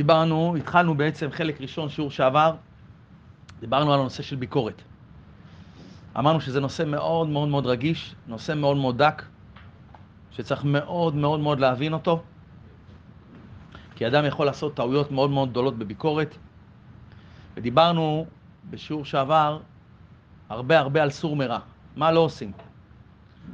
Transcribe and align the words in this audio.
דיברנו, 0.00 0.56
התחלנו 0.56 0.94
בעצם 0.94 1.30
חלק 1.30 1.60
ראשון, 1.60 1.88
שיעור 1.88 2.10
שעבר, 2.10 2.54
דיברנו 3.60 3.94
על 3.94 4.00
הנושא 4.00 4.22
של 4.22 4.36
ביקורת. 4.36 4.82
אמרנו 6.18 6.40
שזה 6.40 6.60
נושא 6.60 6.82
מאוד 6.82 7.28
מאוד 7.28 7.48
מאוד 7.48 7.66
רגיש, 7.66 8.14
נושא 8.26 8.54
מאוד 8.54 8.76
מאוד 8.76 8.98
דק, 8.98 9.22
שצריך 10.30 10.64
מאוד 10.64 11.14
מאוד 11.14 11.40
מאוד 11.40 11.60
להבין 11.60 11.92
אותו, 11.92 12.22
כי 13.96 14.06
אדם 14.06 14.24
יכול 14.24 14.46
לעשות 14.46 14.74
טעויות 14.74 15.10
מאוד 15.10 15.30
מאוד 15.30 15.50
גדולות 15.50 15.78
בביקורת. 15.78 16.36
ודיברנו 17.56 18.26
בשיעור 18.70 19.04
שעבר 19.04 19.60
הרבה 20.48 20.78
הרבה 20.78 21.02
על 21.02 21.10
סור 21.10 21.36
מרע. 21.36 21.58
מה 21.96 22.12
לא 22.12 22.20
עושים? 22.20 22.52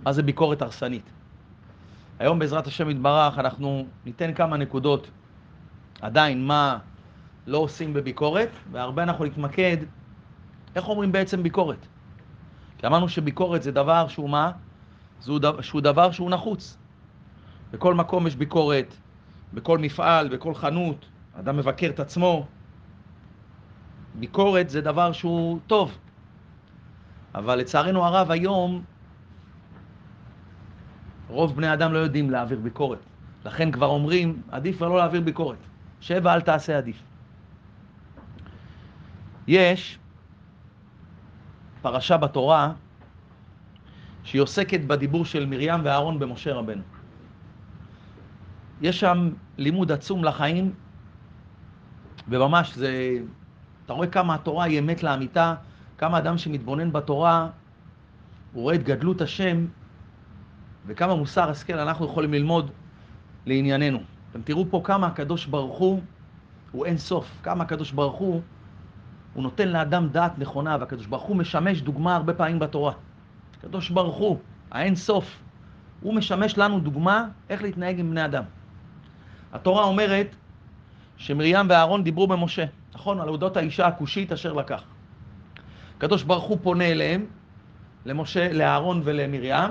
מה 0.04 0.12
זה 0.12 0.22
ביקורת 0.22 0.62
הרסנית? 0.62 1.10
היום 2.18 2.38
בעזרת 2.38 2.66
השם 2.66 2.90
יתברך 2.90 3.38
אנחנו 3.38 3.86
ניתן 4.04 4.34
כמה 4.34 4.56
נקודות 4.56 5.10
עדיין 6.00 6.46
מה 6.46 6.78
לא 7.46 7.58
עושים 7.58 7.94
בביקורת, 7.94 8.50
והרבה 8.72 9.02
אנחנו 9.02 9.24
נתמקד 9.24 9.76
איך 10.76 10.88
אומרים 10.88 11.12
בעצם 11.12 11.42
ביקורת. 11.42 11.86
כי 12.78 12.86
אמרנו 12.86 13.08
שביקורת 13.08 13.62
זה 13.62 13.72
דבר 13.72 14.08
שהוא 14.08 14.30
מה? 14.30 14.52
דבר, 15.26 15.60
שהוא 15.60 15.80
דבר 15.80 16.10
שהוא 16.10 16.30
נחוץ. 16.30 16.76
בכל 17.70 17.94
מקום 17.94 18.26
יש 18.26 18.36
ביקורת, 18.36 18.94
בכל 19.54 19.78
מפעל, 19.78 20.28
בכל 20.28 20.54
חנות, 20.54 21.06
אדם 21.38 21.56
מבקר 21.56 21.90
את 21.90 22.00
עצמו. 22.00 22.46
ביקורת 24.14 24.70
זה 24.70 24.80
דבר 24.80 25.12
שהוא 25.12 25.58
טוב. 25.66 25.98
אבל 27.34 27.58
לצערנו 27.58 28.04
הרב 28.04 28.30
היום 28.30 28.82
רוב 31.28 31.56
בני 31.56 31.72
אדם 31.72 31.92
לא 31.92 31.98
יודעים 31.98 32.30
להעביר 32.30 32.58
ביקורת. 32.58 32.98
לכן 33.44 33.70
כבר 33.70 33.86
אומרים, 33.86 34.42
עדיף 34.50 34.76
כבר 34.76 34.88
לא 34.88 34.96
להעביר 34.96 35.20
ביקורת. 35.20 35.58
שבע 36.00 36.34
אל 36.34 36.40
תעשה 36.40 36.78
עדיף. 36.78 37.02
יש 39.46 39.98
פרשה 41.82 42.16
בתורה 42.16 42.72
שהיא 44.24 44.42
עוסקת 44.42 44.80
בדיבור 44.80 45.24
של 45.24 45.46
מרים 45.46 45.80
ואהרון 45.84 46.18
במשה 46.18 46.54
רבנו. 46.54 46.82
יש 48.80 49.00
שם 49.00 49.30
לימוד 49.58 49.92
עצום 49.92 50.24
לחיים, 50.24 50.74
וממש 52.28 52.74
זה, 52.74 53.18
אתה 53.84 53.92
רואה 53.92 54.06
כמה 54.06 54.34
התורה 54.34 54.64
היא 54.64 54.78
אמת 54.78 55.02
לאמיתה, 55.02 55.54
כמה 55.98 56.18
אדם 56.18 56.38
שמתבונן 56.38 56.92
בתורה, 56.92 57.48
הוא 58.52 58.62
רואה 58.62 58.74
את 58.74 58.82
גדלות 58.82 59.20
השם, 59.20 59.66
וכמה 60.86 61.14
מוסר 61.14 61.50
השכל 61.50 61.78
אנחנו 61.78 62.04
יכולים 62.04 62.32
ללמוד 62.32 62.70
לענייננו. 63.46 64.15
אתם 64.36 64.44
תראו 64.44 64.66
פה 64.70 64.80
כמה 64.84 65.06
הקדוש 65.06 65.46
ברוך 65.46 65.78
הוא 65.78 66.02
הוא 66.72 66.86
אין 66.86 66.98
סוף, 66.98 67.40
כמה 67.42 67.64
הקדוש 67.64 67.92
ברוך 67.92 68.16
הוא 68.16 68.42
הוא 69.34 69.42
נותן 69.42 69.68
לאדם 69.68 70.08
דעת 70.08 70.38
נכונה, 70.38 70.76
והקדוש 70.80 71.06
ברוך 71.06 71.22
הוא 71.22 71.36
משמש 71.36 71.82
דוגמה 71.82 72.16
הרבה 72.16 72.34
פעמים 72.34 72.58
בתורה. 72.58 72.92
הקדוש 73.58 73.90
ברוך 73.90 74.16
הוא, 74.16 74.38
האין 74.70 74.96
סוף, 74.96 75.38
הוא 76.00 76.14
משמש 76.14 76.58
לנו 76.58 76.80
דוגמה 76.80 77.28
איך 77.50 77.62
להתנהג 77.62 78.00
עם 78.00 78.10
בני 78.10 78.24
אדם. 78.24 78.42
התורה 79.52 79.84
אומרת 79.84 80.36
שמרים 81.16 81.66
ואהרון 81.68 82.04
דיברו 82.04 82.26
במשה, 82.26 82.64
נכון? 82.94 83.20
על 83.20 83.28
אודות 83.28 83.56
האישה 83.56 83.86
הכושית 83.86 84.32
אשר 84.32 84.52
לקח. 84.52 84.82
הקדוש 85.96 86.22
ברוך 86.22 86.44
הוא 86.44 86.58
פונה 86.62 86.84
אליהם, 86.84 87.26
למשה, 88.06 88.52
לאהרון 88.52 89.00
ולמרים, 89.04 89.70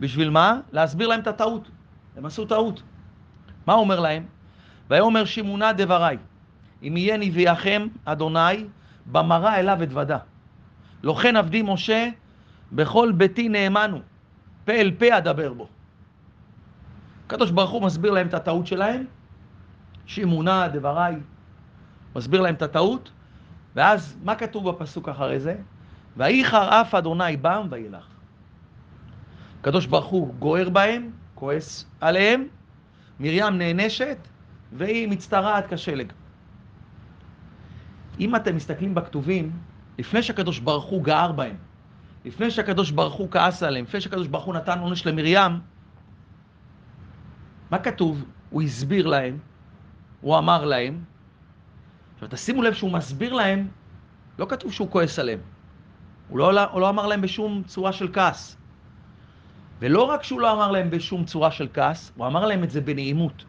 בשביל 0.00 0.30
מה? 0.30 0.60
להסביר 0.72 1.08
להם 1.08 1.20
את 1.20 1.26
הטעות. 1.26 1.70
הם 2.16 2.26
עשו 2.26 2.44
טעות. 2.44 2.82
מה 3.66 3.72
הוא 3.72 3.80
אומר 3.80 4.00
להם? 4.00 4.26
ויאמר 4.90 5.24
שמעונה 5.24 5.72
דברי, 5.72 6.16
אם 6.82 6.96
יהיה 6.96 7.16
נביאכם, 7.16 7.88
אדוני, 8.04 8.64
במראה 9.06 9.60
אליו 9.60 9.82
אתוודה. 9.82 10.18
לא 11.02 11.14
כן 11.14 11.36
עבדי 11.36 11.62
משה, 11.62 12.08
בכל 12.72 13.12
ביתי 13.12 13.48
נאמנו, 13.48 14.00
פה 14.64 14.72
אל 14.72 14.90
פה 14.98 15.18
אדבר 15.18 15.52
בו. 15.52 15.68
הקדוש 17.26 17.50
ברוך 17.50 17.70
הוא 17.70 17.82
מסביר 17.82 18.10
להם 18.10 18.26
את 18.26 18.34
הטעות 18.34 18.66
שלהם, 18.66 19.04
שמעונה 20.06 20.68
דברי, 20.68 21.14
מסביר 22.16 22.40
להם 22.40 22.54
את 22.54 22.62
הטעות, 22.62 23.10
ואז 23.74 24.16
מה 24.24 24.34
כתוב 24.34 24.70
בפסוק 24.70 25.08
אחרי 25.08 25.40
זה? 25.40 25.56
ואיחר 26.16 26.80
אף 26.80 26.94
אדוני 26.94 27.36
בם 27.36 27.66
וילך. 27.70 28.06
הקדוש 29.60 29.86
ברוך 29.86 30.06
הוא 30.06 30.34
גוער 30.34 30.68
בהם, 30.68 31.10
כועס 31.34 31.86
עליהם, 32.00 32.46
מרים 33.20 33.58
נענשת, 33.58 34.18
והיא 34.72 35.08
מצטרעת 35.08 35.72
כשלג. 35.72 36.12
אם 38.20 38.36
אתם 38.36 38.56
מסתכלים 38.56 38.94
בכתובים, 38.94 39.52
לפני 39.98 40.22
שהקדוש 40.22 40.58
ברוך 40.58 40.84
הוא 40.84 41.04
גער 41.04 41.32
בהם, 41.32 41.56
לפני 42.24 42.50
שהקדוש 42.50 42.90
ברוך 42.90 43.14
הוא 43.14 43.30
כעס 43.30 43.62
עליהם, 43.62 43.84
לפני 43.84 44.00
שהקדוש 44.00 44.26
ברוך 44.26 44.44
הוא 44.44 44.54
נתן 44.54 44.78
עונש 44.78 45.06
למרים, 45.06 45.52
מה 47.70 47.78
כתוב? 47.78 48.24
הוא 48.50 48.62
הסביר 48.62 49.06
להם, 49.06 49.38
הוא 50.20 50.38
אמר 50.38 50.64
להם. 50.64 51.04
עכשיו 52.14 52.28
תשימו 52.28 52.62
לב 52.62 52.74
שהוא 52.74 52.92
מסביר 52.92 53.32
להם, 53.32 53.68
לא 54.38 54.46
כתוב 54.48 54.72
שהוא 54.72 54.90
כועס 54.90 55.18
עליהם. 55.18 55.40
הוא 56.28 56.38
לא, 56.38 56.64
הוא 56.64 56.80
לא 56.80 56.88
אמר 56.88 57.06
להם 57.06 57.20
בשום 57.20 57.62
צורה 57.66 57.92
של 57.92 58.08
כעס. 58.12 58.56
ולא 59.84 60.02
רק 60.02 60.22
שהוא 60.22 60.40
לא 60.40 60.52
אמר 60.52 60.70
להם 60.70 60.90
בשום 60.90 61.24
צורה 61.24 61.50
של 61.50 61.68
כעס, 61.74 62.12
הוא 62.16 62.26
אמר 62.26 62.46
להם 62.46 62.64
את 62.64 62.70
זה 62.70 62.80
בנעימות. 62.80 63.44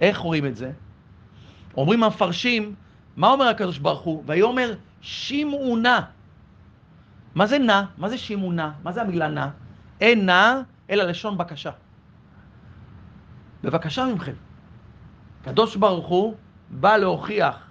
איך 0.00 0.18
רואים 0.18 0.46
את 0.46 0.56
זה? 0.56 0.72
אומרים 1.76 2.02
המפרשים, 2.02 2.74
מה 3.16 3.28
אומר 3.30 3.48
הקדוש 3.48 3.78
ברוך 3.78 4.00
הוא? 4.00 4.22
ויאמר 4.26 4.74
שמעו 5.00 5.76
נא. 5.76 6.00
מה 7.34 7.46
זה 7.46 7.58
נא? 7.58 7.82
מה 7.98 8.08
זה 8.08 8.18
שמעו 8.18 8.52
נא? 8.52 8.68
מה 8.82 8.92
זה 8.92 9.02
המילה 9.02 9.28
נא? 9.28 9.46
אין 10.00 10.26
נא, 10.26 10.60
אלא 10.90 11.04
לשון 11.04 11.38
בקשה. 11.38 11.70
בבקשה 13.62 14.06
מכם. 14.06 14.32
הקדוש 15.40 15.76
ברוך 15.76 16.06
הוא 16.06 16.34
בא 16.70 16.96
להוכיח 16.96 17.68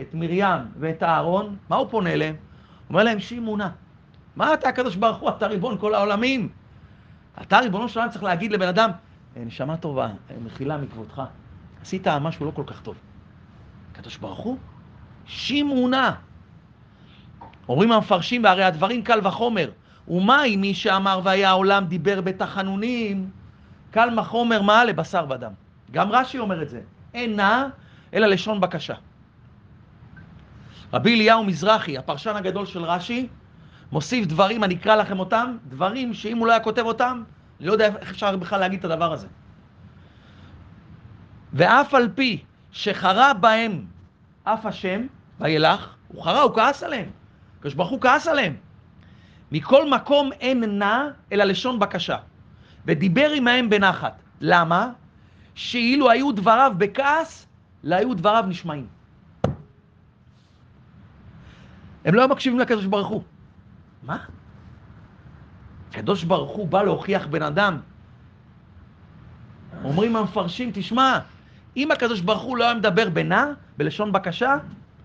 את 0.00 0.14
מרים 0.14 0.70
ואת 0.78 1.02
אהרון, 1.02 1.56
מה 1.68 1.76
הוא 1.76 1.88
פונה 1.90 2.12
אליהם? 2.12 2.34
הוא 2.34 2.88
אומר 2.88 3.04
להם 3.04 3.20
שמעו 3.20 3.56
נא. 3.56 3.68
מה 4.36 4.54
אתה 4.54 4.68
הקדוש 4.68 4.96
ברוך 4.96 5.18
הוא? 5.18 5.30
אתה 5.30 5.46
ריבון 5.46 5.78
כל 5.78 5.94
העולמים. 5.94 6.61
אתה 7.40 7.58
ריבונו 7.58 7.88
של 7.88 8.00
עולם 8.00 8.10
צריך 8.10 8.24
להגיד 8.24 8.52
לבן 8.52 8.68
אדם, 8.68 8.90
נשמה 9.36 9.76
טובה, 9.76 10.08
מחילה 10.44 10.76
מכבודך. 10.76 11.22
עשית 11.82 12.08
משהו 12.08 12.46
לא 12.46 12.50
כל 12.50 12.62
כך 12.66 12.80
טוב. 12.80 12.96
הקדוש 13.92 14.16
ברוך 14.16 14.38
הוא, 14.38 14.56
שמעונה. 15.26 16.14
אומרים 17.68 17.92
המפרשים, 17.92 18.44
והרי 18.44 18.64
הדברים 18.64 19.02
קל 19.02 19.26
וחומר. 19.26 19.70
ומה 20.08 20.44
אם 20.44 20.60
מי 20.60 20.74
שאמר 20.74 21.20
והיה 21.24 21.48
העולם 21.48 21.84
דיבר 21.84 22.20
בתחנונים, 22.20 23.30
קל 23.90 24.18
וחומר 24.18 24.62
מה 24.62 24.84
לבשר 24.84 25.26
ודם. 25.30 25.52
גם 25.90 26.12
רש"י 26.12 26.38
אומר 26.38 26.62
את 26.62 26.68
זה. 26.68 26.80
אינה 27.14 27.68
אלא 28.14 28.26
לשון 28.26 28.60
בקשה. 28.60 28.94
רבי 30.92 31.14
אליהו 31.14 31.44
מזרחי, 31.44 31.98
הפרשן 31.98 32.36
הגדול 32.36 32.66
של 32.66 32.84
רש"י, 32.84 33.28
מוסיף 33.92 34.26
דברים, 34.26 34.64
אני 34.64 34.74
אקרא 34.74 34.96
לכם 34.96 35.18
אותם, 35.18 35.56
דברים 35.68 36.14
שאם 36.14 36.38
הוא 36.38 36.46
לא 36.46 36.52
היה 36.52 36.60
כותב 36.60 36.82
אותם, 36.82 37.22
אני 37.60 37.66
לא 37.66 37.72
יודע 37.72 37.86
איך 37.86 38.10
אפשר 38.10 38.36
בכלל 38.36 38.60
להגיד 38.60 38.78
את 38.78 38.84
הדבר 38.84 39.12
הזה. 39.12 39.26
ואף 41.52 41.94
על 41.94 42.08
פי 42.14 42.42
שחרה 42.70 43.34
בהם 43.34 43.84
אף 44.44 44.66
השם, 44.66 45.06
וילך, 45.40 45.94
הוא 46.08 46.22
חרה, 46.22 46.42
הוא 46.42 46.54
כעס 46.54 46.82
עליהם. 46.82 47.10
הקדוש 47.58 47.74
ברוך 47.74 47.90
הוא 47.90 48.00
כעס 48.00 48.28
עליהם. 48.28 48.56
מכל 49.52 49.90
מקום 49.90 50.30
אין 50.40 50.78
נע, 50.78 51.08
אלא 51.32 51.44
לשון 51.44 51.78
בקשה. 51.78 52.16
ודיבר 52.86 53.30
עמהם 53.30 53.70
בנחת. 53.70 54.22
למה? 54.40 54.90
שאילו 55.54 56.10
היו 56.10 56.32
דבריו 56.32 56.72
בכעס, 56.78 57.46
לא 57.84 57.94
היו 57.96 58.14
דבריו 58.14 58.44
נשמעים. 58.48 58.86
הם 62.04 62.14
לא 62.14 62.28
מקשיבים 62.28 62.60
לקדוש 62.60 62.86
ברוך 62.86 63.08
הוא. 63.08 63.22
מה? 64.02 64.18
הקדוש 65.90 66.24
ברוך 66.24 66.50
הוא 66.50 66.68
בא 66.68 66.82
להוכיח 66.82 67.26
בן 67.26 67.42
אדם. 67.42 67.80
אומרים 69.84 70.16
המפרשים, 70.16 70.70
תשמע, 70.74 71.18
אם 71.76 71.90
הקדוש 71.90 72.20
ברוך 72.20 72.42
הוא 72.42 72.56
לא 72.56 72.64
היה 72.64 72.74
מדבר 72.74 73.08
בינה, 73.08 73.52
בלשון 73.76 74.12
בקשה, 74.12 74.56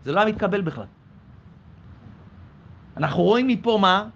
זה 0.04 0.12
לא 0.12 0.20
היה 0.20 0.30
מתקבל 0.30 0.62
בכלל. 0.62 0.86
אנחנו 2.98 3.24
רואים 3.24 3.48
מפה 3.48 3.78
מה? 3.82 4.10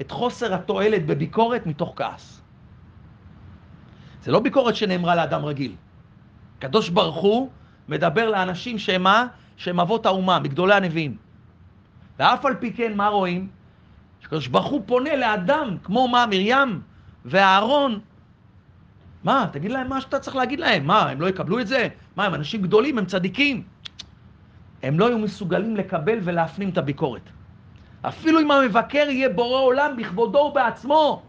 את 0.00 0.10
חוסר 0.10 0.54
התועלת 0.54 1.06
בביקורת 1.06 1.66
מתוך 1.66 1.92
כעס. 1.96 2.42
זה 4.22 4.32
לא 4.32 4.40
ביקורת 4.40 4.76
שנאמרה 4.76 5.14
לאדם 5.14 5.44
רגיל. 5.44 5.74
הקדוש 6.58 6.88
ברוך 6.88 7.16
הוא 7.16 7.50
מדבר 7.88 8.30
לאנשים 8.30 8.78
שהם 8.78 9.02
מה? 9.02 9.26
שהם 9.56 9.80
אבות 9.80 10.06
האומה, 10.06 10.38
מגדולי 10.38 10.74
הנביאים. 10.74 11.16
ואף 12.18 12.44
על 12.44 12.54
פי 12.54 12.72
כן, 12.72 12.96
מה 12.96 13.08
רואים? 13.08 13.48
שקדוש 14.20 14.48
ברוך 14.48 14.66
הוא 14.66 14.82
פונה 14.86 15.16
לאדם, 15.16 15.76
כמו 15.82 16.08
מה? 16.08 16.26
מרים 16.26 16.80
ואהרון, 17.24 18.00
מה, 19.24 19.46
תגיד 19.52 19.70
להם 19.70 19.88
מה 19.88 20.00
שאתה 20.00 20.18
צריך 20.18 20.36
להגיד 20.36 20.60
להם. 20.60 20.86
מה, 20.86 21.10
הם 21.10 21.20
לא 21.20 21.28
יקבלו 21.28 21.60
את 21.60 21.66
זה? 21.66 21.88
מה, 22.16 22.24
הם 22.24 22.34
אנשים 22.34 22.62
גדולים, 22.62 22.98
הם 22.98 23.04
צדיקים. 23.04 23.62
הם 24.82 24.98
לא 25.00 25.08
היו 25.08 25.18
מסוגלים 25.18 25.76
לקבל 25.76 26.18
ולהפנים 26.22 26.68
את 26.68 26.78
הביקורת. 26.78 27.22
אפילו 28.02 28.40
אם 28.40 28.50
המבקר 28.50 29.06
יהיה 29.10 29.28
בורא 29.28 29.60
עולם 29.60 29.96
בכבודו 29.96 30.38
ובעצמו, 30.38 31.22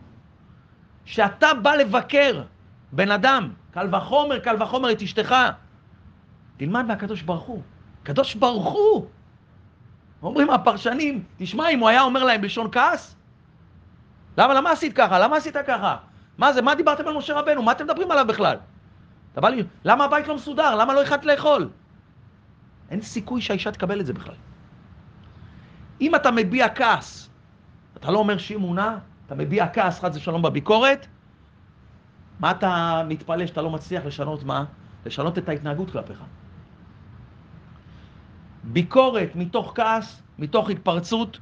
שאתה 1.06 1.54
בא 1.54 1.76
לבקר 1.76 2.44
בן 2.92 3.12
אדם, 3.12 3.50
קל 3.72 3.96
וחומר, 3.96 4.40
קל 4.40 4.64
וחומר 4.64 4.92
את 4.92 5.02
אשתך, 5.02 5.36
תלמד 6.58 6.86
מהקדוש 6.86 7.22
ברוך 7.22 7.44
הוא. 7.44 7.62
קדוש 8.04 8.36
ברוך 8.36 8.74
הוא! 8.74 9.08
אומרים 10.24 10.50
הפרשנים, 10.50 11.24
תשמע, 11.38 11.70
אם 11.70 11.80
הוא 11.80 11.90
היה 11.90 12.02
אומר 12.02 12.24
להם 12.24 12.42
בלשון 12.42 12.68
כעס, 12.72 13.16
למה, 14.38 14.54
למה 14.54 14.72
עשית 14.72 14.94
ככה? 14.94 15.20
למה 15.20 15.38
עשית 15.38 15.58
ככה? 15.68 15.98
מה 16.38 16.54
זה, 16.54 16.62
מה 16.62 16.76
דיברתם 16.76 17.08
על 17.08 17.14
משה 17.14 17.40
רבנו? 17.40 17.64
מה 17.64 17.72
אתם 17.72 17.84
מדברים 17.84 18.12
עליו 18.12 18.26
בכלל? 18.28 18.58
אתה 19.34 19.42
בא 19.42 19.50
לי, 19.50 19.64
למה 19.86 20.04
הבית 20.04 20.28
לא 20.28 20.36
מסודר? 20.36 20.76
למה 20.76 20.94
לא 20.94 21.02
החלטת 21.02 21.26
לאכול? 21.26 21.70
אין 22.90 23.02
סיכוי 23.02 23.42
שהאישה 23.42 23.72
תקבל 23.72 24.00
את 24.00 24.06
זה 24.06 24.14
בכלל. 24.14 24.36
אם 26.02 26.16
אתה 26.16 26.32
מביע 26.32 26.70
כעס, 26.70 27.30
אתה 27.98 28.12
לא 28.12 28.20
אומר 28.20 28.38
שהיא 28.38 28.58
אמונה, 28.58 28.98
אתה 29.26 29.36
מביע 29.36 29.68
כעס 29.74 30.00
חס 30.00 30.16
ושלום 30.16 30.42
בביקורת, 30.42 31.08
מה 32.40 32.52
אתה 32.52 33.04
מתפלא 33.08 33.48
שאתה 33.48 33.62
לא 33.62 33.70
מצליח 33.70 34.06
לשנות 34.06 34.44
מה? 34.44 34.66
לשנות 35.06 35.38
את 35.38 35.50
ההתנהגות 35.50 35.92
כלפיך. 35.92 36.24
ביקורת 38.74 39.36
מתוך 39.36 39.72
כעס, 39.76 40.22
מתוך 40.40 40.70
התפרצות, 40.70 41.40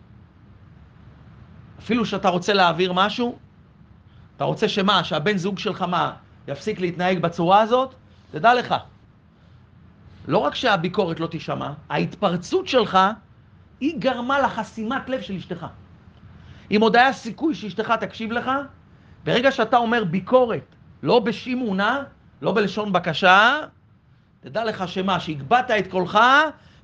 אפילו 1.79 2.05
שאתה 2.05 2.29
רוצה 2.29 2.53
להעביר 2.53 2.93
משהו, 2.93 3.37
אתה 4.35 4.43
רוצה 4.43 4.69
שמה, 4.69 5.03
שהבן 5.03 5.37
זוג 5.37 5.59
שלך 5.59 5.81
מה, 5.81 6.13
יפסיק 6.47 6.79
להתנהג 6.79 7.21
בצורה 7.21 7.61
הזאת? 7.61 7.95
תדע 8.31 8.53
לך, 8.53 8.75
לא 10.27 10.37
רק 10.37 10.55
שהביקורת 10.55 11.19
לא 11.19 11.27
תישמע, 11.27 11.73
ההתפרצות 11.89 12.67
שלך, 12.67 12.99
היא 13.79 13.99
גרמה 13.99 14.39
לחסימת 14.39 15.09
לב 15.09 15.21
של 15.21 15.35
אשתך. 15.35 15.65
אם 16.71 16.79
עוד 16.81 16.95
היה 16.95 17.13
סיכוי 17.13 17.55
שאשתך 17.55 17.91
תקשיב 17.99 18.31
לך, 18.31 18.51
ברגע 19.23 19.51
שאתה 19.51 19.77
אומר 19.77 20.03
ביקורת, 20.03 20.75
לא 21.03 21.19
בשימונה, 21.19 22.03
לא 22.41 22.51
בלשון 22.51 22.93
בקשה, 22.93 23.57
תדע 24.39 24.65
לך 24.65 24.87
שמה, 24.87 25.19
שהגבהת 25.19 25.71
את 25.71 25.87
קולך, 25.87 26.19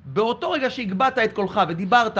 באותו 0.04 0.50
רגע 0.50 0.70
שהגבהת 0.70 1.18
את 1.18 1.32
קולך 1.32 1.60
ודיברת 1.68 2.18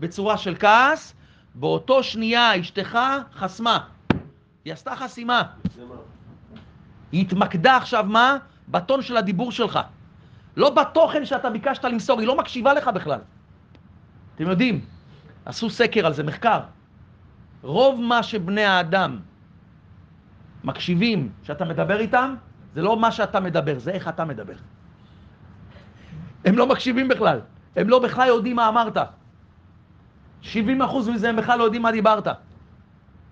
בצורה 0.00 0.38
של 0.38 0.54
כעס, 0.60 1.14
באותו 1.54 2.02
שנייה 2.02 2.60
אשתך 2.60 2.98
חסמה. 3.34 3.78
היא 4.64 4.72
עשתה 4.72 4.96
חסימה. 4.96 5.42
היא 7.12 7.20
התמקדה 7.20 7.76
עכשיו 7.76 8.04
מה? 8.08 8.36
בטון 8.68 9.02
של 9.02 9.16
הדיבור 9.16 9.52
שלך. 9.52 9.78
לא 10.56 10.70
בתוכן 10.70 11.24
שאתה 11.24 11.50
ביקשת 11.50 11.84
למסור, 11.84 12.20
היא 12.20 12.28
לא 12.28 12.36
מקשיבה 12.36 12.74
לך 12.74 12.88
בכלל. 12.88 13.20
אתם 14.34 14.50
יודעים, 14.50 14.80
עשו 15.44 15.70
סקר 15.70 16.06
על 16.06 16.12
זה, 16.12 16.22
מחקר. 16.22 16.60
רוב 17.62 18.00
מה 18.00 18.22
שבני 18.22 18.64
האדם 18.64 19.18
מקשיבים 20.64 21.32
שאתה 21.42 21.64
מדבר 21.64 22.00
איתם, 22.00 22.34
זה 22.74 22.82
לא 22.82 22.96
מה 22.96 23.12
שאתה 23.12 23.40
מדבר, 23.40 23.78
זה 23.78 23.90
איך 23.90 24.08
אתה 24.08 24.24
מדבר. 24.24 24.54
הם 26.44 26.58
לא 26.58 26.66
מקשיבים 26.66 27.08
בכלל, 27.08 27.40
הם 27.76 27.88
לא 27.88 27.98
בכלל 27.98 28.28
יודעים 28.28 28.56
מה 28.56 28.68
אמרת. 28.68 28.96
70% 30.42 30.46
מזה 31.14 31.28
הם 31.28 31.36
בכלל 31.36 31.58
לא 31.58 31.64
יודעים 31.64 31.82
מה 31.82 31.92
דיברת. 31.92 32.26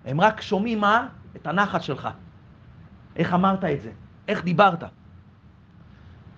הם 0.05 0.21
רק 0.21 0.41
שומעים 0.41 0.79
מה? 0.79 1.07
את 1.35 1.47
הנחת 1.47 1.83
שלך. 1.83 2.09
איך 3.15 3.33
אמרת 3.33 3.63
את 3.63 3.81
זה? 3.81 3.91
איך 4.27 4.43
דיברת? 4.43 4.83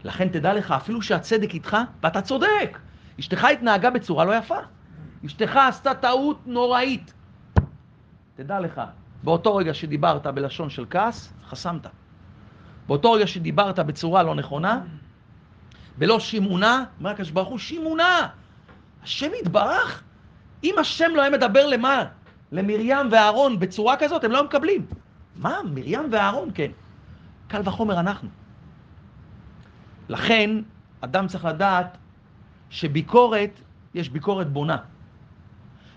לכן 0.03 0.27
תדע 0.27 0.53
לך, 0.53 0.71
אפילו 0.71 1.01
שהצדק 1.01 1.53
איתך, 1.53 1.77
ואתה 2.03 2.21
צודק, 2.21 2.79
אשתך 3.19 3.43
התנהגה 3.43 3.89
בצורה 3.89 4.25
לא 4.25 4.35
יפה. 4.35 4.57
אשתך 5.25 5.55
עשתה 5.55 5.93
טעות 5.93 6.47
נוראית. 6.47 7.13
תדע 8.35 8.59
לך, 8.59 8.81
באותו 9.23 9.55
רגע 9.55 9.73
שדיברת 9.73 10.27
בלשון 10.27 10.69
של 10.69 10.85
כעס, 10.89 11.33
חסמת. 11.45 11.87
באותו 12.87 13.11
רגע 13.11 13.27
שדיברת 13.27 13.79
בצורה 13.79 14.23
לא 14.23 14.35
נכונה, 14.35 14.81
בלא 15.97 16.19
שימונה, 16.19 16.83
אומר 16.99 17.09
הקדוש 17.09 17.31
ברוך 17.31 17.49
הוא, 17.49 17.59
שימונה. 17.59 18.27
השם 19.03 19.31
יתברך. 19.41 20.03
אם 20.63 20.75
השם 20.79 21.11
לא 21.15 21.21
היה 21.21 21.31
מדבר 21.31 21.67
למה? 21.67 22.03
למרים 22.51 23.07
ואהרון 23.11 23.59
בצורה 23.59 23.97
כזאת, 23.97 24.23
הם 24.23 24.31
לא 24.31 24.43
מקבלים. 24.43 24.85
מה? 25.35 25.59
מרים 25.73 26.07
ואהרון, 26.11 26.49
כן. 26.53 26.71
קל 27.47 27.61
וחומר 27.65 27.99
אנחנו. 27.99 28.29
לכן, 30.09 30.49
אדם 31.01 31.27
צריך 31.27 31.45
לדעת 31.45 31.97
שביקורת, 32.69 33.61
יש 33.93 34.09
ביקורת 34.09 34.49
בונה. 34.49 34.77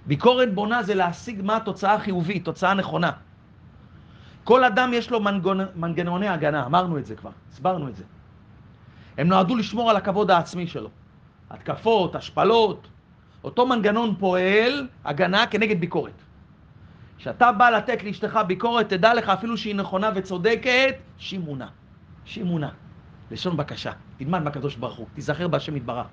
ביקורת 0.07 0.55
בונה 0.55 0.83
זה 0.83 0.95
להשיג 0.95 1.43
מה 1.43 1.57
התוצאה 1.57 1.95
החיובית, 1.95 2.45
תוצאה 2.45 2.75
נכונה. 2.75 3.11
כל 4.45 4.65
אדם 4.65 4.91
יש 4.95 5.11
לו 5.11 5.21
מנגון, 5.21 5.61
מנגנוני 5.75 6.29
הגנה, 6.29 6.67
אמרנו 6.67 6.99
את 6.99 7.07
זה 7.07 7.17
כבר, 7.17 7.31
הסברנו 7.53 7.89
את 7.89 7.97
זה. 7.97 8.05
הם 9.19 9.29
נועדו 9.29 9.57
לשמור 9.57 9.91
על 9.91 9.97
הכבוד 9.97 10.31
העצמי 10.31 10.67
שלו. 10.67 10.91
התקפות, 11.51 12.15
השפלות, 12.15 12.89
אותו 13.45 13.67
מנגנון 13.67 14.15
פועל 14.19 14.87
הגנה 15.05 15.47
כנגד 15.47 15.81
ביקורת. 15.81 16.23
כשאתה 17.19 17.53
בא 17.53 17.71
לתת 17.71 18.05
לאשתך 18.05 18.41
ביקורת, 18.47 18.89
תדע 18.89 19.15
לך 19.15 19.29
אפילו 19.29 19.57
שהיא 19.57 19.75
נכונה 19.75 20.11
וצודקת, 20.15 20.95
שימונה. 21.19 21.67
שימונה. 22.25 22.69
לשון 23.31 23.57
בקשה. 23.57 23.93
תלמד 24.17 24.43
מהקדוש 24.43 24.77
ברוך 24.77 24.97
הוא, 24.97 25.07
תיזכר 25.15 25.49
בהשם 25.49 25.77
יתברך. 25.77 26.07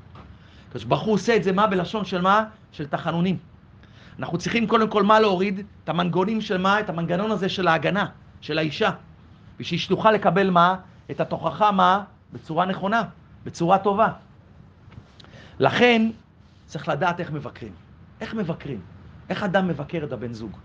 הקדוש 0.68 0.84
ברוך 0.84 1.02
הוא 1.02 1.14
עושה 1.14 1.36
את 1.36 1.44
זה 1.44 1.52
מה? 1.52 1.68
בלשון 1.68 2.06
של 2.06 2.22
מה? 2.22 2.46
של 2.72 2.88
תחנונים. 2.88 3.38
אנחנו 4.20 4.38
צריכים 4.38 4.68
קודם 4.68 4.90
כל 4.90 5.04
מה 5.04 5.20
להוריד? 5.20 5.66
את 5.84 5.90
המנגונים 5.90 6.42
של 6.42 6.58
מה? 6.58 6.80
את 6.80 6.90
המנגנון 6.90 7.32
הזה 7.32 7.50
של 7.50 7.68
ההגנה, 7.68 8.06
של 8.42 8.58
האישה. 8.58 8.92
בשביל 9.60 9.80
שתוכל 9.80 10.12
לקבל 10.12 10.50
מה? 10.50 10.76
את 11.12 11.20
התוכחה 11.20 11.72
מה? 11.72 12.04
בצורה 12.34 12.66
נכונה, 12.66 13.04
בצורה 13.46 13.78
טובה. 13.78 14.10
לכן 15.60 16.10
צריך 16.66 16.90
לדעת 16.90 17.20
איך 17.20 17.32
מבקרים. 17.32 17.74
איך 18.22 18.34
מבקרים? 18.34 18.82
איך 19.30 19.44
אדם 19.44 19.68
מבקר 19.68 20.04
את 20.04 20.12
הבן 20.12 20.34
זוג? 20.34 20.58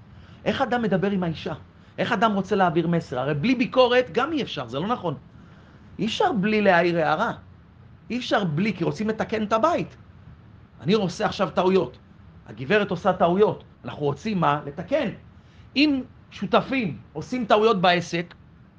איך 0.44 0.62
אדם 0.62 0.82
מדבר 0.82 1.10
עם 1.10 1.22
האישה? 1.22 1.54
איך 1.98 2.12
אדם 2.12 2.32
רוצה 2.32 2.56
להעביר 2.56 2.86
מסר? 2.86 3.18
הרי 3.18 3.34
בלי 3.34 3.54
ביקורת 3.54 4.10
גם 4.12 4.32
אי 4.32 4.42
אפשר, 4.42 4.68
זה 4.68 4.78
לא 4.78 4.86
נכון. 4.86 5.14
אי 5.98 6.06
אפשר 6.06 6.32
בלי 6.32 6.62
להעיר 6.62 6.98
הערה. 6.98 7.32
אי 8.10 8.18
אפשר 8.18 8.44
בלי, 8.44 8.72
כי 8.72 8.84
רוצים 8.84 9.08
לתקן 9.08 9.42
את 9.42 9.52
הבית. 9.52 9.96
אני 10.80 10.92
עושה 10.92 11.26
עכשיו 11.26 11.50
טעויות. 11.50 11.98
הגברת 12.46 12.90
עושה 12.90 13.12
טעויות. 13.12 13.64
אנחנו 13.84 14.02
רוצים 14.02 14.40
מה? 14.40 14.60
לתקן. 14.66 15.08
אם 15.76 16.02
שותפים 16.30 16.98
עושים 17.12 17.44
טעויות 17.44 17.80
בעסק, 17.80 18.34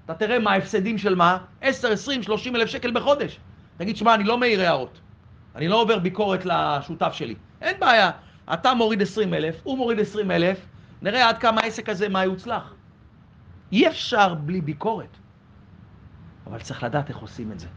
אתה 0.10 0.18
תראה 0.18 0.40
מה 0.40 0.52
ההפסדים 0.52 0.98
של 0.98 1.16
מה? 1.16 1.38
10, 1.62 1.92
20, 1.92 2.24
30 2.24 2.56
אלף 2.56 2.70
שקל 2.70 2.92
בחודש. 2.92 3.40
תגיד, 3.78 3.98
שמע, 3.98 4.16
אני 4.16 4.24
לא 4.24 4.38
מעיר 4.38 4.62
הערות. 4.62 5.00
אני 5.56 5.68
לא 5.68 5.82
עובר 5.82 6.00
ביקורת 6.00 6.46
לשותף 6.46 7.14
שלי. 7.14 7.36
אין 7.62 7.80
בעיה. 7.80 8.12
אתה 8.54 8.74
מוריד 8.74 9.02
20 9.02 9.34
אלף, 9.34 9.62
הוא 9.64 9.78
מוריד 9.78 10.00
20 10.00 10.32
אלף, 10.32 10.66
נראה 11.02 11.30
עד 11.30 11.38
כמה 11.38 11.62
העסק 11.62 11.90
הזה, 11.90 12.10
מה 12.10 12.26
יוצלח. 12.26 12.74
אי 13.72 13.88
אפשר 13.88 14.34
בלי 14.34 14.62
ביקורת. 14.62 15.18
אבל 16.48 16.60
צריך 16.60 16.84
לדעת 16.84 17.10
איך 17.10 17.18
עושים 17.18 17.52
את 17.52 17.60
זה. 17.60 17.68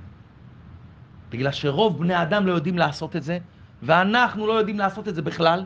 בגלל 1.30 1.52
שרוב 1.52 1.98
בני 1.98 2.14
האדם 2.14 2.46
לא 2.46 2.52
יודעים 2.52 2.78
לעשות 2.78 3.16
את 3.16 3.22
זה, 3.22 3.38
ואנחנו 3.82 4.46
לא 4.46 4.52
יודעים 4.52 4.78
לעשות 4.78 5.08
את 5.08 5.14
זה 5.14 5.22
בכלל, 5.22 5.64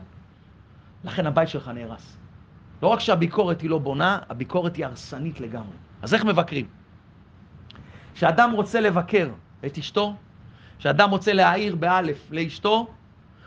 לכן 1.04 1.26
הבית 1.26 1.48
שלך 1.48 1.68
נהרס. 1.68 2.16
לא 2.82 2.88
רק 2.88 3.00
שהביקורת 3.00 3.60
היא 3.60 3.70
לא 3.70 3.78
בונה, 3.78 4.18
הביקורת 4.28 4.76
היא 4.76 4.86
הרסנית 4.86 5.40
לגמרי. 5.40 5.85
אז 6.06 6.14
איך 6.14 6.24
מבקרים? 6.24 6.66
כשאדם 8.14 8.50
רוצה 8.52 8.80
לבקר 8.80 9.28
את 9.66 9.78
אשתו, 9.78 10.16
כשאדם 10.78 11.10
רוצה 11.10 11.32
להעיר 11.32 11.76
באלף 11.76 12.30
לאשתו, 12.30 12.86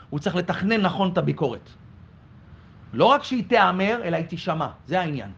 הוא 0.09 0.19
צריך 0.19 0.35
לתכנן 0.35 0.81
נכון 0.81 1.11
את 1.11 1.17
הביקורת. 1.17 1.69
לא 2.93 3.05
רק 3.05 3.23
שהיא 3.23 3.43
תיאמר, 3.49 3.99
אלא 4.03 4.17
היא 4.17 4.25
תישמע, 4.25 4.67
זה 4.87 4.99
העניין. 4.99 5.31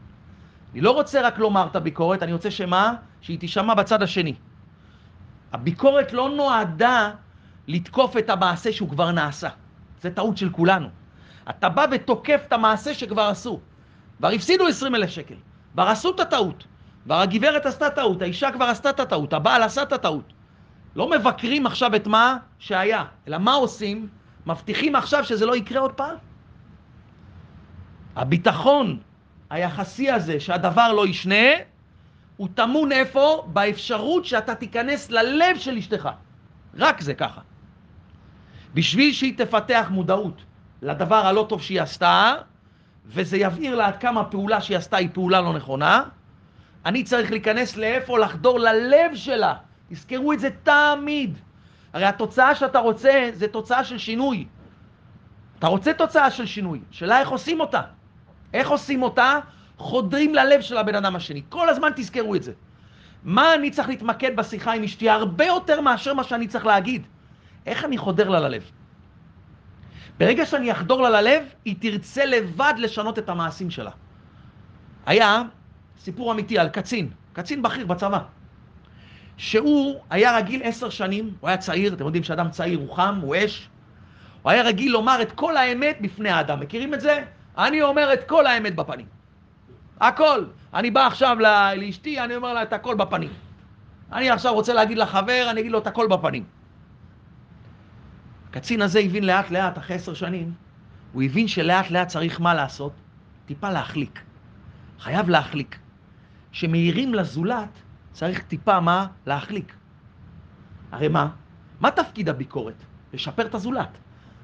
אני 0.73 0.81
לא 0.81 0.91
רוצה 0.91 1.21
רק 1.21 1.37
לומר 1.37 1.67
את 1.71 1.75
הביקורת, 1.75 2.23
אני 2.23 2.33
רוצה 2.33 2.51
שמה? 2.51 2.93
שהיא 3.21 3.39
תישמע 3.39 3.73
בצד 3.73 4.03
השני. 4.03 4.35
הביקורת 5.53 6.13
לא 6.13 6.29
נועדה 6.29 7.11
לתקוף 7.67 8.17
את 8.17 8.29
המעשה 8.29 8.71
שהוא 8.73 8.89
כבר 8.89 9.11
נעשה. 9.11 9.49
זה 10.01 10.11
טעות 10.11 10.37
של 10.37 10.49
כולנו. 10.49 10.87
אתה 11.49 11.69
בא 11.69 11.85
ותוקף 11.91 12.41
את 12.47 12.53
המעשה 12.53 12.93
שכבר 12.93 13.21
עשו. 13.21 13.59
כבר 14.17 14.29
הפסידו 14.29 14.67
20 14.67 14.95
אלף 14.95 15.09
שקל. 15.09 15.35
כבר 15.73 15.83
עשו 15.83 16.11
את 16.15 16.19
הטעות. 16.19 16.63
כבר 17.03 17.20
הגברת 17.22 17.65
עשתה 17.65 17.89
טעות, 17.89 18.22
האישה 18.22 18.51
כבר 18.51 18.65
עשתה 18.65 18.89
את 18.89 19.00
הטעות, 19.00 19.34
הבעל 19.34 19.63
עשה 19.63 19.84
את 19.84 19.93
הטעות. 19.93 20.34
לא 20.96 21.10
מבקרים 21.10 21.65
עכשיו 21.65 21.96
את 21.96 22.08
מה 22.08 22.38
שהיה, 22.60 23.05
אלא 23.27 23.38
מה 23.38 23.53
עושים? 23.53 24.08
מבטיחים 24.46 24.96
עכשיו 24.96 25.24
שזה 25.24 25.46
לא 25.46 25.55
יקרה 25.55 25.81
עוד 25.81 25.93
פעם. 25.93 26.15
הביטחון 28.15 29.00
היחסי 29.50 30.12
הזה 30.12 30.39
שהדבר 30.39 30.93
לא 30.93 31.08
ישנה, 31.08 31.50
הוא 32.38 32.48
טמון 32.55 32.91
איפה? 32.91 33.43
באפשרות 33.53 34.25
שאתה 34.25 34.55
תיכנס 34.55 35.12
ללב 35.12 35.58
של 35.58 35.77
אשתך. 35.77 36.10
רק 36.77 37.01
זה 37.01 37.13
ככה. 37.13 37.41
בשביל 38.74 39.13
שהיא 39.13 39.38
תפתח 39.38 39.88
מודעות 39.89 40.41
לדבר 40.81 41.15
הלא 41.15 41.46
טוב 41.50 41.62
שהיא 41.62 41.81
עשתה, 41.81 42.36
וזה 43.05 43.38
יבהיר 43.38 43.75
לה 43.75 43.88
עד 43.88 43.98
כמה 43.98 44.22
הפעולה 44.22 44.62
שהיא 44.62 44.77
עשתה 44.77 44.98
היא 44.98 45.10
פעולה 45.13 45.41
לא 45.41 45.53
נכונה, 45.53 46.03
אני 46.85 47.03
צריך 47.03 47.31
להיכנס 47.31 47.77
לאיפה? 47.77 48.19
לחדור 48.19 48.59
ללב 48.59 49.15
שלה. 49.15 49.53
תזכרו 49.89 50.33
את 50.33 50.39
זה 50.39 50.50
תמיד. 50.63 51.38
הרי 51.93 52.05
התוצאה 52.05 52.55
שאתה 52.55 52.79
רוצה 52.79 53.29
זה 53.33 53.47
תוצאה 53.47 53.83
של 53.83 53.97
שינוי. 53.97 54.45
אתה 55.59 55.67
רוצה 55.67 55.93
תוצאה 55.93 56.31
של 56.31 56.45
שינוי, 56.45 56.81
שאלה 56.91 57.19
איך 57.19 57.29
עושים 57.29 57.59
אותה. 57.59 57.81
איך 58.53 58.69
עושים 58.69 59.03
אותה? 59.03 59.39
חודרים 59.77 60.35
ללב 60.35 60.61
של 60.61 60.77
הבן 60.77 60.95
אדם 60.95 61.15
השני. 61.15 61.41
כל 61.50 61.69
הזמן 61.69 61.89
תזכרו 61.95 62.35
את 62.35 62.43
זה. 62.43 62.53
מה 63.23 63.53
אני 63.53 63.71
צריך 63.71 63.88
להתמקד 63.88 64.35
בשיחה 64.35 64.73
עם 64.73 64.83
אשתי 64.83 65.09
הרבה 65.09 65.45
יותר 65.45 65.81
מאשר 65.81 66.13
מה 66.13 66.23
שאני 66.23 66.47
צריך 66.47 66.65
להגיד. 66.65 67.07
איך 67.65 67.85
אני 67.85 67.97
חודר 67.97 68.29
לה 68.29 68.39
ללב? 68.39 68.71
ברגע 70.17 70.45
שאני 70.45 70.71
אחדור 70.71 71.01
לה 71.01 71.21
ללב, 71.21 71.43
היא 71.65 71.75
תרצה 71.79 72.25
לבד 72.25 72.73
לשנות 72.77 73.19
את 73.19 73.29
המעשים 73.29 73.69
שלה. 73.69 73.91
היה 75.05 75.41
סיפור 76.03 76.31
אמיתי 76.31 76.60
על 76.60 76.70
קצין, 76.70 77.10
קצין 77.34 77.62
בכיר 77.62 77.86
בצבא, 77.86 78.20
שהוא 79.38 80.00
היה 80.10 80.38
רגיל 80.38 80.62
עשר 80.63 80.89
שנים, 80.89 81.34
הוא 81.39 81.48
היה 81.48 81.58
צעיר, 81.58 81.93
אתם 81.93 82.05
יודעים 82.05 82.24
שאדם 82.24 82.50
צעיר 82.50 82.79
הוא 82.79 82.96
חם, 82.96 83.20
הוא 83.22 83.36
אש, 83.46 83.70
הוא 84.41 84.51
היה 84.51 84.63
רגיל 84.63 84.91
לומר 84.91 85.22
את 85.22 85.31
כל 85.31 85.58
האמת 85.58 85.98
בפני 86.01 86.29
האדם. 86.29 86.60
מכירים 86.60 86.93
את 86.93 87.01
זה? 87.01 87.24
אני 87.58 87.81
אומר 87.81 88.13
את 88.13 88.24
כל 88.27 88.48
האמת 88.48 88.75
בפנים. 88.75 89.05
הכל. 90.00 90.46
אני 90.74 90.91
בא 90.91 91.08
עכשיו 91.08 91.38
לאשתי, 91.77 92.20
אני 92.20 92.36
אומר 92.36 92.53
לה 92.53 92.63
את 92.63 92.74
הכל 92.74 92.96
בפנים. 92.96 93.29
אני 94.13 94.29
עכשיו 94.29 94.53
רוצה 94.53 94.74
להגיד 94.74 94.98
לחבר, 94.98 95.48
אני 95.50 95.62
אגיד 95.62 95.72
לו 95.72 95.79
את 95.79 95.88
הכל 95.88 96.08
בפנים. 96.08 96.43
הקצין 98.50 98.81
הזה 98.81 99.00
הבין 99.00 99.24
לאט 99.24 99.51
לאט, 99.51 99.77
אחרי 99.77 99.96
עשר 99.96 100.13
שנים, 100.13 100.53
הוא 101.13 101.24
הבין 101.24 101.48
שלאט 101.48 101.91
לאט 101.91 102.08
צריך 102.08 102.41
מה 102.41 102.53
לעשות? 102.53 102.93
טיפה 103.46 103.70
להחליק. 103.70 104.20
חייב 105.00 105.29
להחליק. 105.29 105.80
כשמאירים 106.51 107.13
לזולת, 107.13 107.70
צריך 108.12 108.43
טיפה 108.43 108.79
מה? 108.79 109.08
להחליק. 109.25 109.75
הרי 110.91 111.08
מה? 111.08 111.29
מה 111.79 111.91
תפקיד 111.91 112.29
הביקורת? 112.29 112.84
לשפר 113.13 113.46
את 113.46 113.55
הזולת. 113.55 113.98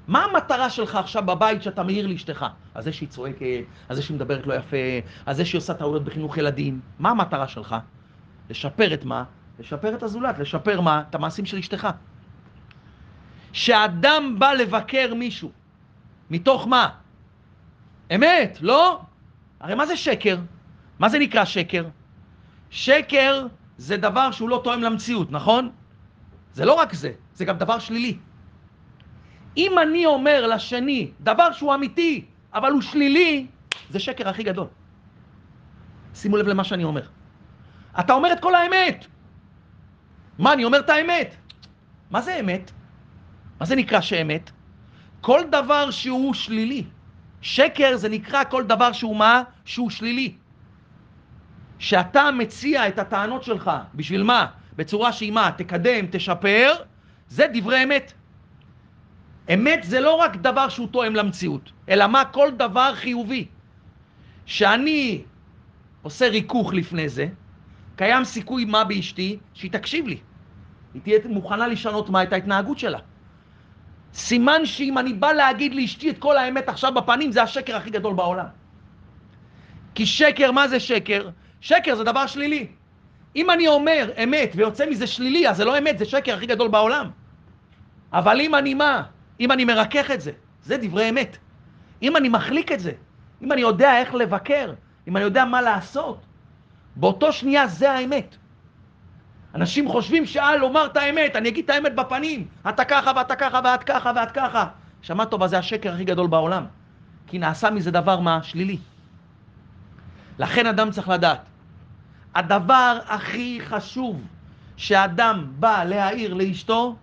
מה 0.08 0.24
המטרה 0.24 0.70
שלך 0.70 0.94
עכשיו 0.94 1.26
בבית 1.26 1.62
שאתה 1.62 1.82
מעיר 1.82 2.06
לאשתך? 2.06 2.46
על 2.74 2.82
זה 2.82 2.92
שהיא 2.92 3.08
צועקת, 3.08 3.64
על 3.88 3.96
זה 3.96 4.02
שהיא 4.02 4.14
מדברת 4.14 4.46
לא 4.46 4.54
יפה, 4.54 4.76
על 5.26 5.34
זה 5.34 5.44
שהיא 5.44 5.58
עושה 5.58 5.74
טעויות 5.74 6.04
בחינוך 6.04 6.38
ילדים. 6.38 6.80
מה 6.98 7.10
המטרה 7.10 7.48
שלך? 7.48 7.76
לשפר 8.50 8.94
את 8.94 9.04
מה? 9.04 9.24
לשפר 9.58 9.94
את 9.94 10.02
הזולת, 10.02 10.38
לשפר 10.38 10.80
מה? 10.80 11.02
את 11.10 11.14
המעשים 11.14 11.46
של 11.46 11.58
אשתך. 11.58 11.88
שאדם 13.52 14.36
בא 14.38 14.52
לבקר 14.52 15.14
מישהו, 15.14 15.50
מתוך 16.30 16.66
מה? 16.66 16.88
אמת, 18.14 18.58
לא? 18.60 19.00
הרי 19.60 19.74
מה 19.74 19.86
זה 19.86 19.96
שקר? 19.96 20.38
מה 20.98 21.08
זה 21.08 21.18
נקרא 21.18 21.44
שקר? 21.44 21.84
שקר 22.70 23.46
זה 23.76 23.96
דבר 23.96 24.30
שהוא 24.30 24.48
לא 24.48 24.60
תואם 24.64 24.82
למציאות, 24.82 25.32
נכון? 25.32 25.70
זה 26.52 26.64
לא 26.64 26.72
רק 26.72 26.92
זה, 26.92 27.12
זה 27.34 27.44
גם 27.44 27.58
דבר 27.58 27.78
שלילי. 27.78 28.18
אם 29.56 29.78
אני 29.78 30.06
אומר 30.06 30.46
לשני 30.46 31.10
דבר 31.20 31.52
שהוא 31.52 31.74
אמיתי, 31.74 32.24
אבל 32.54 32.72
הוא 32.72 32.82
שלילי, 32.82 33.46
זה 33.90 33.98
שקר 33.98 34.28
הכי 34.28 34.42
גדול. 34.42 34.66
שימו 36.14 36.36
לב 36.36 36.46
למה 36.46 36.64
שאני 36.64 36.84
אומר. 36.84 37.06
אתה 38.00 38.12
אומר 38.12 38.32
את 38.32 38.40
כל 38.40 38.54
האמת. 38.54 39.06
מה, 40.38 40.52
אני 40.52 40.64
אומר 40.64 40.78
את 40.78 40.90
האמת? 40.90 41.36
מה 42.10 42.20
זה 42.20 42.40
אמת? 42.40 42.70
מה 43.60 43.66
זה 43.66 43.76
נקרא 43.76 44.00
שאמת? 44.00 44.50
כל 45.20 45.40
דבר 45.50 45.90
שהוא 45.90 46.34
שלילי. 46.34 46.84
שקר 47.40 47.96
זה 47.96 48.08
נקרא 48.08 48.44
כל 48.44 48.64
דבר 48.64 48.92
שהוא 48.92 49.16
מה? 49.16 49.42
שהוא 49.64 49.90
שלילי. 49.90 50.34
שאתה 51.78 52.30
מציע 52.30 52.88
את 52.88 52.98
הטענות 52.98 53.42
שלך, 53.42 53.70
בשביל 53.94 54.22
מה? 54.22 54.46
בצורה 54.76 55.12
שהיא 55.12 55.32
מה? 55.32 55.50
תקדם, 55.56 56.06
תשפר, 56.10 56.74
זה 57.28 57.46
דברי 57.52 57.84
אמת. 57.84 58.12
אמת 59.54 59.80
זה 59.82 60.00
לא 60.00 60.14
רק 60.14 60.36
דבר 60.36 60.68
שהוא 60.68 60.88
תואם 60.88 61.14
למציאות, 61.14 61.72
אלא 61.88 62.06
מה 62.06 62.24
כל 62.24 62.50
דבר 62.50 62.94
חיובי. 62.94 63.46
שאני 64.46 65.22
עושה 66.02 66.28
ריכוך 66.28 66.74
לפני 66.74 67.08
זה, 67.08 67.28
קיים 67.96 68.24
סיכוי 68.24 68.64
מה 68.64 68.84
באשתי? 68.84 69.38
שהיא 69.54 69.70
תקשיב 69.70 70.06
לי. 70.06 70.18
היא 70.94 71.02
תהיה 71.02 71.18
מוכנה 71.28 71.68
לשנות 71.68 72.10
מה 72.10 72.22
את 72.22 72.32
ההתנהגות 72.32 72.78
שלה. 72.78 72.98
סימן 74.14 74.66
שאם 74.66 74.98
אני 74.98 75.12
בא 75.12 75.32
להגיד 75.32 75.74
לאשתי 75.74 76.10
את 76.10 76.18
כל 76.18 76.36
האמת 76.36 76.68
עכשיו 76.68 76.94
בפנים, 76.94 77.32
זה 77.32 77.42
השקר 77.42 77.76
הכי 77.76 77.90
גדול 77.90 78.14
בעולם. 78.14 78.46
כי 79.94 80.06
שקר, 80.06 80.52
מה 80.52 80.68
זה 80.68 80.80
שקר? 80.80 81.28
שקר 81.60 81.94
זה 81.94 82.04
דבר 82.04 82.26
שלילי. 82.26 82.66
אם 83.36 83.50
אני 83.50 83.68
אומר 83.68 84.10
אמת 84.24 84.52
ויוצא 84.54 84.90
מזה 84.90 85.06
שלילי, 85.06 85.48
אז 85.48 85.56
זה 85.56 85.64
לא 85.64 85.78
אמת, 85.78 85.98
זה 85.98 86.04
שקר 86.04 86.34
הכי 86.34 86.46
גדול 86.46 86.68
בעולם. 86.68 87.10
אבל 88.12 88.40
אם 88.40 88.54
אני 88.54 88.74
מה? 88.74 89.02
אם 89.40 89.52
אני 89.52 89.64
מרכך 89.64 90.10
את 90.10 90.20
זה, 90.20 90.32
זה 90.62 90.76
דברי 90.76 91.08
אמת. 91.08 91.36
אם 92.02 92.16
אני 92.16 92.28
מחליק 92.28 92.72
את 92.72 92.80
זה, 92.80 92.92
אם 93.42 93.52
אני 93.52 93.60
יודע 93.60 93.98
איך 93.98 94.14
לבקר, 94.14 94.72
אם 95.08 95.16
אני 95.16 95.24
יודע 95.24 95.44
מה 95.44 95.62
לעשות, 95.62 96.18
באותו 96.96 97.32
שנייה 97.32 97.66
זה 97.66 97.92
האמת. 97.92 98.36
אנשים 99.54 99.88
חושבים 99.88 100.26
שאה 100.26 100.56
לומר 100.56 100.86
את 100.86 100.96
האמת, 100.96 101.36
אני 101.36 101.48
אגיד 101.48 101.64
את 101.64 101.70
האמת 101.70 101.94
בפנים, 101.94 102.46
אתה 102.68 102.84
ככה 102.84 103.12
ואתה 103.16 103.36
ככה 103.36 103.60
ואת 103.64 103.84
ככה 103.84 104.12
ואת 104.16 104.30
ככה. 104.30 104.66
שמע 105.02 105.24
טובה, 105.24 105.48
זה 105.48 105.58
השקר 105.58 105.94
הכי 105.94 106.04
גדול 106.04 106.26
בעולם. 106.26 106.66
כי 107.26 107.38
נעשה 107.38 107.70
מזה 107.70 107.90
דבר 107.90 108.20
מה? 108.20 108.42
שלילי. 108.42 108.78
לכן 110.38 110.66
אדם 110.66 110.90
צריך 110.90 111.08
לדעת, 111.08 111.40
הדבר 112.34 112.98
הכי 113.06 113.60
חשוב 113.68 114.26
שאדם 114.76 115.52
בא 115.58 115.84
להעיר 115.84 116.34
לאשתו, 116.34 116.96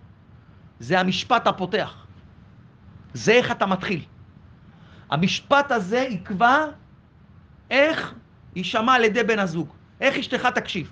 זה 0.80 1.00
המשפט 1.00 1.46
הפותח. 1.46 2.06
זה 3.14 3.32
איך 3.32 3.50
אתה 3.50 3.66
מתחיל. 3.66 4.04
המשפט 5.10 5.72
הזה 5.72 5.98
יקבע 5.98 6.64
איך 7.70 8.14
יישמע 8.56 8.94
על 8.94 9.04
ידי 9.04 9.22
בן 9.22 9.38
הזוג, 9.38 9.72
איך 10.00 10.16
אשתך 10.16 10.46
תקשיב. 10.46 10.90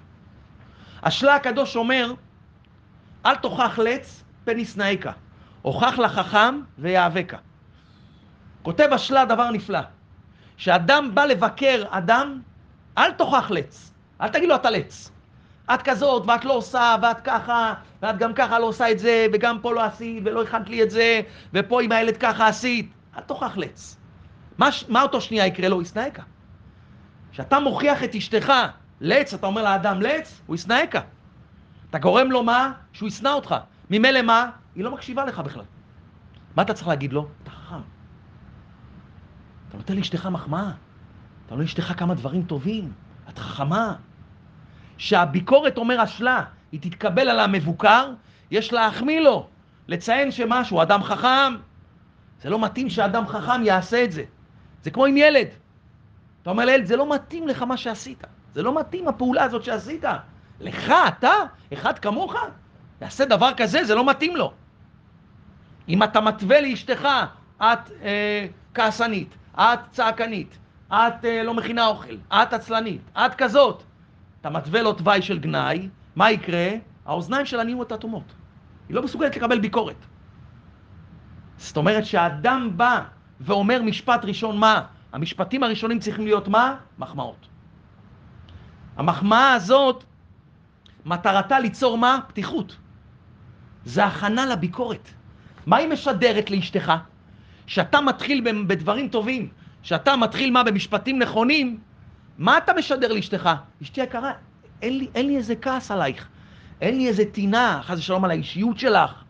השלה 1.02 1.34
הקדוש 1.34 1.76
אומר, 1.76 2.14
אל 3.26 3.34
תוכח 3.34 3.78
לץ 3.78 4.24
פן 4.44 4.58
ישנאיך, 4.58 5.08
הוכח 5.62 5.98
לחכם 5.98 6.60
ויאבקה. 6.78 7.38
כותב 8.62 8.88
השלה 8.92 9.24
דבר 9.24 9.50
נפלא, 9.50 9.80
שאדם 10.56 11.14
בא 11.14 11.24
לבקר 11.24 11.84
אדם, 11.90 12.40
אל 12.98 13.12
תוכח 13.12 13.50
לץ, 13.50 13.92
אל 14.20 14.28
תגיד 14.28 14.48
לו 14.48 14.54
אתה 14.54 14.70
לץ. 14.70 15.10
את 15.74 15.82
כזאת, 15.82 16.22
ואת 16.26 16.44
לא 16.44 16.52
עושה, 16.52 16.96
ואת 17.02 17.20
ככה, 17.20 17.74
ואת 18.02 18.18
גם 18.18 18.34
ככה 18.34 18.58
לא 18.58 18.66
עושה 18.66 18.90
את 18.90 18.98
זה, 18.98 19.26
וגם 19.32 19.58
פה 19.62 19.74
לא 19.74 19.84
עשית, 19.84 20.22
ולא 20.24 20.42
הכנת 20.42 20.68
לי 20.68 20.82
את 20.82 20.90
זה, 20.90 21.20
ופה 21.52 21.82
עם 21.82 21.92
הילד 21.92 22.16
ככה 22.16 22.48
עשית. 22.48 22.92
אל 23.16 23.20
תוכח 23.22 23.56
לץ. 23.56 23.96
מה, 24.58 24.68
מה 24.88 25.02
אותו 25.02 25.20
שנייה 25.20 25.46
יקרה 25.46 25.68
לו? 25.68 25.82
ישנאיך. 25.82 26.20
כשאתה 27.32 27.60
מוכיח 27.60 28.04
את 28.04 28.14
אשתך 28.14 28.52
לץ, 29.00 29.34
אתה 29.34 29.46
אומר 29.46 29.62
לאדם 29.62 30.02
לץ, 30.02 30.40
הוא 30.46 30.56
ישנאיך. 30.56 30.98
אתה 31.90 31.98
גורם 31.98 32.30
לו 32.30 32.42
מה? 32.42 32.72
שהוא 32.92 33.08
ישנא 33.08 33.28
אותך. 33.28 33.54
ממילא 33.90 34.22
מה? 34.22 34.50
היא 34.74 34.84
לא 34.84 34.90
מקשיבה 34.90 35.24
לך 35.24 35.38
בכלל. 35.38 35.64
מה 36.56 36.62
אתה 36.62 36.74
צריך 36.74 36.88
להגיד 36.88 37.12
לו? 37.12 37.28
אתה 39.74 39.80
נותן 39.82 39.96
לאשתך 39.96 40.26
מחמאה. 40.26 40.70
אתה 41.46 41.54
נותן 41.54 41.62
לאשתך 41.62 41.92
כמה 41.96 42.14
דברים 42.14 42.42
טובים. 42.42 42.92
את 43.28 43.38
חכמה. 43.38 43.94
שהביקורת 44.98 45.78
אומר 45.78 46.00
השלה, 46.00 46.44
היא 46.72 46.80
תתקבל 46.80 47.28
על 47.28 47.40
המבוקר, 47.40 48.12
יש 48.50 48.72
להחמיא 48.72 49.20
לו, 49.20 49.48
לציין 49.88 50.30
שמשהו, 50.30 50.82
אדם 50.82 51.02
חכם. 51.02 51.54
זה 52.42 52.50
לא 52.50 52.58
מתאים 52.58 52.90
שאדם 52.90 53.26
חכם 53.26 53.64
יעשה 53.64 54.04
את 54.04 54.12
זה. 54.12 54.24
זה 54.82 54.90
כמו 54.90 55.04
עם 55.04 55.16
ילד. 55.16 55.48
אתה 56.42 56.50
אומר 56.50 56.64
לילד, 56.64 56.86
זה 56.86 56.96
לא 56.96 57.14
מתאים 57.14 57.48
לך 57.48 57.62
מה 57.62 57.76
שעשית. 57.76 58.24
זה 58.52 58.62
לא 58.62 58.80
מתאים 58.80 59.08
הפעולה 59.08 59.42
הזאת 59.42 59.64
שעשית. 59.64 60.04
לך, 60.60 60.92
אתה, 61.08 61.32
אחד 61.72 61.98
כמוך, 61.98 62.34
יעשה 63.00 63.24
דבר 63.24 63.50
כזה, 63.56 63.84
זה 63.84 63.94
לא 63.94 64.06
מתאים 64.06 64.36
לו. 64.36 64.52
אם 65.88 66.02
אתה 66.02 66.20
מתווה 66.20 66.60
לאשתך, 66.60 67.08
את 67.58 67.90
אה, 68.02 68.46
כעסנית, 68.74 69.34
את 69.58 69.78
צעקנית, 69.90 70.58
את 70.88 71.24
אה, 71.24 71.42
לא 71.42 71.54
מכינה 71.54 71.86
אוכל, 71.86 72.16
את 72.32 72.52
עצלנית, 72.52 73.00
את 73.16 73.34
כזאת, 73.34 73.82
אתה 74.40 74.50
מתווה 74.50 74.82
לו 74.82 74.92
תוואי 74.92 75.22
של 75.22 75.38
גנאי, 75.38 75.88
מה 76.16 76.30
יקרה? 76.30 76.68
האוזניים 77.06 77.46
שלה 77.46 77.64
נהיו 77.64 77.82
אטומות. 77.82 78.34
היא 78.88 78.94
לא 78.94 79.02
מסוגלת 79.02 79.36
לקבל 79.36 79.58
ביקורת. 79.58 79.96
זאת 81.56 81.76
אומרת 81.76 82.06
שהאדם 82.06 82.70
בא 82.76 83.00
ואומר 83.40 83.82
משפט 83.82 84.24
ראשון 84.24 84.58
מה? 84.58 84.84
המשפטים 85.12 85.62
הראשונים 85.62 85.98
צריכים 85.98 86.24
להיות 86.24 86.48
מה? 86.48 86.76
מחמאות. 86.98 87.46
המחמאה 88.96 89.52
הזאת, 89.52 90.04
מטרתה 91.06 91.58
ליצור 91.58 91.98
מה? 91.98 92.18
פתיחות. 92.28 92.76
זה 93.84 94.04
הכנה 94.04 94.46
לביקורת. 94.46 95.08
מה 95.66 95.76
היא 95.76 95.88
משדרת 95.88 96.50
לאשתך? 96.50 96.92
שאתה 97.66 98.00
מתחיל 98.00 98.64
בדברים 98.66 99.08
טובים, 99.08 99.48
שאתה 99.82 100.16
מתחיל 100.16 100.50
מה? 100.50 100.62
במשפטים 100.62 101.18
נכונים, 101.18 101.78
מה 102.38 102.58
אתה 102.58 102.72
משדר 102.72 103.12
לאשתך? 103.12 103.50
אשתי 103.82 104.00
יקרה, 104.00 104.32
אין 104.82 104.98
לי, 104.98 105.08
אין 105.14 105.26
לי 105.26 105.36
איזה 105.36 105.56
כעס 105.56 105.90
עלייך, 105.90 106.28
אין 106.80 106.96
לי 106.96 107.08
איזה 107.08 107.24
טינה, 107.24 107.80
חס 107.82 107.98
ושלום 107.98 108.24
על 108.24 108.30
האישיות 108.30 108.78
שלך. 108.78 109.24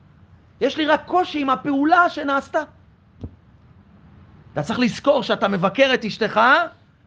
יש 0.61 0.76
לי 0.76 0.87
רק 0.87 1.05
קושי 1.07 1.41
עם 1.41 1.50
הפעולה 1.50 2.11
שנעשתה. 2.11 2.62
אתה 4.53 4.62
צריך 4.62 4.79
לזכור 4.79 5.23
שאתה 5.23 5.49
מבקר 5.49 5.91
את 5.95 6.05
אשתך, 6.05 6.41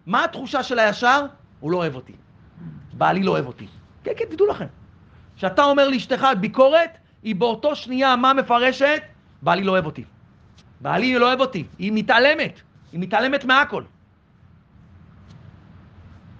מה 0.05 0.24
התחושה 0.24 0.63
של 0.63 0.79
הישר? 0.79 1.25
הוא 1.60 1.72
לא 1.72 1.77
אוהב 1.77 1.96
אותי. 1.96 2.13
בעלי 2.93 3.24
לא 3.24 3.31
אוהב 3.31 3.48
אותי. 3.48 3.67
כן, 4.03 4.12
כן, 4.17 4.25
תדעו 4.29 4.48
לכם. 4.48 4.65
כשאתה 5.38 5.63
אומר 5.63 5.88
לאשתך 5.88 6.27
ביקורת, 6.39 6.98
היא 7.24 7.36
באותו 7.36 7.75
שנייה, 7.75 8.15
מה 8.15 8.34
מפרשת? 8.34 9.01
בעלי 9.41 9.63
לא 9.63 9.72
אוהב 9.72 9.86
אותי. 9.86 10.03
בעלי 10.81 11.19
לא 11.19 11.27
אוהב 11.27 11.39
אותי. 11.39 11.67
היא 11.79 11.91
מתעלמת. 11.96 12.62
היא 12.91 13.00
מתעלמת 13.00 13.46
מהכל. 13.46 13.84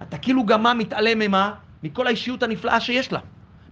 אתה 0.02 0.18
כאילו 0.18 0.46
גם 0.46 0.62
מה 0.62 0.74
מתעלם 0.74 1.18
ממה? 1.18 1.54
מכל 1.82 2.06
האישיות 2.06 2.42
הנפלאה 2.42 2.80
שיש 2.80 3.12
לה. 3.12 3.20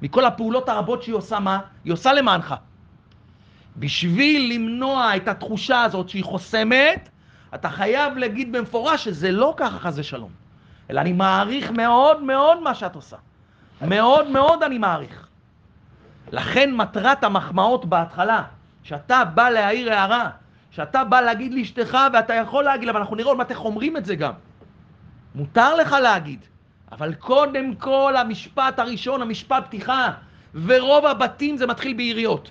מכל 0.02 0.24
הפעולות 0.24 0.68
הרבות 0.68 1.02
שהיא 1.02 1.14
עושה, 1.14 1.40
מה? 1.40 1.58
היא 1.84 1.92
עושה 1.92 2.12
למענך. 2.12 2.54
בשביל 3.76 4.52
למנוע 4.54 5.16
את 5.16 5.28
התחושה 5.28 5.82
הזאת 5.82 6.08
שהיא 6.08 6.24
חוסמת, 6.24 7.08
אתה 7.54 7.70
חייב 7.70 8.16
להגיד 8.16 8.52
במפורש 8.52 9.04
שזה 9.04 9.32
לא 9.32 9.54
ככה 9.56 9.78
חס 9.78 9.94
ושלום, 9.98 10.30
אלא 10.90 11.00
אני 11.00 11.12
מעריך 11.12 11.70
מאוד 11.70 12.22
מאוד 12.22 12.62
מה 12.62 12.74
שאת 12.74 12.94
עושה. 12.94 13.16
מאוד 13.82 14.30
מאוד 14.30 14.62
אני 14.62 14.78
מעריך. 14.78 15.26
לכן 16.32 16.74
מטרת 16.74 17.24
המחמאות 17.24 17.84
בהתחלה, 17.84 18.42
שאתה 18.82 19.24
בא 19.24 19.50
להעיר 19.50 19.92
הערה, 19.92 20.30
שאתה 20.76 21.04
בא 21.04 21.20
להגיד 21.20 21.54
לאשתך 21.54 21.98
ואתה 22.12 22.34
יכול 22.34 22.64
להגיד, 22.64 22.88
אבל 22.88 23.00
אנחנו 23.00 23.16
נראה 23.16 23.28
עוד 23.28 23.38
מעט 23.38 23.50
איך 23.50 23.64
אומרים 23.64 23.96
את 23.96 24.04
זה 24.04 24.14
גם. 24.14 24.32
מותר 25.34 25.74
לך 25.74 25.92
להגיד, 25.92 26.40
אבל 26.92 27.14
קודם 27.14 27.74
כל 27.74 28.16
המשפט 28.16 28.78
הראשון, 28.78 29.22
המשפט 29.22 29.64
פתיחה, 29.66 30.10
ורוב 30.54 31.06
הבתים 31.06 31.56
זה 31.56 31.66
מתחיל 31.66 31.94
ביריות. 31.94 32.50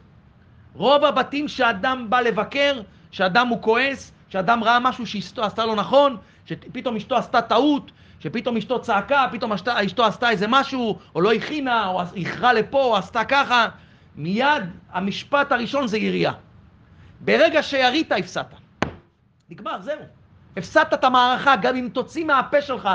רוב 0.74 1.06
הבתים 1.06 1.48
שאדם 1.48 2.10
בא 2.10 2.22
לבקר, 2.22 2.82
שאדם 3.12 3.48
הוא 3.48 3.62
כועס, 3.62 4.12
שאדם 4.30 4.64
ראה 4.64 4.80
משהו 4.80 5.08
שאשתו 5.08 5.44
עשתה 5.44 5.66
לא 5.66 5.76
נכון, 5.76 6.18
שפתאום 6.46 6.96
אשתו 6.96 7.16
עשתה 7.16 7.42
טעות, 7.42 7.92
שפתאום 8.20 8.58
אשתו 8.58 8.82
צעקה, 8.82 9.28
פתאום 9.32 9.52
אשתו 9.54 10.06
עשתה 10.06 10.30
איזה 10.30 10.46
משהו, 10.50 11.00
או 11.16 11.22
לא 11.22 11.34
הכינה, 11.34 11.88
או 11.88 12.02
איחרה 12.16 12.54
לפה, 12.54 12.84
או 12.84 12.98
עשתה 12.98 13.26
ככה, 13.26 13.68
מיד 14.16 14.64
המשפט 14.92 15.52
הראשון 15.52 15.88
זה 15.88 15.98
ירייה. 15.98 16.32
ברגע 17.20 17.64
שירית, 17.64 18.12
הפסדת. 18.12 18.46
נגמר, 19.50 19.82
זהו. 19.82 20.00
הפסדת 20.58 20.94
את 20.94 21.04
המערכה, 21.04 21.56
גם 21.56 21.76
אם 21.76 21.90
תוציא 21.94 22.26
מהפה 22.26 22.62
שלך 22.62 22.90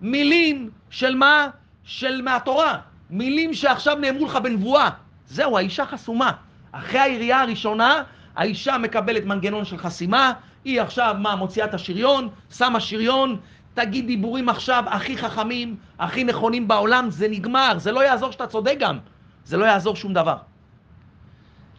מילים 0.00 0.70
של 0.90 1.14
מה? 1.14 1.48
של 1.84 2.22
מהתורה. 2.22 2.78
מילים 3.10 3.54
שעכשיו 3.54 3.96
נאמרו 3.96 4.26
לך 4.26 4.36
בנבואה. 4.36 4.90
זהו, 5.26 5.56
האישה 5.56 5.86
חסומה. 5.86 6.32
אחרי 6.72 7.00
הירייה 7.00 7.40
הראשונה, 7.40 8.02
האישה 8.36 8.78
מקבלת 8.78 9.24
מנגנון 9.24 9.64
של 9.64 9.78
חסימה, 9.78 10.32
היא 10.64 10.80
עכשיו, 10.80 11.16
מה, 11.18 11.36
מוציאה 11.36 11.66
את 11.66 11.74
השריון, 11.74 12.28
שמה 12.50 12.80
שריון, 12.80 13.36
תגיד 13.74 14.06
דיבורים 14.06 14.48
עכשיו 14.48 14.84
הכי 14.86 15.16
חכמים, 15.16 15.76
הכי 15.98 16.24
נכונים 16.24 16.68
בעולם, 16.68 17.10
זה 17.10 17.28
נגמר, 17.28 17.72
זה 17.76 17.92
לא 17.92 18.00
יעזור 18.04 18.30
שאתה 18.30 18.46
צודק 18.46 18.76
גם, 18.78 18.98
זה 19.44 19.56
לא 19.56 19.64
יעזור 19.64 19.96
שום 19.96 20.12
דבר. 20.12 20.36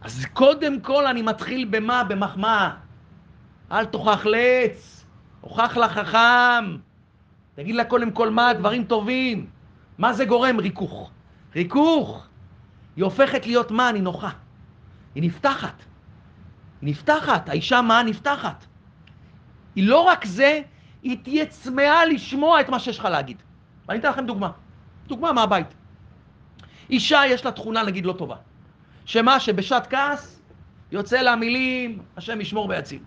אז 0.04 0.26
קודם 0.32 0.80
כל 0.80 1.06
אני 1.06 1.22
מתחיל 1.22 1.68
במה? 1.70 2.04
במחמאה. 2.04 2.70
אל 3.72 3.84
תוכח 3.84 4.26
לעץ, 4.26 5.04
הוכח 5.40 5.76
לחכם. 5.76 6.76
תגיד 7.54 7.74
לה 7.74 7.84
קודם 7.84 8.10
כל 8.10 8.30
מה, 8.30 8.52
דברים 8.52 8.84
טובים. 8.84 9.46
מה 9.98 10.12
זה 10.12 10.24
גורם? 10.24 10.58
ריכוך. 10.58 11.10
ריכוך. 11.54 12.26
היא 12.96 13.04
הופכת 13.04 13.46
להיות 13.46 13.70
מה? 13.70 13.88
אני 13.88 14.00
נוחה. 14.00 14.30
היא 15.14 15.22
נפתחת. 15.22 15.82
היא 16.80 16.90
נפתחת, 16.90 17.48
האישה 17.48 17.82
מה? 17.82 18.02
נפתחת. 18.02 18.66
היא 19.76 19.88
לא 19.88 20.00
רק 20.00 20.24
זה, 20.24 20.60
היא 21.02 21.18
תהיה 21.22 21.46
צמאה 21.46 22.04
לשמוע 22.04 22.60
את 22.60 22.68
מה 22.68 22.78
שיש 22.78 22.98
לך 22.98 23.04
להגיד. 23.04 23.42
ואני 23.88 23.98
אתן 23.98 24.08
לכם 24.08 24.26
דוגמה. 24.26 24.50
דוגמה 25.06 25.32
מהבית. 25.32 25.74
אישה 26.90 27.22
יש 27.26 27.44
לה 27.44 27.52
תכונה 27.52 27.82
נגיד 27.82 28.06
לא 28.06 28.12
טובה. 28.12 28.36
שמה 29.04 29.40
שבשעת 29.40 29.86
כעס 29.86 30.40
יוצא 30.92 31.20
לה 31.20 31.36
מילים, 31.36 32.02
השם 32.16 32.40
ישמור 32.40 32.68
ויציל. 32.68 33.02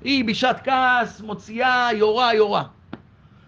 היא 0.00 0.24
בשעת 0.24 0.64
כעס 0.64 1.20
מוציאה 1.20 1.88
יורה 1.92 2.34
יורה. 2.34 2.64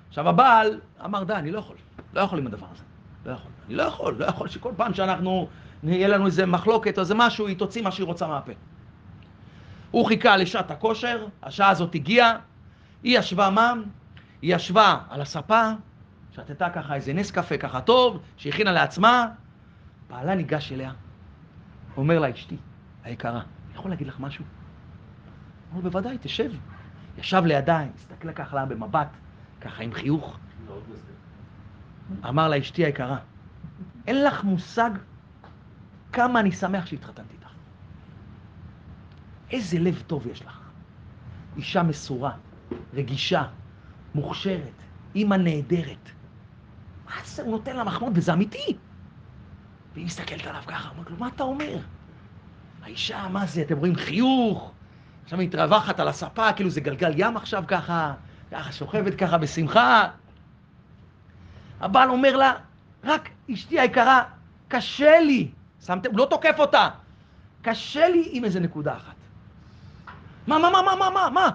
עכשיו 0.08 0.28
הבעל 0.28 0.80
אמר 1.04 1.24
די, 1.24 1.32
אני 1.32 1.50
לא 1.50 1.58
יכול, 1.58 1.76
לא 2.14 2.20
יכול 2.20 2.38
עם 2.38 2.46
הדבר 2.46 2.66
הזה. 2.72 2.82
לא 3.26 3.32
יכול. 3.32 3.50
אני 3.66 3.74
לא 3.74 3.82
יכול, 3.82 4.14
לא 4.18 4.26
יכול 4.26 4.48
שכל 4.48 4.72
פעם 4.76 4.94
שאנחנו, 4.94 5.48
יהיה 5.82 6.08
לנו 6.08 6.26
איזה 6.26 6.46
מחלוקת 6.46 6.96
או 6.96 7.00
איזה 7.00 7.14
משהו, 7.14 7.46
היא 7.46 7.56
תוציא 7.56 7.82
מה 7.82 7.90
שהיא 7.90 8.06
רוצה 8.06 8.26
מהפה. 8.26 8.52
הוא 9.90 10.06
חיכה 10.06 10.36
לשעת 10.36 10.70
הכושר, 10.70 11.26
השעה 11.42 11.70
הזאת 11.70 11.94
הגיעה, 11.94 12.38
היא 13.02 13.18
ישבה 13.18 13.50
מה? 13.50 13.72
היא 14.42 14.56
ישבה 14.56 14.98
על 15.10 15.20
הספה, 15.20 15.70
שתתה 16.32 16.70
ככה 16.70 16.94
איזה 16.94 17.12
נס 17.12 17.30
קפה 17.30 17.56
ככה 17.58 17.80
טוב, 17.80 18.20
שהכינה 18.36 18.72
לעצמה, 18.72 19.26
בעלה 20.10 20.34
ניגש 20.34 20.72
אליה, 20.72 20.92
אומר 21.96 22.18
לה, 22.18 22.30
אשתי, 22.30 22.56
היקרה, 23.04 23.40
אני 23.40 23.74
יכול 23.74 23.90
להגיד 23.90 24.06
לך 24.06 24.20
משהו? 24.20 24.44
אמר, 25.72 25.80
בוודאי, 25.80 26.18
תשב. 26.20 26.52
ישב 27.18 27.42
לידה, 27.46 27.80
הסתכלה 27.94 28.32
ככה 28.32 28.56
לה 28.56 28.64
במבט, 28.64 29.08
ככה 29.60 29.82
עם 29.82 29.92
חיוך. 29.92 30.38
אמר 32.28 32.48
לה, 32.48 32.58
אשתי 32.58 32.84
היקרה, 32.84 33.18
אין 34.06 34.24
לך 34.24 34.44
מושג 34.44 34.90
כמה 36.12 36.40
אני 36.40 36.52
שמח 36.52 36.86
שהתחתנתי 36.86 37.34
איתך. 37.34 37.50
איזה 39.50 39.78
לב 39.78 40.02
טוב 40.06 40.26
יש 40.26 40.42
לך. 40.42 40.60
אישה 41.56 41.82
מסורה, 41.82 42.32
רגישה, 42.94 43.44
מוכשרת, 44.14 44.82
אימא 45.14 45.34
נהדרת. 45.34 46.10
מה 47.06 47.12
זה, 47.24 47.42
הוא 47.42 47.50
נותן 47.50 47.76
לה 47.76 47.84
מחמוד, 47.84 48.12
וזה 48.18 48.32
אמיתי. 48.32 48.76
והיא 49.94 50.06
מסתכלת 50.06 50.46
עליו 50.46 50.62
ככה, 50.66 50.88
אומרת 50.88 51.10
לו, 51.10 51.16
מה 51.16 51.28
אתה 51.28 51.42
אומר? 51.42 51.76
האישה, 52.82 53.28
מה 53.28 53.46
זה, 53.46 53.62
אתם 53.62 53.78
רואים 53.78 53.96
חיוך, 53.96 54.72
עכשיו 55.24 55.40
היא 55.40 55.48
מתרווחת 55.48 56.00
על 56.00 56.08
הספה, 56.08 56.52
כאילו 56.52 56.70
זה 56.70 56.80
גלגל 56.80 57.12
ים 57.16 57.36
עכשיו 57.36 57.64
ככה, 57.68 58.14
ככה 58.50 58.72
שוכבת 58.72 59.14
ככה 59.14 59.38
בשמחה. 59.38 60.08
הבעל 61.80 62.10
אומר 62.10 62.36
לה, 62.36 62.52
רק 63.04 63.28
אשתי 63.52 63.80
היקרה, 63.80 64.22
קשה 64.68 65.20
לי, 65.20 65.50
שמתם, 65.86 66.10
הוא 66.10 66.18
לא 66.18 66.26
תוקף 66.30 66.54
אותה, 66.58 66.88
קשה 67.62 68.08
לי 68.08 68.28
עם 68.32 68.44
איזה 68.44 68.60
נקודה 68.60 68.96
אחת. 68.96 69.14
מה, 70.46 70.58
מה, 70.58 70.70
מה, 70.70 70.82
מה, 70.82 70.94
מה, 70.96 71.10
מה, 71.10 71.30
מה? 71.30 71.50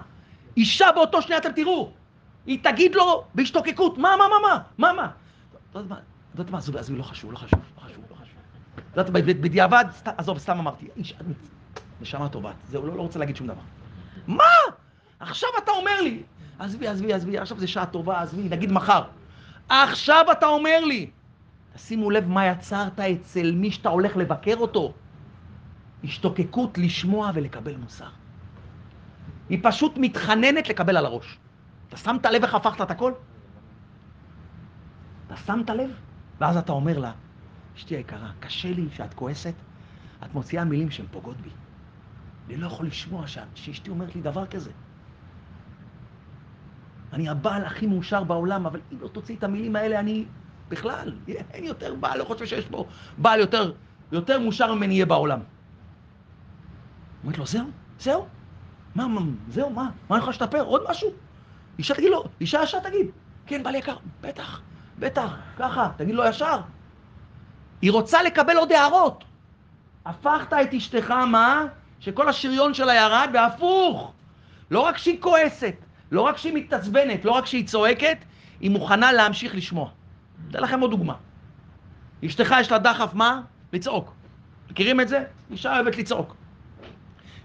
אישה 0.56 0.92
באותו 0.94 1.22
שנייה, 1.22 1.38
אתם 1.38 1.52
תראו, 1.52 1.92
היא 2.46 2.58
תגיד 2.62 2.94
לו 2.94 3.24
בהשתוקקות, 3.34 3.98
מה, 3.98 4.14
מה, 4.18 4.24
מה, 4.28 4.36
מה, 4.48 4.58
מה, 4.78 4.92
מה? 4.92 5.10
אתה 5.70 5.78
יודעת 6.34 6.50
מה, 6.50 6.58
עזבי, 6.58 6.96
לא 6.96 7.02
חשוב, 7.02 7.32
לא 7.32 7.36
חשוב, 7.36 7.60
לא 7.76 7.82
חשוב, 7.82 8.04
לא 8.10 8.14
חשוב. 8.14 8.38
אתה 8.74 8.82
יודעת, 9.00 9.12
בדיעבד, 9.40 9.84
עזוב, 10.04 10.38
סתם 10.38 10.58
אמרתי, 10.58 10.88
איש, 10.96 11.14
נשמה 12.00 12.28
טובה, 12.28 12.52
זהו, 12.68 12.86
לא, 12.86 12.96
לא 12.96 13.02
רוצה 13.02 13.18
להגיד 13.18 13.36
שום 13.36 13.46
דבר. 13.46 13.60
מה? 14.26 14.44
עכשיו 15.20 15.48
אתה 15.62 15.70
אומר 15.70 16.00
לי, 16.00 16.22
עזבי, 16.58 16.88
עזבי, 16.88 17.12
עזבי, 17.12 17.38
עכשיו 17.38 17.58
זה 17.58 17.66
שעה 17.66 17.86
טובה, 17.86 18.22
עזבי, 18.22 18.48
נגיד 18.48 18.72
מחר. 18.72 19.02
עכשיו 19.68 20.24
אתה 20.32 20.46
אומר 20.46 20.84
לי, 20.84 21.10
תשימו 21.74 22.10
לב 22.10 22.28
מה 22.28 22.46
יצרת 22.46 23.00
אצל 23.00 23.52
מי 23.52 23.70
שאתה 23.70 23.88
הולך 23.88 24.16
לבקר 24.16 24.56
אותו. 24.56 24.92
השתוקקות 26.04 26.78
לשמוע 26.78 27.30
ולקבל 27.34 27.76
מוסר. 27.76 28.08
היא 29.48 29.58
פשוט 29.62 29.92
מתחננת 29.96 30.68
לקבל 30.68 30.96
על 30.96 31.06
הראש. 31.06 31.38
אתה 31.88 31.96
שמת 31.96 32.26
לב 32.26 32.42
איך 32.42 32.54
הפכת 32.54 32.80
את 32.80 32.90
הכל? 32.90 33.12
אתה 35.26 35.36
שמת 35.36 35.70
לב? 35.70 35.90
ואז 36.40 36.56
אתה 36.56 36.72
אומר 36.72 36.98
לה, 36.98 37.12
אשתי 37.76 37.96
היקרה, 37.96 38.30
קשה 38.40 38.72
לי 38.72 38.86
שאת 38.94 39.14
כועסת, 39.14 39.54
את 40.24 40.34
מוציאה 40.34 40.64
מילים 40.64 40.90
שהן 40.90 41.06
פוגעות 41.10 41.36
בי. 41.40 41.50
אני 42.46 42.56
לא 42.56 42.66
יכול 42.66 42.86
לשמוע 42.86 43.24
שאשתי 43.54 43.90
אומרת 43.90 44.14
לי 44.14 44.20
דבר 44.20 44.46
כזה. 44.46 44.70
אני 47.12 47.28
הבעל 47.28 47.64
הכי 47.64 47.86
מאושר 47.86 48.24
בעולם, 48.24 48.66
אבל 48.66 48.80
אם 48.92 49.00
לא 49.00 49.08
תוציא 49.08 49.36
את 49.36 49.44
המילים 49.44 49.76
האלה, 49.76 50.00
אני 50.00 50.24
בכלל, 50.68 51.12
אין 51.28 51.64
יותר 51.64 51.94
בעל, 51.94 52.18
לא 52.18 52.24
חושב 52.24 52.46
שיש 52.46 52.64
פה 52.64 52.86
בעל 53.18 53.40
יותר, 53.40 53.72
יותר 54.12 54.40
מאושר 54.40 54.74
ממני 54.74 54.94
יהיה 54.94 55.06
בעולם. 55.06 55.40
אומרת 57.22 57.38
לו, 57.38 57.46
זהו, 57.46 57.66
זהו, 57.98 58.26
מה, 58.94 59.08
מה, 59.08 59.20
זהו, 59.48 59.70
מה, 59.70 59.90
מה 60.08 60.16
אני 60.16 60.18
יכול 60.18 60.28
להשתפר? 60.28 60.62
עוד 60.62 60.82
משהו? 60.90 61.10
אישה 61.78 61.94
תגיד 61.94 62.10
לו, 62.10 62.24
אישה 62.40 62.62
אישה 62.62 62.78
תגיד, 62.80 63.06
כן, 63.46 63.62
בעל 63.62 63.74
יקר, 63.74 63.96
בטח, 64.20 64.60
בטח, 64.98 65.36
ככה, 65.56 65.90
תגיד 65.96 66.14
לו 66.14 66.24
ישר. 66.28 66.60
היא 67.82 67.92
רוצה 67.92 68.22
לקבל 68.22 68.56
עוד 68.56 68.72
הערות. 68.72 69.24
הפכת 70.06 70.52
את 70.52 70.74
אשתך, 70.74 71.10
מה? 71.10 71.64
שכל 72.00 72.28
השריון 72.28 72.74
שלה 72.74 72.94
ירד, 72.94 73.30
והפוך. 73.34 74.12
לא 74.70 74.80
רק 74.80 74.98
שהיא 74.98 75.20
כועסת, 75.20 75.74
לא 76.10 76.20
רק 76.20 76.36
שהיא 76.36 76.54
מתעצבנת, 76.54 77.24
לא 77.24 77.30
רק 77.30 77.46
שהיא 77.46 77.66
צועקת, 77.66 78.18
היא 78.60 78.70
מוכנה 78.70 79.12
להמשיך 79.12 79.54
לשמוע. 79.54 79.90
אתן 80.50 80.62
לכם 80.62 80.80
עוד 80.80 80.90
דוגמה. 80.90 81.14
אשתך 82.26 82.54
יש 82.60 82.72
לה 82.72 82.78
דחף 82.78 83.14
מה? 83.14 83.40
לצעוק. 83.72 84.14
מכירים 84.70 85.00
את 85.00 85.08
זה? 85.08 85.24
אישה 85.50 85.74
אוהבת 85.74 85.96
לצעוק. 85.96 86.36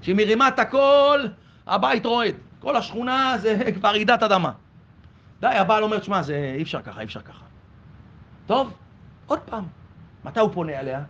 כשהיא 0.02 0.16
מרימה 0.16 0.48
את 0.48 0.60
הכל, 0.60 1.26
הבית 1.68 2.06
רועד. 2.06 2.36
כל 2.60 2.76
השכונה 2.76 3.34
זה 3.38 3.60
כבר 3.76 3.90
רעידת 3.90 4.24
אדמה. 4.24 4.52
די, 5.40 5.48
הבעל 5.48 5.84
אומר, 5.84 6.02
שמע, 6.02 6.22
זה 6.22 6.54
אי 6.58 6.64
אפשר 6.64 6.82
ככה, 6.82 7.00
אי 7.00 7.06
אפשר 7.06 7.22
ככה. 7.22 7.46
טוב, 8.46 8.74
עוד 9.28 9.40
פעם. 9.40 9.81
מתי 10.26 10.40
הוא 10.40 10.52
פונה 10.54 10.80
אליה? 10.80 11.04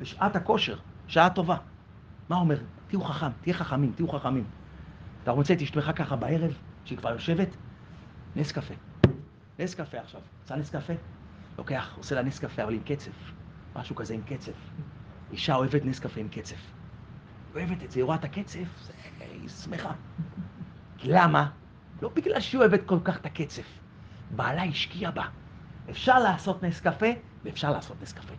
בשעת 0.00 0.36
הכושר, 0.36 0.76
שעה 1.06 1.30
טובה. 1.30 1.56
מה 2.28 2.36
אומר? 2.36 2.58
תהיו 2.86 3.04
חכם, 3.04 3.30
תהיה 3.40 3.54
חכמים, 3.54 3.92
תהיו 3.92 4.08
חכמים. 4.08 4.44
אתה 5.22 5.30
רוצה 5.30 5.54
את 5.54 5.62
אשתך 5.62 5.90
ככה 5.96 6.16
בערב, 6.16 6.58
שהיא 6.84 6.98
כבר 6.98 7.10
יושבת? 7.10 7.56
נס 8.36 8.52
קפה. 8.52 8.74
נס 9.58 9.74
קפה 9.74 9.98
עכשיו. 9.98 10.20
רוצה 10.42 10.56
נס 10.56 10.70
קפה? 10.70 10.92
לוקח, 11.58 11.94
עושה 11.96 12.14
לה 12.14 12.22
נס 12.22 12.38
קפה, 12.38 12.62
אבל 12.64 12.74
עם 12.74 12.80
קצף. 12.84 13.32
משהו 13.76 13.96
כזה 13.96 14.14
עם 14.14 14.22
קצף. 14.22 14.52
אישה 15.32 15.54
אוהבת 15.54 15.84
נס 15.84 16.00
קפה 16.00 16.20
עם 16.20 16.28
קצף. 16.28 16.72
אוהבת 17.54 17.82
את 17.82 17.90
זה, 17.90 18.00
היא 18.00 18.04
רואה 18.04 18.16
את 18.16 18.24
הקצף. 18.24 18.90
היא 19.20 19.48
שמחה. 19.48 19.92
למה? 21.04 21.50
לא 22.02 22.10
בגלל 22.14 22.40
שהיא 22.40 22.58
אוהבת 22.58 22.80
כל 22.86 22.98
כך 23.04 23.16
את 23.16 23.26
הקצף. 23.26 23.78
בעלה 24.30 24.62
השקיע 24.62 25.10
בה. 25.10 25.24
אפשר 25.90 26.18
לעשות 26.18 26.62
נס 26.62 26.80
קפה, 26.80 27.06
ואפשר 27.44 27.70
לעשות 27.70 28.02
נס 28.02 28.12
קפה. 28.12 28.34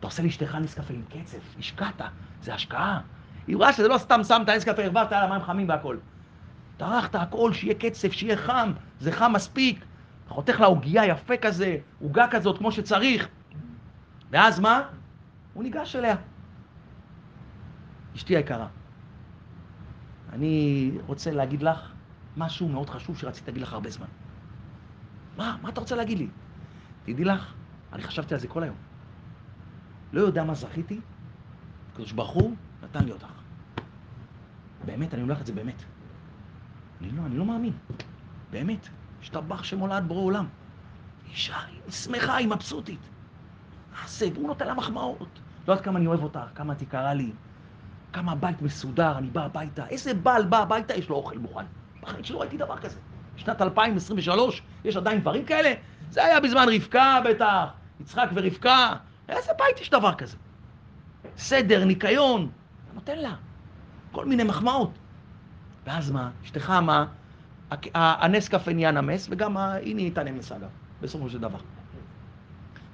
אתה 0.00 0.06
עושה 0.06 0.22
לאשתך 0.22 0.54
נס 0.54 0.74
קפה 0.74 0.94
עם 0.94 1.02
קצף, 1.10 1.54
השקעת, 1.58 2.02
זה 2.42 2.54
השקעה. 2.54 3.00
היא 3.46 3.56
רואה 3.56 3.72
שזה 3.72 3.88
לא 3.88 3.98
סתם 3.98 4.24
שמת 4.24 4.48
נס 4.48 4.64
קפה, 4.64 4.84
הרווחת 4.84 5.12
על 5.12 5.24
המים 5.24 5.42
חמים 5.42 5.68
והכל. 5.68 5.96
טרחת 6.76 7.14
הכל, 7.14 7.52
שיהיה 7.52 7.74
קצף, 7.74 8.12
שיהיה 8.12 8.36
חם, 8.36 8.72
זה 9.00 9.12
חם 9.12 9.32
מספיק. 9.32 9.84
חותך 10.28 10.60
לה 10.60 10.66
עוגייה 10.66 11.06
יפה 11.06 11.36
כזה, 11.36 11.78
עוגה 12.00 12.26
כזאת 12.30 12.58
כמו 12.58 12.72
שצריך. 12.72 13.28
ואז 14.30 14.60
מה? 14.60 14.82
הוא 15.54 15.62
ניגש 15.62 15.96
אליה. 15.96 16.16
אשתי 18.16 18.36
היקרה, 18.36 18.66
אני 20.32 20.90
רוצה 21.06 21.30
להגיד 21.30 21.62
לך 21.62 21.92
משהו 22.36 22.68
מאוד 22.68 22.90
חשוב 22.90 23.18
שרציתי 23.18 23.50
להגיד 23.50 23.62
לך 23.62 23.72
הרבה 23.72 23.90
זמן. 23.90 24.06
מה? 25.36 25.56
מה 25.62 25.68
אתה 25.68 25.80
רוצה 25.80 25.96
להגיד 25.96 26.18
לי? 26.18 26.28
תדעי 27.04 27.24
לך, 27.24 27.54
אני 27.92 28.02
חשבתי 28.02 28.34
על 28.34 28.40
זה 28.40 28.48
כל 28.48 28.62
היום. 28.62 28.89
לא 30.12 30.20
יודע 30.20 30.44
מה 30.44 30.54
זכיתי, 30.54 31.00
הקדוש 31.92 32.12
ברוך 32.12 32.30
הוא 32.30 32.54
נתן 32.82 33.04
לי 33.04 33.12
אותך. 33.12 33.26
באמת, 34.84 35.14
אני 35.14 35.22
אומר 35.22 35.34
לך 35.34 35.40
את 35.40 35.46
זה 35.46 35.52
באמת. 35.52 35.82
אני 37.00 37.10
לא, 37.10 37.22
אני 37.26 37.38
לא 37.38 37.44
מאמין. 37.44 37.72
באמת. 38.50 38.88
השתבח 39.20 39.62
שמולד 39.62 40.04
בורא 40.08 40.22
עולם. 40.22 40.46
אישה, 41.30 41.56
היא 41.86 41.92
שמחה, 41.92 42.36
היא 42.36 42.48
מבסוטית. 42.48 43.08
מה 43.92 44.08
זה? 44.08 44.28
והוא 44.34 44.46
נותן 44.46 44.66
לה 44.66 44.74
מחמאות. 44.74 45.40
לא 45.68 45.72
יודעת 45.72 45.84
כמה 45.84 45.98
אני 45.98 46.06
אוהב 46.06 46.22
אותך, 46.22 46.40
כמה 46.54 46.72
את 46.72 46.82
יקרה 46.82 47.14
לי, 47.14 47.32
כמה 48.12 48.32
הבית 48.32 48.62
מסודר, 48.62 49.18
אני 49.18 49.30
בא 49.30 49.44
הביתה. 49.44 49.86
איזה 49.86 50.14
בעל 50.14 50.44
בא 50.44 50.58
הביתה, 50.58 50.94
יש 50.94 51.08
לו 51.08 51.16
אוכל 51.16 51.38
מוכן. 51.38 51.64
בחיים 52.02 52.24
שלא 52.24 52.40
ראיתי 52.40 52.56
דבר 52.56 52.76
כזה. 52.76 52.98
שנת 53.36 53.62
2023, 53.62 54.62
יש 54.84 54.96
עדיין 54.96 55.20
דברים 55.20 55.44
כאלה? 55.44 55.72
זה 56.10 56.24
היה 56.24 56.40
בזמן 56.40 56.66
רבקה 56.74 57.20
בטח, 57.24 57.72
יצחק 58.00 58.28
ורבקה. 58.34 58.94
איזה 59.30 59.52
בית 59.58 59.80
יש 59.80 59.90
דבר 59.90 60.14
כזה? 60.14 60.36
סדר, 61.36 61.84
ניקיון, 61.84 62.50
אתה 62.84 62.94
נותן 62.94 63.18
לה. 63.18 63.34
כל 64.12 64.26
מיני 64.26 64.44
מחמאות. 64.44 64.90
ואז 65.86 66.10
מה? 66.10 66.30
אשתך 66.44 66.70
מה? 66.70 67.06
הנס 67.94 68.48
קפה 68.48 68.72
נהיה 68.72 68.90
נמס, 68.90 69.26
וגם 69.30 69.56
היא 69.56 69.94
נהייתה 69.94 70.22
נמס 70.22 70.52
אגב, 70.52 70.68
בסופו 71.00 71.30
של 71.30 71.38
דבר. 71.38 71.58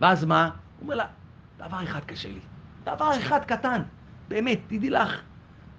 ואז 0.01 0.25
מה? 0.25 0.45
הוא 0.45 0.53
אומר 0.83 0.95
לה, 0.95 1.07
דבר 1.59 1.85
אחד 1.85 2.01
קשה 2.05 2.29
לי. 2.29 2.41
דבר 2.85 3.11
אחד 3.19 3.45
קטן. 3.45 3.83
באמת, 4.29 4.61
תדעי 4.67 4.91
לך, 4.91 5.21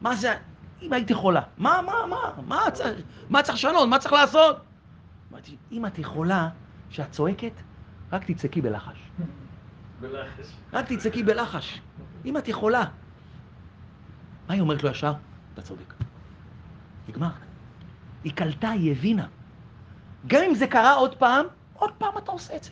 מה 0.02 0.16
זה, 0.16 0.34
אם 0.82 0.94
הייתי 0.94 1.14
חולה, 1.14 1.42
מה, 1.58 1.80
מה, 1.86 1.94
מה, 2.10 2.42
מה 2.48 2.72
צריך, 2.74 3.06
מה 3.30 3.44
צריך 3.44 3.58
לשנות, 3.58 3.90
מה 3.90 4.00
צריך 4.00 4.14
לעשות? 4.14 4.58
אמרתי, 5.32 5.56
אם 5.72 5.86
את 5.86 6.00
יכולה, 6.00 6.50
כשאת 6.90 7.12
צועקת, 7.12 7.54
רק 8.12 8.32
תצעקי 8.32 8.62
בלחש. 8.62 8.98
רק 10.74 10.86
תצעקי 10.94 11.24
בלחש. 11.24 11.82
אם 12.26 12.38
את 12.38 12.48
יכולה. 12.48 12.84
מה 14.48 14.54
היא 14.54 14.62
אומרת 14.62 14.84
לו 14.84 14.90
ישר? 14.90 15.14
אתה 15.54 15.62
צודק. 15.62 15.94
נגמר. 17.08 17.30
היא 18.24 18.34
קלטה, 18.34 18.70
היא 18.70 18.92
הבינה. 18.92 19.28
גם 20.28 20.44
אם 20.44 20.56
זה 20.56 20.68
קרה 20.68 20.94
עוד 20.94 21.16
פעם, 21.16 21.46
עוד 21.74 21.92
פעם 21.98 22.18
אתה 22.18 22.32
עושה 22.32 22.56
את 22.56 22.64
זה. 22.64 22.72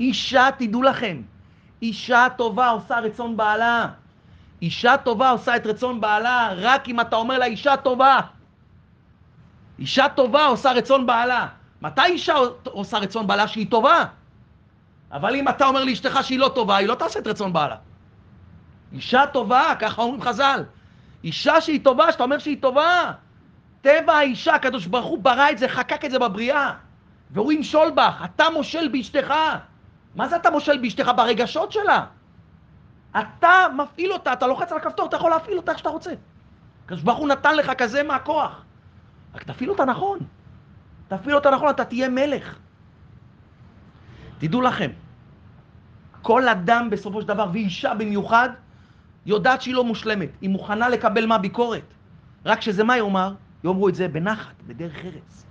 אישה, 0.00 0.48
תדעו 0.58 0.82
לכם, 0.82 1.22
אישה 1.82 2.26
טובה 2.36 2.68
עושה 2.68 3.00
רצון 3.00 3.36
בעלה. 3.36 3.86
אישה 4.62 4.96
טובה 4.96 5.30
עושה 5.30 5.56
את 5.56 5.66
רצון 5.66 6.00
בעלה 6.00 6.50
רק 6.56 6.88
אם 6.88 7.00
אתה 7.00 7.16
אומר 7.16 7.38
לה 7.38 7.46
אישה 7.46 7.76
טובה. 7.76 8.20
אישה 9.78 10.08
טובה 10.08 10.46
עושה 10.46 10.72
רצון 10.72 11.06
בעלה. 11.06 11.48
מתי 11.82 12.04
אישה 12.04 12.34
עושה 12.64 12.98
רצון 12.98 13.26
בעלה 13.26 13.48
שהיא 13.48 13.70
טובה? 13.70 14.04
אבל 15.12 15.34
אם 15.34 15.48
אתה 15.48 15.66
אומר 15.66 15.84
לאשתך 15.84 16.18
שהיא 16.22 16.38
לא 16.38 16.50
טובה, 16.54 16.76
היא 16.76 16.88
לא 16.88 16.94
תעשה 16.94 17.18
את 17.18 17.26
רצון 17.26 17.52
בעלה. 17.52 17.76
אישה 18.92 19.26
טובה, 19.32 19.72
ככה 19.78 20.02
אומרים 20.02 20.22
חז"ל. 20.22 20.64
אישה 21.24 21.60
שהיא 21.60 21.84
טובה, 21.84 22.12
שאתה 22.12 22.22
אומר 22.22 22.38
שהיא 22.38 22.62
טובה. 22.62 23.12
טבע 23.80 24.12
האישה, 24.12 24.54
הקדוש 24.54 24.86
ברוך 24.86 25.06
הוא 25.06 25.18
ברא 25.18 25.50
את 25.50 25.58
זה, 25.58 25.68
חקק 25.68 26.04
את 26.04 26.10
זה 26.10 26.18
בבריאה. 26.18 26.72
והוא 27.30 27.52
ימשול 27.52 27.90
בך, 27.90 28.22
אתה 28.24 28.44
מושל 28.50 28.88
באשתך. 28.88 29.34
מה 30.14 30.28
זה 30.28 30.36
אתה 30.36 30.50
מושל 30.50 30.78
באשתך? 30.78 31.10
ברגשות 31.16 31.72
שלה. 31.72 32.06
אתה 33.20 33.66
מפעיל 33.76 34.12
אותה, 34.12 34.32
אתה 34.32 34.46
לוחץ 34.46 34.72
על 34.72 34.78
הכפתור, 34.78 35.06
אתה 35.06 35.16
יכול 35.16 35.30
להפעיל 35.30 35.56
אותה 35.56 35.72
איך 35.72 35.78
שאתה 35.78 35.90
רוצה. 35.90 36.12
הקדוש 36.84 37.02
ברוך 37.02 37.18
הוא 37.18 37.28
נתן 37.28 37.56
לך 37.56 37.72
כזה 37.78 38.02
מהכוח. 38.02 38.64
רק 39.34 39.42
תפעיל 39.42 39.70
אותה 39.70 39.84
נכון. 39.84 40.18
תפעיל 41.08 41.34
אותה 41.34 41.50
נכון, 41.50 41.70
אתה 41.70 41.84
תהיה 41.84 42.08
מלך. 42.08 42.58
תדעו 44.38 44.60
לכם, 44.60 44.90
כל 46.22 46.48
אדם 46.48 46.90
בסופו 46.90 47.20
של 47.20 47.28
דבר, 47.28 47.46
ואישה 47.52 47.94
במיוחד, 47.94 48.48
יודעת 49.26 49.62
שהיא 49.62 49.74
לא 49.74 49.84
מושלמת. 49.84 50.28
היא 50.40 50.50
מוכנה 50.50 50.88
לקבל 50.88 51.26
מה? 51.26 51.38
ביקורת. 51.38 51.94
רק 52.46 52.60
שזה 52.60 52.84
מה 52.84 52.96
יאמר? 52.96 53.34
יאמרו 53.64 53.88
את 53.88 53.94
זה 53.94 54.08
בנחת, 54.08 54.54
בדרך 54.66 55.04
ארץ. 55.04 55.46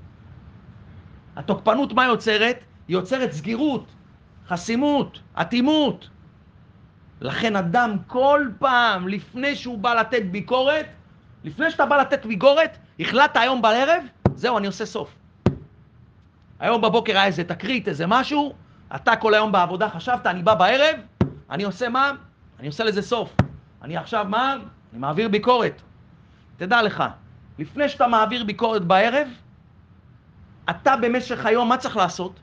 התוקפנות 1.35 1.93
מה 1.93 2.05
יוצרת? 2.05 2.59
היא 2.87 2.95
יוצרת 2.97 3.31
סגירות, 3.31 3.85
חסימות, 4.47 5.19
אטימות. 5.41 6.09
לכן 7.21 7.55
אדם 7.55 7.97
כל 8.07 8.47
פעם, 8.59 9.07
לפני 9.07 9.55
שהוא 9.55 9.77
בא 9.77 9.93
לתת 9.93 10.21
ביקורת, 10.31 10.85
לפני 11.43 11.71
שאתה 11.71 11.85
בא 11.85 12.01
לתת 12.01 12.25
ביקורת, 12.25 12.77
החלטת 12.99 13.37
היום 13.37 13.61
בערב, 13.61 14.03
זהו, 14.35 14.57
אני 14.57 14.67
עושה 14.67 14.85
סוף. 14.85 15.15
היום 16.59 16.81
בבוקר 16.81 17.13
היה 17.13 17.25
איזה 17.25 17.43
תקרית, 17.43 17.87
איזה 17.87 18.07
משהו, 18.07 18.53
אתה 18.95 19.15
כל 19.15 19.33
היום 19.33 19.51
בעבודה 19.51 19.89
חשבת, 19.89 20.27
אני 20.27 20.43
בא 20.43 20.53
בערב, 20.53 20.95
אני 21.49 21.63
עושה 21.63 21.89
מה? 21.89 22.11
אני 22.59 22.67
עושה 22.67 22.83
לזה 22.83 23.01
סוף. 23.01 23.35
אני 23.81 23.97
עכשיו 23.97 24.25
מה? 24.29 24.53
אני 24.91 24.99
מעביר 24.99 25.29
ביקורת. 25.29 25.81
תדע 26.57 26.81
לך, 26.81 27.03
לפני 27.59 27.89
שאתה 27.89 28.07
מעביר 28.07 28.43
ביקורת 28.43 28.83
בערב, 28.83 29.27
אתה 30.69 30.95
במשך 30.97 31.45
היום, 31.45 31.69
מה 31.69 31.77
צריך 31.77 31.97
לעשות? 31.97 32.39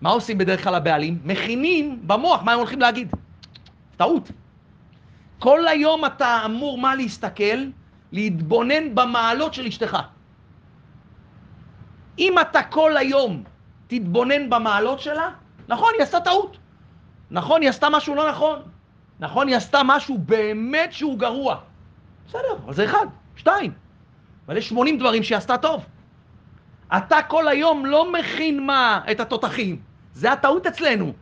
מה 0.00 0.10
עושים 0.10 0.38
בדרך 0.38 0.64
כלל 0.64 0.74
הבעלים? 0.74 1.18
מכינים 1.24 2.00
במוח 2.06 2.42
מה 2.42 2.52
הם 2.52 2.58
הולכים 2.58 2.80
להגיד. 2.80 3.12
טעות. 3.96 4.30
כל 5.38 5.68
היום 5.68 6.04
אתה 6.04 6.42
אמור 6.44 6.78
מה 6.78 6.94
להסתכל? 6.94 7.58
להתבונן 8.12 8.94
במעלות 8.94 9.54
של 9.54 9.66
אשתך. 9.66 9.98
אם 12.18 12.34
אתה 12.38 12.62
כל 12.62 12.96
היום 12.96 13.42
תתבונן 13.86 14.50
במעלות 14.50 15.00
שלה, 15.00 15.30
נכון, 15.70 15.90
היא 15.94 16.02
עשתה 16.02 16.20
טעות. 16.20 16.58
נכון, 17.30 17.62
היא 17.62 17.70
עשתה 17.70 17.88
משהו 17.90 18.14
לא 18.14 18.30
נכון. 18.30 18.58
נכון, 19.20 19.48
היא 19.48 19.56
עשתה 19.56 19.80
משהו 19.84 20.18
באמת 20.18 20.92
שהוא 20.92 21.18
גרוע. 21.18 21.56
בסדר, 22.28 22.56
אבל 22.64 22.74
זה 22.74 22.84
אחד, 22.84 23.06
שתיים. 23.36 23.72
אבל 24.46 24.56
יש 24.56 24.68
80 24.68 24.98
דברים 24.98 25.22
שהיא 25.22 25.38
עשתה 25.38 25.58
טוב. 25.58 25.86
אתה 26.96 27.22
כל 27.22 27.48
היום 27.48 27.86
לא 27.86 28.12
מכין 28.12 28.66
מה? 28.66 29.00
את 29.10 29.20
התותחים. 29.20 29.82
זה 30.12 30.32
הטעות 30.32 30.66
אצלנו. 30.66 31.12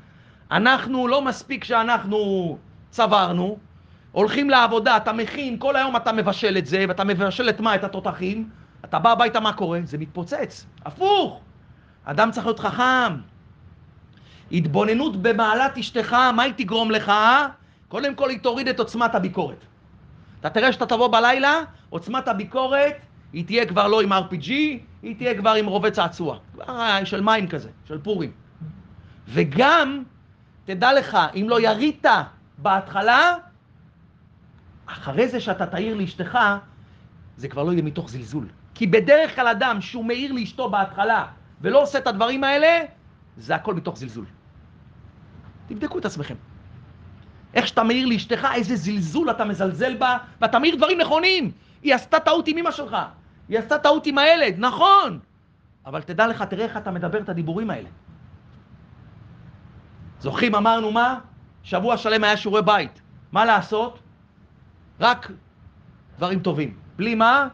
אנחנו, 0.50 1.08
לא 1.08 1.22
מספיק 1.22 1.64
שאנחנו 1.64 2.58
צברנו, 2.90 3.58
הולכים 4.12 4.50
לעבודה, 4.50 4.96
אתה 4.96 5.12
מכין, 5.12 5.58
כל 5.58 5.76
היום 5.76 5.96
אתה 5.96 6.12
מבשל 6.12 6.58
את 6.58 6.66
זה, 6.66 6.84
ואתה 6.88 7.04
מבשל 7.04 7.48
את 7.48 7.60
מה? 7.60 7.74
את 7.74 7.84
התותחים. 7.84 8.48
אתה 8.84 8.98
בא 8.98 9.12
הביתה, 9.12 9.40
מה 9.40 9.52
קורה? 9.52 9.80
זה 9.84 9.98
מתפוצץ. 9.98 10.66
הפוך! 10.84 11.40
אדם 12.04 12.30
צריך 12.30 12.46
להיות 12.46 12.60
חכם. 12.60 13.14
התבוננות 14.52 15.22
במעלת 15.22 15.78
אשתך, 15.78 16.12
מה 16.12 16.42
היא 16.42 16.52
תגרום 16.56 16.90
לך? 16.90 17.12
קודם 17.88 18.14
כל 18.14 18.30
היא 18.30 18.38
תוריד 18.38 18.68
את 18.68 18.78
עוצמת 18.78 19.14
הביקורת. 19.14 19.64
אתה 20.40 20.50
תראה 20.50 20.72
שאתה 20.72 20.86
תבוא 20.86 21.08
בלילה, 21.08 21.60
עוצמת 21.90 22.28
הביקורת, 22.28 22.94
היא 23.32 23.46
תהיה 23.46 23.66
כבר 23.66 23.88
לא 23.88 24.00
עם 24.00 24.12
RPG, 24.12 24.50
היא 25.02 25.16
תהיה 25.16 25.34
כבר 25.38 25.50
עם 25.50 25.66
רובה 25.66 25.90
צעצוע. 25.90 26.38
כבר 26.54 27.04
של 27.04 27.20
מים 27.20 27.48
כזה, 27.48 27.68
של 27.84 27.98
פורים. 27.98 28.32
וגם, 29.28 30.02
תדע 30.64 30.92
לך, 30.92 31.18
אם 31.34 31.46
לא 31.48 31.60
ירית 31.60 32.06
בהתחלה, 32.58 33.34
אחרי 34.86 35.28
זה 35.28 35.40
שאתה 35.40 35.66
תעיר 35.66 35.94
לאשתך, 35.94 36.38
זה 37.36 37.48
כבר 37.48 37.62
לא 37.62 37.72
יהיה 37.72 37.82
מתוך 37.82 38.10
זלזול. 38.10 38.46
כי 38.74 38.86
בדרך 38.86 39.34
כלל 39.34 39.48
אדם 39.48 39.80
שהוא 39.80 40.04
מעיר 40.04 40.32
לאשתו 40.32 40.70
בהתחלה 40.70 41.26
ולא 41.60 41.82
עושה 41.82 41.98
את 41.98 42.06
הדברים 42.06 42.44
האלה, 42.44 42.84
זה 43.36 43.54
הכל 43.54 43.74
מתוך 43.74 43.96
זלזול. 43.96 44.24
תבדקו 45.68 45.98
את 45.98 46.04
עצמכם. 46.04 46.34
איך 47.54 47.66
שאתה 47.66 47.82
מעיר 47.82 48.06
לאשתך, 48.06 48.46
איזה 48.54 48.76
זלזול 48.76 49.30
אתה 49.30 49.44
מזלזל 49.44 49.96
בה, 49.96 50.18
ואתה 50.40 50.58
מעיר 50.58 50.76
דברים 50.76 51.00
נכונים. 51.00 51.50
היא 51.82 51.94
עשתה 51.94 52.20
טעות 52.20 52.48
עם 52.48 52.58
אמא 52.58 52.70
שלך, 52.70 52.96
היא 53.48 53.58
עשתה 53.58 53.78
טעות 53.78 54.06
עם 54.06 54.18
הילד, 54.18 54.54
נכון. 54.58 55.18
אבל 55.86 56.02
תדע 56.02 56.26
לך, 56.26 56.42
תראה 56.42 56.64
איך 56.64 56.76
אתה 56.76 56.90
מדבר 56.90 57.18
את 57.18 57.28
הדיבורים 57.28 57.70
האלה. 57.70 57.88
זוכרים, 60.20 60.54
אמרנו 60.54 60.92
מה? 60.92 61.18
שבוע 61.62 61.96
שלם 61.96 62.24
היה 62.24 62.36
שיעורי 62.36 62.62
בית. 62.62 63.00
מה 63.32 63.44
לעשות? 63.44 63.98
רק 65.00 65.30
דברים 66.16 66.40
טובים. 66.40 66.76
בלי 66.96 67.14
מה? 67.14 67.48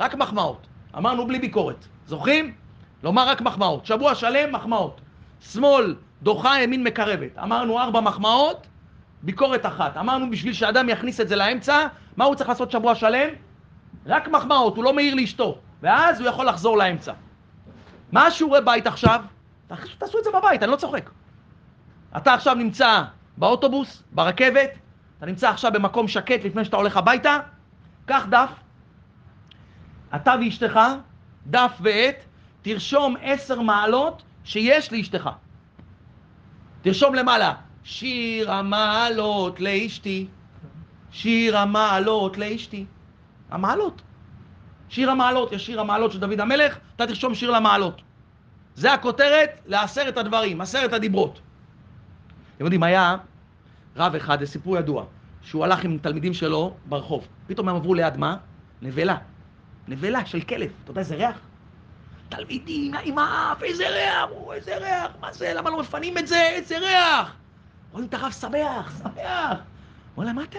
רק 0.00 0.14
מחמאות. 0.14 0.66
אמרנו 0.96 1.26
בלי 1.26 1.38
ביקורת. 1.38 1.86
זוכרים? 2.06 2.54
לומר 3.02 3.28
רק 3.28 3.40
מחמאות. 3.40 3.86
שבוע 3.86 4.14
שלם 4.14 4.52
מחמאות. 4.52 5.00
שמאל 5.40 5.96
דוחה, 6.22 6.62
ימין 6.62 6.84
מקרבת. 6.84 7.38
אמרנו 7.38 7.80
ארבע 7.80 8.00
מחמאות, 8.00 8.66
ביקורת 9.22 9.66
אחת. 9.66 9.96
אמרנו 9.96 10.30
בשביל 10.30 10.52
שאדם 10.52 10.88
יכניס 10.88 11.20
את 11.20 11.28
זה 11.28 11.36
לאמצע, 11.36 11.86
מה 12.16 12.24
הוא 12.24 12.34
צריך 12.34 12.48
לעשות 12.48 12.70
שבוע 12.70 12.94
שלם? 12.94 13.28
רק 14.06 14.28
מחמאות, 14.28 14.76
הוא 14.76 14.84
לא 14.84 14.92
מעיר 14.92 15.14
לאשתו. 15.14 15.58
ואז 15.82 16.20
הוא 16.20 16.28
יכול 16.28 16.46
לחזור 16.46 16.78
לאמצע. 16.78 17.12
מה 18.12 18.26
השיעורי 18.26 18.60
בית 18.60 18.86
עכשיו? 18.86 19.22
תעשו 19.98 20.18
את 20.18 20.24
זה 20.24 20.30
בבית, 20.34 20.62
אני 20.62 20.70
לא 20.70 20.76
צוחק. 20.76 21.10
אתה 22.16 22.34
עכשיו 22.34 22.54
נמצא 22.54 23.02
באוטובוס, 23.36 24.02
ברכבת, 24.12 24.70
אתה 25.18 25.26
נמצא 25.26 25.50
עכשיו 25.50 25.72
במקום 25.72 26.08
שקט 26.08 26.44
לפני 26.44 26.64
שאתה 26.64 26.76
הולך 26.76 26.96
הביתה, 26.96 27.38
קח 28.06 28.26
דף, 28.30 28.50
אתה 30.16 30.34
ואשתך, 30.40 30.80
דף 31.46 31.72
ועט, 31.80 32.16
תרשום 32.62 33.16
עשר 33.22 33.60
מעלות 33.60 34.22
שיש 34.44 34.92
לאשתך. 34.92 35.30
תרשום 36.84 37.14
למעלה, 37.14 37.54
שיר 37.84 38.52
המעלות 38.52 39.60
לאשתי, 39.60 40.26
שיר 41.10 41.58
המעלות 41.58 42.38
לאשתי. 42.38 42.84
המעלות. 43.50 44.02
שיר 44.88 45.10
המעלות, 45.10 45.52
יש 45.52 45.66
שיר 45.66 45.80
המעלות 45.80 46.12
של 46.12 46.20
דוד 46.20 46.40
המלך, 46.40 46.78
אתה 46.96 47.06
תרשום 47.06 47.34
שיר 47.34 47.50
למעלות. 47.50 48.02
זה 48.74 48.92
הכותרת 48.92 49.50
לעשרת 49.66 50.16
הדברים, 50.16 50.60
עשרת 50.60 50.92
הדיברות. 50.92 51.40
אתם 52.56 52.64
יודעים, 52.64 52.82
היה 52.82 53.16
רב 53.96 54.14
אחד, 54.14 54.40
זה 54.40 54.46
סיפור 54.46 54.76
ידוע, 54.76 55.04
שהוא 55.42 55.64
הלך 55.64 55.84
עם 55.84 55.98
תלמידים 55.98 56.34
שלו 56.34 56.74
ברחוב. 56.86 57.26
פתאום 57.46 57.68
הם 57.68 57.76
עברו 57.76 57.94
ליד 57.94 58.16
מה? 58.16 58.36
נבלה. 58.82 59.16
נבלה 59.88 60.26
של 60.26 60.40
כלב. 60.40 60.70
אתה 60.84 60.90
יודע 60.90 61.00
איזה 61.00 61.14
ריח? 61.14 61.38
תלמידים 62.28 62.94
עם 63.04 63.18
האף, 63.18 63.62
איזה 63.62 63.88
ריח, 63.88 64.30
איזה 64.52 64.76
ריח, 64.76 65.12
מה 65.20 65.32
זה, 65.32 65.54
למה 65.54 65.70
לא 65.70 65.80
מפנים 65.80 66.18
את 66.18 66.26
זה, 66.26 66.42
איזה 66.42 66.78
ריח. 66.78 67.36
רואים 67.92 68.06
את 68.06 68.14
הרב 68.14 68.32
שמח, 68.32 68.98
שמח. 69.02 69.58
וואלה, 70.16 70.32
מה 70.32 70.42
אתם? 70.42 70.58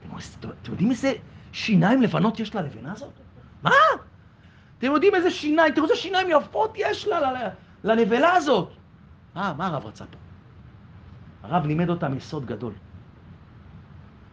אתם, 0.00 0.16
אתם 0.62 0.72
יודעים 0.72 0.90
איזה 0.90 1.12
שיניים 1.52 2.02
לבנות 2.02 2.40
יש 2.40 2.54
ללבנה 2.54 2.92
הזאת? 2.92 3.12
מה? 3.62 3.70
אתם 4.78 4.86
יודעים 4.86 5.14
איזה 5.14 5.30
שיניים, 5.30 5.74
תראו 5.74 5.86
איזה 5.86 5.96
שיניים 5.96 6.26
יפות 6.30 6.72
יש 6.76 7.06
לה, 7.06 7.50
לנבלה 7.84 8.32
הזאת. 8.34 8.72
אה, 9.36 9.52
מה 9.52 9.66
הרב 9.66 9.86
רצה 9.86 10.04
פה? 10.04 10.18
הרב 11.42 11.66
לימד 11.66 11.90
אותם 11.90 12.16
יסוד 12.16 12.46
גדול. 12.46 12.72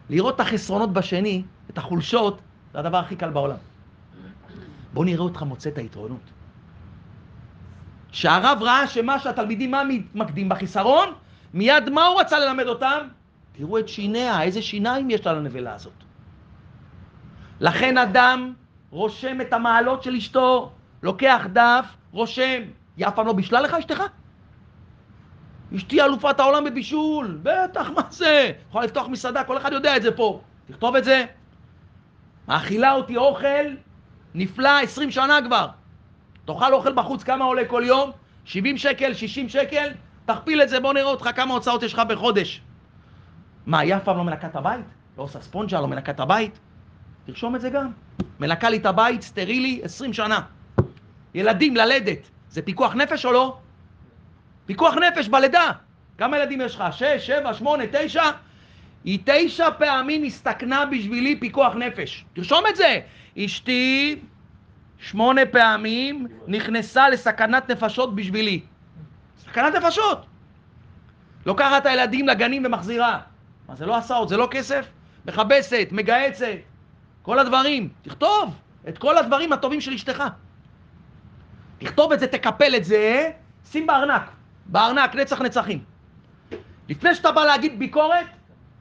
לראות 0.09 0.35
את 0.35 0.39
החסרונות 0.39 0.93
בשני, 0.93 1.43
את 1.69 1.77
החולשות, 1.77 2.39
זה 2.73 2.79
הדבר 2.79 2.97
הכי 2.97 3.15
קל 3.15 3.29
בעולם. 3.29 3.55
בוא 4.93 5.05
נראה 5.05 5.23
אותך 5.23 5.43
מוצא 5.43 5.69
את 5.69 5.77
היתרונות. 5.77 6.31
שהרב 8.11 8.57
ראה 8.61 8.87
שמה 8.87 9.19
שהתלמידים, 9.19 9.71
מה 9.71 9.83
מתמקדים 9.83 10.49
בחיסרון? 10.49 11.13
מיד 11.53 11.89
מה 11.89 12.05
הוא 12.05 12.19
רצה 12.19 12.39
ללמד 12.39 12.67
אותם? 12.67 13.07
תראו 13.51 13.79
את 13.79 13.89
שיניה, 13.89 14.41
איזה 14.41 14.61
שיניים 14.61 15.09
יש 15.09 15.25
לה 15.25 15.33
לנבלה 15.33 15.73
הזאת. 15.73 15.93
לכן 17.59 17.97
אדם 17.97 18.53
רושם 18.89 19.41
את 19.41 19.53
המעלות 19.53 20.03
של 20.03 20.15
אשתו, 20.15 20.71
לוקח 21.03 21.41
דף, 21.53 21.85
רושם. 22.11 22.61
היא 22.97 23.07
אף 23.07 23.15
פעם 23.15 23.27
לא 23.27 23.33
בישלה 23.33 23.61
לך 23.61 23.73
אשתך? 23.73 24.03
אשתי 25.75 26.01
אלופת 26.01 26.39
העולם 26.39 26.63
בבישול, 26.63 27.39
בטח, 27.43 27.89
מה 27.89 28.01
זה? 28.09 28.51
יכולה 28.69 28.85
לפתוח 28.85 29.07
מסעדה, 29.07 29.43
כל 29.43 29.57
אחד 29.57 29.73
יודע 29.73 29.97
את 29.97 30.01
זה 30.01 30.11
פה. 30.11 30.41
תכתוב 30.67 30.95
את 30.95 31.03
זה. 31.03 31.25
מאכילה 32.47 32.93
אותי 32.93 33.17
אוכל 33.17 33.75
נפלא 34.33 34.69
20 34.81 35.11
שנה 35.11 35.39
כבר. 35.45 35.67
תאכל 36.53 36.73
אוכל 36.73 36.93
בחוץ, 36.93 37.23
כמה 37.23 37.45
עולה 37.45 37.65
כל 37.65 37.83
יום? 37.85 38.11
70 38.45 38.77
שקל, 38.77 39.13
60 39.13 39.49
שקל? 39.49 39.89
תכפיל 40.25 40.61
את 40.61 40.69
זה, 40.69 40.79
בוא 40.79 40.93
נראה 40.93 41.11
אותך 41.11 41.29
כמה 41.35 41.53
הוצאות 41.53 41.83
יש 41.83 41.93
לך 41.93 41.99
בחודש. 41.99 42.61
מה, 43.65 43.79
היא 43.79 43.95
אף 43.95 44.03
פעם 44.03 44.17
לא 44.17 44.23
מנקה 44.23 44.47
את 44.47 44.55
הבית? 44.55 44.85
לא 45.17 45.23
עושה 45.23 45.41
ספונג'ה, 45.41 45.81
לא 45.81 45.87
מנקה 45.87 46.11
את 46.11 46.19
הבית? 46.19 46.59
תרשום 47.25 47.55
את 47.55 47.61
זה 47.61 47.69
גם. 47.69 47.91
מנקה 48.39 48.69
לי 48.69 48.77
את 48.77 48.85
הבית, 48.85 49.21
סטרילי, 49.21 49.81
20 49.83 50.13
שנה. 50.13 50.39
ילדים, 51.33 51.75
ללדת, 51.75 52.29
זה 52.49 52.61
פיקוח 52.61 52.95
נפש 52.95 53.25
או 53.25 53.31
לא? 53.31 53.57
פיקוח 54.65 54.93
נפש 54.93 55.27
בלידה. 55.27 55.71
כמה 56.17 56.37
ילדים 56.37 56.61
יש 56.61 56.75
לך? 56.75 56.83
שש, 56.91 57.27
שבע, 57.27 57.53
שמונה, 57.53 57.83
תשע? 57.91 58.23
היא 59.03 59.19
תשע 59.25 59.69
פעמים 59.77 60.23
הסתכנה 60.23 60.85
בשבילי 60.85 61.39
פיקוח 61.39 61.75
נפש. 61.75 62.25
תרשום 62.33 62.63
את 62.69 62.75
זה. 62.75 62.99
אשתי 63.37 64.19
שמונה 64.99 65.45
פעמים 65.45 66.27
נכנסה 66.47 67.09
לסכנת 67.09 67.71
נפשות 67.71 68.15
בשבילי. 68.15 68.61
סכנת 69.37 69.75
נפשות. 69.75 70.25
לוקחת 71.45 71.81
את 71.81 71.85
הילדים 71.85 72.27
לגנים 72.27 72.65
ומחזירה. 72.65 73.19
מה, 73.67 73.75
זה 73.75 73.85
לא 73.85 73.97
הסעות, 73.97 74.29
זה 74.29 74.37
לא 74.37 74.47
כסף? 74.51 74.87
מכבסת, 75.25 75.87
מגהצת, 75.91 76.57
כל 77.21 77.39
הדברים. 77.39 77.89
תכתוב 78.01 78.55
את 78.89 78.97
כל 78.97 79.17
הדברים 79.17 79.53
הטובים 79.53 79.81
של 79.81 79.93
אשתך. 79.93 80.23
תכתוב 81.77 82.11
את 82.11 82.19
זה, 82.19 82.27
תקפל 82.27 82.75
את 82.75 82.85
זה, 82.85 83.31
שים 83.71 83.87
בארנק. 83.87 84.31
בארנק, 84.65 85.15
נצח 85.15 85.41
נצחים. 85.41 85.83
לפני 86.89 87.15
שאתה 87.15 87.31
בא 87.31 87.45
להגיד 87.45 87.79
ביקורת, 87.79 88.25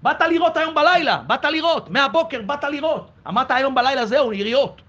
באת 0.02 0.20
לראות 0.20 0.56
היום 0.56 0.74
בלילה, 0.74 1.16
באת 1.16 1.44
לראות, 1.44 1.90
מהבוקר 1.90 2.42
באת 2.42 2.64
לראות. 2.64 3.10
אמרת 3.28 3.50
היום 3.50 3.74
בלילה 3.74 4.06
זהו, 4.06 4.32
יריות. 4.32 4.82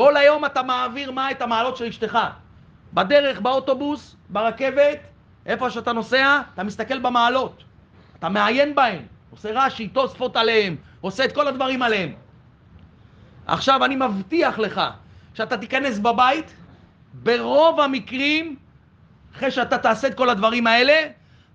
כל 0.00 0.16
היום 0.16 0.44
אתה 0.44 0.62
מעביר 0.62 1.10
מה? 1.10 1.30
את 1.30 1.42
המעלות 1.42 1.76
של 1.76 1.84
אשתך. 1.84 2.18
בדרך, 2.94 3.40
באוטובוס, 3.40 4.16
ברכבת, 4.28 4.98
איפה 5.46 5.70
שאתה 5.70 5.92
נוסע, 5.92 6.40
אתה 6.54 6.64
מסתכל 6.64 6.98
במעלות. 6.98 7.64
אתה 8.18 8.28
מעיין 8.28 8.74
בהן, 8.74 9.02
עושה 9.30 9.48
רש"י, 9.52 9.88
תוספות 9.88 10.36
עליהם, 10.36 10.76
עושה 11.00 11.24
את 11.24 11.32
כל 11.32 11.48
הדברים 11.48 11.82
עליהם. 11.82 12.12
עכשיו 13.46 13.84
אני 13.84 13.96
מבטיח 13.96 14.58
לך 14.58 14.80
שאתה 15.34 15.56
תיכנס 15.56 15.98
בבית, 15.98 16.54
ברוב 17.14 17.80
המקרים 17.80 18.56
אחרי 19.36 19.50
שאתה 19.50 19.78
תעשה 19.78 20.08
את 20.08 20.14
כל 20.14 20.30
הדברים 20.30 20.66
האלה, 20.66 21.08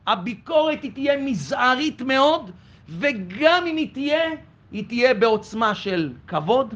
הביקורת 0.08 0.84
היא 0.84 0.92
תהיה 0.94 1.18
מזערית 1.18 2.02
מאוד, 2.02 2.52
וגם 2.90 3.64
אם 3.68 3.78
היא 3.78 3.94
תהיה, 3.94 4.30
היא 4.72 4.88
תהיה 4.88 5.14
בעוצמה 5.14 5.76
של 5.76 6.14
כבוד. 6.28 6.74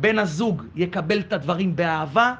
בן 0.00 0.18
הזוג 0.18 0.62
יקבל 0.74 1.20
את 1.20 1.32
הדברים 1.32 1.76
באהבה, 1.76 2.34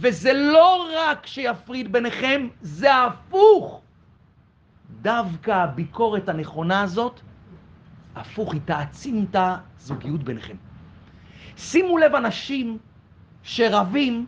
וזה 0.00 0.32
לא 0.32 0.86
רק 0.96 1.26
שיפריד 1.26 1.92
ביניכם, 1.92 2.48
זה 2.62 2.96
הפוך. 2.96 3.80
דווקא 5.02 5.50
הביקורת 5.50 6.28
הנכונה 6.28 6.82
הזאת, 6.82 7.20
הפוך, 8.16 8.52
היא 8.52 8.60
תעצים 8.64 9.26
את 9.30 9.36
הזוגיות 9.38 10.22
ביניכם. 10.22 10.56
שימו 11.56 11.98
לב 11.98 12.14
אנשים 12.14 12.78
שרבים 13.42 14.26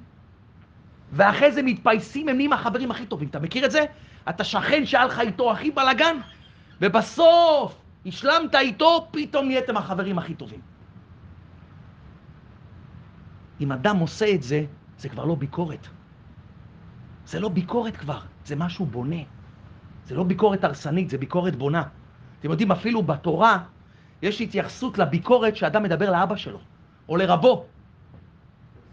ואחרי 1.12 1.53
זה 1.53 1.62
מתפייסים, 1.62 2.29
הם 2.29 2.37
נהיים 2.37 2.53
החברים 2.53 2.90
הכי 2.90 3.07
טובים. 3.07 3.29
אתה 3.29 3.40
מכיר 3.40 3.64
את 3.64 3.71
זה? 3.71 3.85
אתה 4.29 4.45
שכן 4.45 4.87
שהיה 4.87 5.05
לך 5.05 5.21
איתו 5.21 5.53
הכי 5.53 5.71
בלאגן, 5.71 6.17
ובסוף 6.81 7.81
השלמת 8.07 8.55
איתו, 8.55 9.09
פתאום 9.11 9.47
נהייתם 9.47 9.77
החברים 9.77 10.19
הכי 10.19 10.35
טובים. 10.35 10.74
אם 13.61 13.73
אדם 13.73 13.97
עושה 13.97 14.35
את 14.35 14.43
זה, 14.43 14.64
זה 14.99 15.09
כבר 15.09 15.25
לא 15.25 15.35
ביקורת. 15.35 15.87
זה 17.27 17.40
לא 17.40 17.49
ביקורת 17.49 17.97
כבר, 17.97 18.21
זה 18.45 18.57
משהו 18.57 18.87
בונה. 18.87 19.23
זה 20.05 20.14
לא 20.14 20.25
ביקורת 20.25 20.64
הרסנית, 20.64 21.11
זה 21.11 21.19
ביקורת 21.19 21.57
בונה. 21.57 21.83
אתם 22.40 22.51
יודעים, 22.51 22.73
אפילו 22.73 23.03
בתורה 23.03 23.59
יש 24.23 24.40
התייחסות 24.40 24.99
לביקורת 24.99 25.57
שאדם 25.57 25.83
מדבר 25.83 26.11
לאבא 26.11 26.37
שלו, 26.37 26.59
או 27.09 27.17
לרבו. 27.17 27.64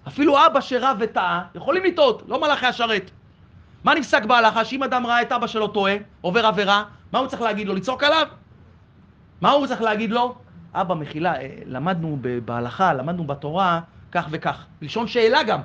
אפילו 0.08 0.46
אבא 0.46 0.62
שרב 0.62 0.98
וטעה, 1.00 1.44
יכולים 1.56 1.84
לטעות, 1.84 2.24
לא 2.28 2.42
מלאכי 2.42 2.66
השרת. 2.66 3.12
מה 3.84 3.96
נפסק 3.96 4.26
בהלכה? 4.26 4.66
שאם 4.66 4.84
אדם 4.84 5.06
ראה 5.06 5.22
את 5.22 5.32
אבא 5.32 5.48
שלו 5.48 5.68
טועה, 5.68 5.96
עובר 6.22 6.46
עבירה, 6.46 6.84
מה 7.12 7.20
הוא 7.20 7.28
צריך 7.28 7.42
להגיד 7.42 7.68
לו? 7.68 7.76
לצעוק 7.76 8.04
עליו? 8.04 8.28
מה 9.42 9.52
הוא 9.52 9.68
צריך 9.68 9.82
להגיד 9.82 10.12
לו? 10.12 10.36
אבא, 10.74 10.96
מחילה, 10.96 11.42
אה, 11.42 11.56
למדנו 11.66 12.18
בהלכה, 12.46 12.94
למדנו 12.94 13.24
בתורה, 13.24 13.82
כך 14.12 14.28
וכך. 14.32 14.66
לשון 14.82 15.08
שאלה 15.08 15.44
גם. 15.44 15.62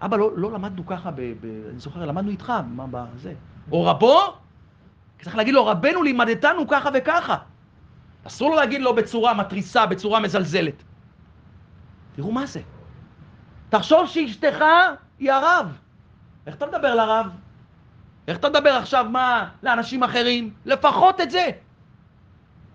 אבא, 0.00 0.16
לא, 0.16 0.30
לא 0.36 0.52
למדנו 0.52 0.86
ככה, 0.86 1.10
ב, 1.10 1.20
ב, 1.20 1.44
אני 1.70 1.78
זוכר, 1.78 2.06
למדנו 2.06 2.30
איתך, 2.30 2.52
מה 2.66 2.86
בזה. 2.90 3.34
או 3.72 3.84
רבו, 3.84 4.20
צריך 5.22 5.36
להגיד 5.36 5.54
לו, 5.54 5.66
רבנו 5.66 6.02
לימדתנו 6.02 6.68
ככה 6.68 6.90
וככה. 6.94 7.36
אסור 8.26 8.50
לו 8.50 8.56
להגיד 8.56 8.80
לו 8.80 8.94
בצורה 8.94 9.34
מתריסה, 9.34 9.86
בצורה 9.86 10.20
מזלזלת. 10.20 10.82
תראו 12.16 12.32
מה 12.32 12.46
זה. 12.46 12.60
תחשוב 13.68 14.06
שאשתך 14.06 14.64
היא 15.18 15.32
הרב. 15.32 15.78
איך 16.46 16.54
אתה 16.54 16.66
מדבר 16.66 16.94
לרב? 16.94 17.26
איך 18.28 18.38
אתה 18.38 18.48
מדבר 18.48 18.70
עכשיו, 18.70 19.06
מה, 19.10 19.48
לאנשים 19.62 20.02
אחרים? 20.02 20.54
לפחות 20.64 21.20
את 21.20 21.30
זה. 21.30 21.50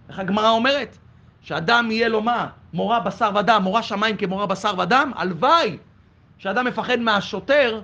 איך 0.10 0.20
הגמרא 0.20 0.50
אומרת? 0.50 0.98
שאדם 1.42 1.92
יהיה 1.92 2.10
לו 2.10 2.22
מה? 2.22 2.50
מורה 2.74 3.00
בשר 3.00 3.32
ודם, 3.40 3.62
מורה 3.64 3.84
שמיים 3.84 4.18
כמורה 4.18 4.46
בשר 4.46 4.74
ודם? 4.80 5.12
הלוואי 5.16 5.78
שאדם 6.38 6.66
מפחד 6.66 7.00
מהשוטר, 7.00 7.82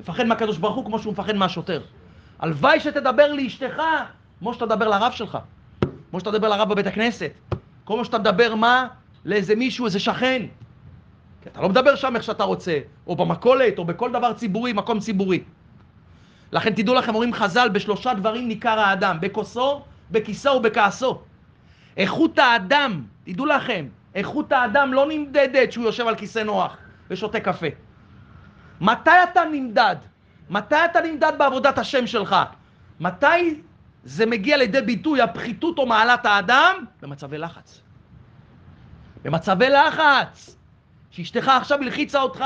מפחד 0.00 0.24
מהקדוש 0.24 0.58
ברוך 0.58 0.76
הוא 0.76 0.84
כמו 0.84 0.98
שהוא 0.98 1.12
מפחד 1.12 1.36
מהשוטר. 1.36 1.82
הלוואי 2.38 2.80
שתדבר 2.80 3.32
לאשתך 3.32 3.82
כמו 4.38 4.54
שאתה 4.54 4.66
מדבר 4.66 4.88
לרב 4.88 5.12
שלך, 5.12 5.38
כמו 6.10 6.20
שאתה 6.20 6.30
מדבר 6.30 6.48
לרב 6.48 6.68
בבית 6.68 6.86
הכנסת, 6.86 7.32
כמו 7.86 8.04
שאתה 8.04 8.18
מדבר 8.18 8.54
מה? 8.54 8.86
לאיזה 9.24 9.54
מישהו, 9.54 9.86
איזה 9.86 10.00
שכן. 10.00 10.42
כי 11.42 11.48
אתה 11.48 11.60
לא 11.60 11.68
מדבר 11.68 11.96
שם 11.96 12.16
איך 12.16 12.22
שאתה 12.22 12.44
רוצה, 12.44 12.78
או 13.06 13.16
במכולת, 13.16 13.78
או 13.78 13.84
בכל 13.84 14.12
דבר 14.12 14.32
ציבורי, 14.32 14.72
מקום 14.72 15.00
ציבורי. 15.00 15.42
לכן 16.52 16.74
תדעו 16.74 16.94
לכם, 16.94 17.14
אומרים 17.14 17.34
חז"ל, 17.34 17.68
בשלושה 17.68 18.14
דברים 18.14 18.48
ניכר 18.48 18.80
האדם, 18.80 19.16
בכוסו, 19.20 19.82
בכיסו 20.10 20.50
ובכעסו. 20.50 21.22
איכות 21.96 22.38
האדם, 22.38 23.02
תדעו 23.26 23.46
לכם, 23.46 23.86
איכות 24.14 24.52
האדם 24.52 24.92
לא 24.92 25.06
נמדדת 25.08 25.72
שהוא 25.72 25.84
יושב 25.84 26.06
על 26.06 26.14
כיסא 26.14 26.38
נוח 26.38 26.76
ושותה 27.10 27.40
קפה. 27.40 27.66
מתי 28.80 29.10
אתה 29.30 29.40
נמדד? 29.52 29.96
מתי 30.50 30.84
אתה 30.84 31.00
נמדד 31.00 31.32
בעבודת 31.38 31.78
השם 31.78 32.06
שלך? 32.06 32.36
מתי 33.00 33.60
זה 34.04 34.26
מגיע 34.26 34.56
לידי 34.56 34.80
ביטוי, 34.80 35.22
הפחיתות 35.22 35.78
או 35.78 35.86
מעלת 35.86 36.26
האדם? 36.26 36.74
במצבי 37.02 37.38
לחץ. 37.38 37.80
במצבי 39.22 39.68
לחץ. 39.68 40.56
שאשתך 41.10 41.48
עכשיו 41.48 41.78
הלחיצה 41.82 42.20
אותך, 42.20 42.44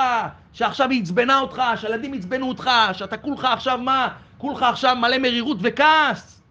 שעכשיו 0.53 0.90
היא 0.90 1.03
עצבנה 1.03 1.40
אותך, 1.40 1.62
שהילדים 1.77 2.12
עצבנו 2.12 2.49
אותך, 2.49 2.71
שאתה 2.93 3.16
כולך 3.16 3.45
עכשיו 3.45 3.79
מה? 3.79 4.09
כולך 4.38 4.62
עכשיו 4.62 4.97
מלא 4.97 5.19
מרירות 5.19 5.59
וכעס. 5.61 6.43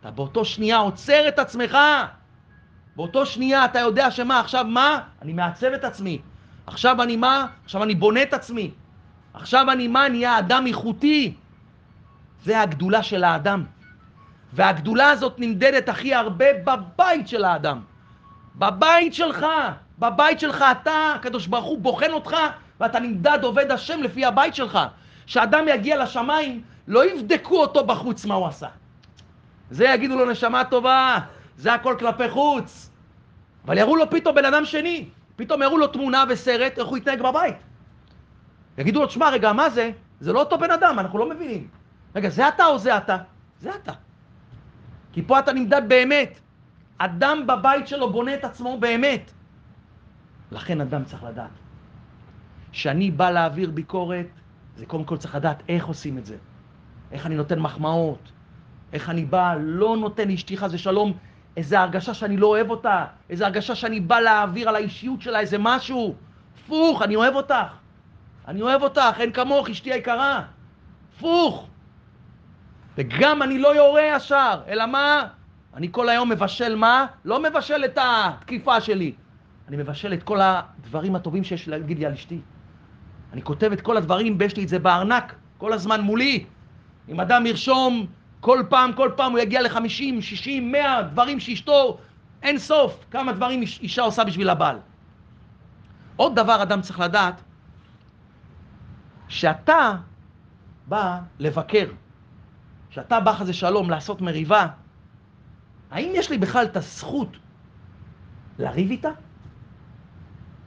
אתה 0.00 0.10
באותו 0.10 0.44
שנייה 0.44 0.76
עוצר 0.76 1.28
את 1.28 1.38
עצמך. 1.38 1.78
באותו 2.96 3.26
שנייה 3.26 3.64
אתה 3.64 3.78
יודע 3.78 4.10
שמה, 4.10 4.40
עכשיו 4.40 4.64
מה? 4.64 5.00
אני 5.22 5.32
מעצב 5.32 5.66
את 5.66 5.84
עצמי. 5.84 6.20
עכשיו 6.66 7.02
אני 7.02 7.16
מה? 7.16 7.46
עכשיו 7.64 7.82
אני 7.82 7.94
בונה 7.94 8.22
את 8.22 8.34
עצמי. 8.34 8.70
עכשיו 9.34 9.70
אני 9.72 9.88
מה? 9.88 10.08
נהיה 10.08 10.38
אדם 10.38 10.66
איכותי. 10.66 11.34
זה 12.44 12.60
הגדולה 12.60 13.02
של 13.02 13.24
האדם. 13.24 13.64
והגדולה 14.52 15.10
הזאת 15.10 15.34
נמדדת 15.38 15.88
הכי 15.88 16.14
הרבה 16.14 16.44
בבית 16.64 17.28
של 17.28 17.44
האדם. 17.44 17.80
בבית 18.56 19.14
שלך. 19.14 19.46
בבית 19.98 20.40
שלך 20.40 20.64
אתה, 20.72 21.12
הקדוש 21.16 21.46
ברוך 21.46 21.64
הוא 21.64 21.78
בוחן 21.78 22.10
אותך, 22.10 22.36
ואתה 22.80 23.00
נמדד 23.00 23.38
עובד 23.42 23.70
השם 23.70 24.02
לפי 24.02 24.24
הבית 24.24 24.54
שלך. 24.54 24.78
כשאדם 25.26 25.64
יגיע 25.68 26.02
לשמיים, 26.02 26.62
לא 26.88 27.10
יבדקו 27.10 27.60
אותו 27.60 27.86
בחוץ 27.86 28.24
מה 28.24 28.34
הוא 28.34 28.46
עשה. 28.46 28.68
זה 29.70 29.84
יגידו 29.84 30.18
לו 30.18 30.30
נשמה 30.30 30.64
טובה, 30.64 31.18
זה 31.56 31.74
הכל 31.74 31.96
כלפי 31.98 32.28
חוץ. 32.28 32.90
אבל 33.64 33.78
יראו 33.78 33.96
לו 33.96 34.10
פתאום 34.10 34.34
בן 34.34 34.44
אדם 34.44 34.64
שני, 34.64 35.08
פתאום 35.36 35.62
יראו 35.62 35.78
לו 35.78 35.86
תמונה 35.86 36.24
וסרט, 36.28 36.78
איך 36.78 36.86
הוא 36.86 36.96
יתנהג 36.96 37.22
בבית. 37.22 37.56
יגידו 38.78 39.00
לו, 39.00 39.06
תשמע, 39.06 39.30
רגע, 39.30 39.52
מה 39.52 39.70
זה? 39.70 39.90
זה 40.20 40.32
לא 40.32 40.40
אותו 40.40 40.58
בן 40.58 40.70
אדם, 40.70 40.98
אנחנו 40.98 41.18
לא 41.18 41.28
מבינים. 41.28 41.68
רגע, 42.14 42.28
זה 42.28 42.48
אתה 42.48 42.66
או 42.66 42.78
זה 42.78 42.96
אתה? 42.96 43.16
זה 43.60 43.70
אתה. 43.74 43.92
כי 45.12 45.22
פה 45.22 45.38
אתה 45.38 45.52
נמדד 45.52 45.82
באמת. 45.88 46.40
אדם 46.98 47.46
בבית 47.46 47.88
שלו 47.88 48.12
בונה 48.12 48.34
את 48.34 48.44
עצמו 48.44 48.80
באמת. 48.80 49.30
לכן 50.50 50.80
אדם 50.80 51.04
צריך 51.04 51.24
לדעת. 51.24 51.50
כשאני 52.72 53.10
בא 53.10 53.30
להעביר 53.30 53.70
ביקורת, 53.70 54.26
זה 54.76 54.86
קודם 54.86 55.04
כל 55.04 55.16
צריך 55.16 55.34
לדעת 55.34 55.62
איך 55.68 55.86
עושים 55.86 56.18
את 56.18 56.26
זה. 56.26 56.36
איך 57.12 57.26
אני 57.26 57.34
נותן 57.34 57.58
מחמאות, 57.58 58.32
איך 58.92 59.10
אני 59.10 59.24
בא, 59.24 59.54
לא 59.60 59.96
נותן 59.96 60.28
לאשתי 60.28 60.56
חס 60.56 60.70
ושלום 60.72 61.12
איזו 61.56 61.76
הרגשה 61.76 62.14
שאני 62.14 62.36
לא 62.36 62.46
אוהב 62.46 62.70
אותה, 62.70 63.04
איזו 63.30 63.44
הרגשה 63.44 63.74
שאני 63.74 64.00
בא 64.00 64.20
להעביר 64.20 64.68
על 64.68 64.74
האישיות 64.76 65.20
שלה 65.20 65.40
איזה 65.40 65.56
משהו. 65.60 66.14
הפוך, 66.58 67.02
אני 67.02 67.16
אוהב 67.16 67.34
אותך. 67.34 67.54
אני 68.48 68.62
אוהב 68.62 68.82
אותך, 68.82 69.14
אין 69.18 69.32
כמוך, 69.32 69.70
אשתי 69.70 69.92
היקרה. 69.92 70.42
הפוך. 71.16 71.68
וגם 72.98 73.42
אני 73.42 73.58
לא 73.58 73.76
יורה 73.76 74.02
ישר, 74.16 74.60
אלא 74.68 74.86
מה? 74.86 75.26
אני 75.74 75.88
כל 75.90 76.08
היום 76.08 76.30
מבשל 76.30 76.76
מה? 76.76 77.06
לא 77.24 77.42
מבשל 77.42 77.84
את 77.84 77.98
התקיפה 78.02 78.80
שלי. 78.80 79.12
אני 79.68 79.76
מבשל 79.76 80.12
את 80.12 80.22
כל 80.22 80.38
הדברים 80.42 81.16
הטובים 81.16 81.44
שיש 81.44 81.68
להגיד 81.68 81.98
לי 81.98 82.06
על 82.06 82.12
אשתי. 82.12 82.40
אני 83.32 83.42
כותב 83.42 83.72
את 83.72 83.80
כל 83.80 83.96
הדברים, 83.96 84.36
ויש 84.40 84.56
לי 84.56 84.62
את 84.64 84.68
זה 84.68 84.78
בארנק, 84.78 85.34
כל 85.58 85.72
הזמן 85.72 86.00
מולי. 86.00 86.44
אם 87.08 87.20
אדם 87.20 87.46
ירשום 87.46 88.06
כל 88.44 88.62
פעם, 88.68 88.92
כל 88.92 89.10
פעם 89.16 89.32
הוא 89.32 89.38
יגיע 89.38 89.62
ל-50, 89.62 90.20
60, 90.20 90.72
100 90.72 91.02
דברים 91.02 91.40
שאשתו, 91.40 91.98
אין 92.42 92.58
סוף, 92.58 93.04
כמה 93.10 93.32
דברים 93.32 93.62
אישה 93.62 94.02
עושה 94.02 94.24
בשביל 94.24 94.50
הבעל. 94.50 94.78
עוד 96.16 96.36
דבר 96.36 96.62
אדם 96.62 96.80
צריך 96.80 97.00
לדעת, 97.00 97.42
שאתה 99.28 99.96
בא 100.86 101.20
לבקר, 101.38 101.88
שאתה 102.90 103.20
בא 103.20 103.32
חזה 103.32 103.52
שלום 103.52 103.90
לעשות 103.90 104.20
מריבה, 104.20 104.66
האם 105.90 106.12
יש 106.14 106.30
לי 106.30 106.38
בכלל 106.38 106.64
את 106.64 106.76
הזכות 106.76 107.36
לריב 108.58 108.90
איתה? 108.90 109.10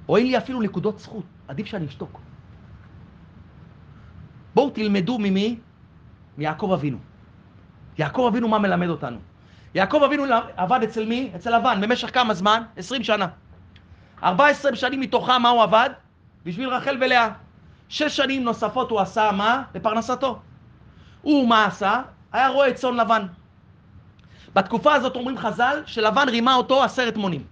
או 0.09 0.17
אין 0.17 0.25
לי 0.25 0.37
אפילו 0.37 0.61
נקודות 0.61 0.99
זכות, 0.99 1.25
עדיף 1.47 1.67
שאני 1.67 1.85
אשתוק. 1.85 2.19
בואו 4.55 4.69
תלמדו 4.69 5.17
ממי? 5.19 5.59
מיעקב 6.37 6.71
אבינו. 6.73 7.16
יעקב 7.97 8.25
אבינו 8.27 8.47
מה 8.47 8.59
מלמד 8.59 8.89
אותנו? 8.89 9.17
יעקב 9.75 10.01
אבינו 10.05 10.23
עבד 10.57 10.79
אצל 10.83 11.05
מי? 11.05 11.31
אצל 11.35 11.57
לבן. 11.57 11.81
במשך 11.81 12.13
כמה 12.13 12.33
זמן? 12.33 12.63
20 12.77 13.03
שנה. 13.03 13.27
14 14.23 14.75
שנים 14.75 14.99
מתוכם 14.99 15.41
מה 15.41 15.49
הוא 15.49 15.63
עבד? 15.63 15.89
בשביל 16.45 16.69
רחל 16.69 16.97
ולאה. 17.01 17.29
שש 17.89 18.17
שנים 18.17 18.43
נוספות 18.43 18.91
הוא 18.91 18.99
עשה 18.99 19.31
מה? 19.31 19.63
לפרנסתו. 19.75 20.39
הוא 21.21 21.49
מה 21.49 21.65
עשה? 21.65 22.01
היה 22.31 22.47
רועה 22.47 22.73
צאן 22.73 22.93
לבן. 22.93 23.27
בתקופה 24.53 24.93
הזאת 24.93 25.15
אומרים 25.15 25.37
חז"ל 25.37 25.83
שלבן 25.85 26.29
רימה 26.29 26.55
אותו 26.55 26.83
עשרת 26.83 27.17
מונים. 27.17 27.43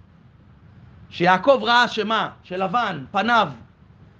שיעקב 1.09 1.59
ראה 1.63 1.87
שמה? 1.87 2.29
שלבן, 2.43 3.05
פניו, 3.11 3.49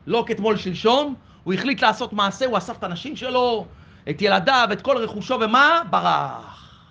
לא 0.08 0.24
כתמול 0.28 0.58
שלשום, 0.58 1.16
הוא 1.44 1.54
החליט 1.54 1.82
לעשות 1.82 2.14
מעשה, 2.14 2.46
הוא 2.46 2.58
אסף 2.58 2.78
את 2.78 2.84
הנשים 2.84 3.16
שלו, 3.16 3.66
את 4.10 4.22
ילדיו, 4.22 4.70
את 4.74 4.82
כל 4.82 4.98
רכושו, 4.98 5.38
ומה? 5.42 5.82
ברח. 5.90 6.86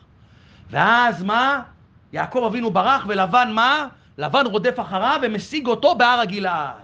ואז 0.70 1.22
מה? 1.22 1.62
יעקב 2.12 2.44
אבינו 2.46 2.70
ברח, 2.70 3.04
ולבן 3.08 3.52
מה? 3.52 3.86
לבן 4.18 4.46
רודף 4.46 4.80
אחריו 4.80 5.20
ומשיג 5.22 5.66
אותו 5.66 5.94
בהר 5.94 6.20
הגלעד. 6.20 6.74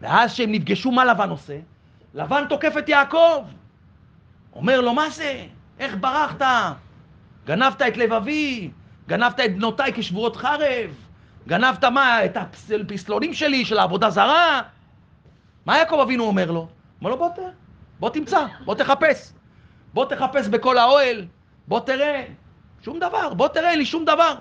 ואז 0.00 0.32
כשהם 0.32 0.52
נפגשו, 0.52 0.90
מה 0.90 1.04
לבן 1.04 1.30
עושה? 1.30 1.58
לבן 2.14 2.44
תוקף 2.48 2.74
את 2.78 2.88
יעקב. 2.88 3.44
אומר 4.52 4.80
לו, 4.80 4.94
מה 4.94 5.10
זה? 5.10 5.46
איך 5.78 5.96
ברחת? 6.00 6.42
גנבת 7.46 7.82
את 7.82 7.96
לבבי, 7.96 8.70
גנבת 9.08 9.40
את 9.40 9.56
בנותיי 9.56 9.92
כשבועות 9.94 10.36
חרב, 10.36 10.90
גנבת 11.48 11.84
מה? 11.84 12.24
את 12.24 12.36
הפסלונים 12.36 13.34
שלי, 13.34 13.64
של 13.64 13.78
העבודה 13.78 14.10
זרה? 14.10 14.62
מה 15.66 15.78
יעקב 15.78 15.98
אבינו 16.02 16.24
אומר 16.24 16.50
לו? 16.50 16.68
אומר 17.00 17.10
לו, 17.10 17.16
בוא, 17.16 17.28
בוא 18.00 18.10
תמצא, 18.10 18.46
בוא 18.64 18.74
תחפש. 18.74 19.33
בוא 19.94 20.04
תחפש 20.04 20.48
בכל 20.48 20.78
האוהל, 20.78 21.24
בוא 21.68 21.80
תראה. 21.80 22.24
שום 22.82 22.98
דבר, 22.98 23.34
בוא 23.34 23.48
תראה, 23.48 23.70
אין 23.70 23.78
לי 23.78 23.86
שום 23.86 24.04
דבר. 24.04 24.34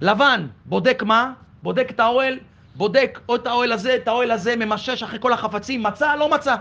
לבן, 0.00 0.46
בודק 0.64 1.02
מה? 1.06 1.32
בודק 1.62 1.90
את 1.90 2.00
האוהל, 2.00 2.38
בודק 2.74 3.20
או 3.28 3.36
את 3.36 3.46
האוהל 3.46 3.72
הזה, 3.72 3.96
את 3.96 4.08
האוהל 4.08 4.30
הזה, 4.30 4.56
ממשש 4.56 5.02
אחרי 5.02 5.18
כל 5.20 5.32
החפצים, 5.32 5.82
מצא, 5.82 6.14
לא 6.14 6.28
מצא. 6.28 6.56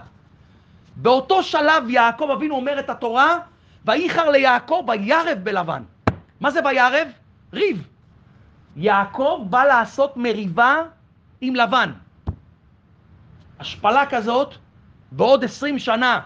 באותו 0.96 1.44
שלב 1.44 1.90
יעקב 1.90 2.30
אבינו 2.34 2.56
אומר 2.56 2.80
את 2.80 2.90
התורה, 2.90 3.38
וייחר 3.86 4.30
ליעקב 4.30 4.86
וירב 4.88 5.38
בלבן. 5.44 5.84
מה 6.40 6.52
זה 6.52 6.60
וירב? 6.66 7.08
ריב. 7.54 7.88
יעקב 8.76 9.46
בא 9.50 9.64
לעשות 9.64 10.18
מריבה 10.18 10.82
עם 11.42 11.56
לבן. 11.56 11.92
השפלה 13.60 14.06
כזאת, 14.06 14.56
בעוד 15.12 15.44
עשרים 15.44 15.80
שנה, 15.80 16.20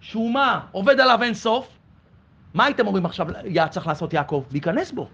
שומה 0.00 0.60
עובד 0.72 1.00
עליו 1.00 1.22
אין 1.22 1.34
סוף, 1.34 1.68
מה 2.54 2.64
הייתם 2.64 2.86
אומרים 2.86 3.06
עכשיו 3.06 3.26
היה 3.36 3.68
צריך 3.68 3.86
לעשות 3.86 4.12
יעקב? 4.12 4.44
להיכנס 4.50 4.92
בו. 4.92 5.08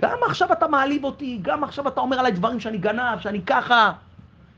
גם 0.00 0.18
עכשיו 0.26 0.52
אתה 0.52 0.68
מעליב 0.68 1.04
אותי, 1.04 1.38
גם 1.42 1.64
עכשיו 1.64 1.88
אתה 1.88 2.00
אומר 2.00 2.18
עליי 2.18 2.32
דברים 2.32 2.60
שאני 2.60 2.78
גנב, 2.78 3.20
שאני 3.20 3.42
ככה. 3.42 3.92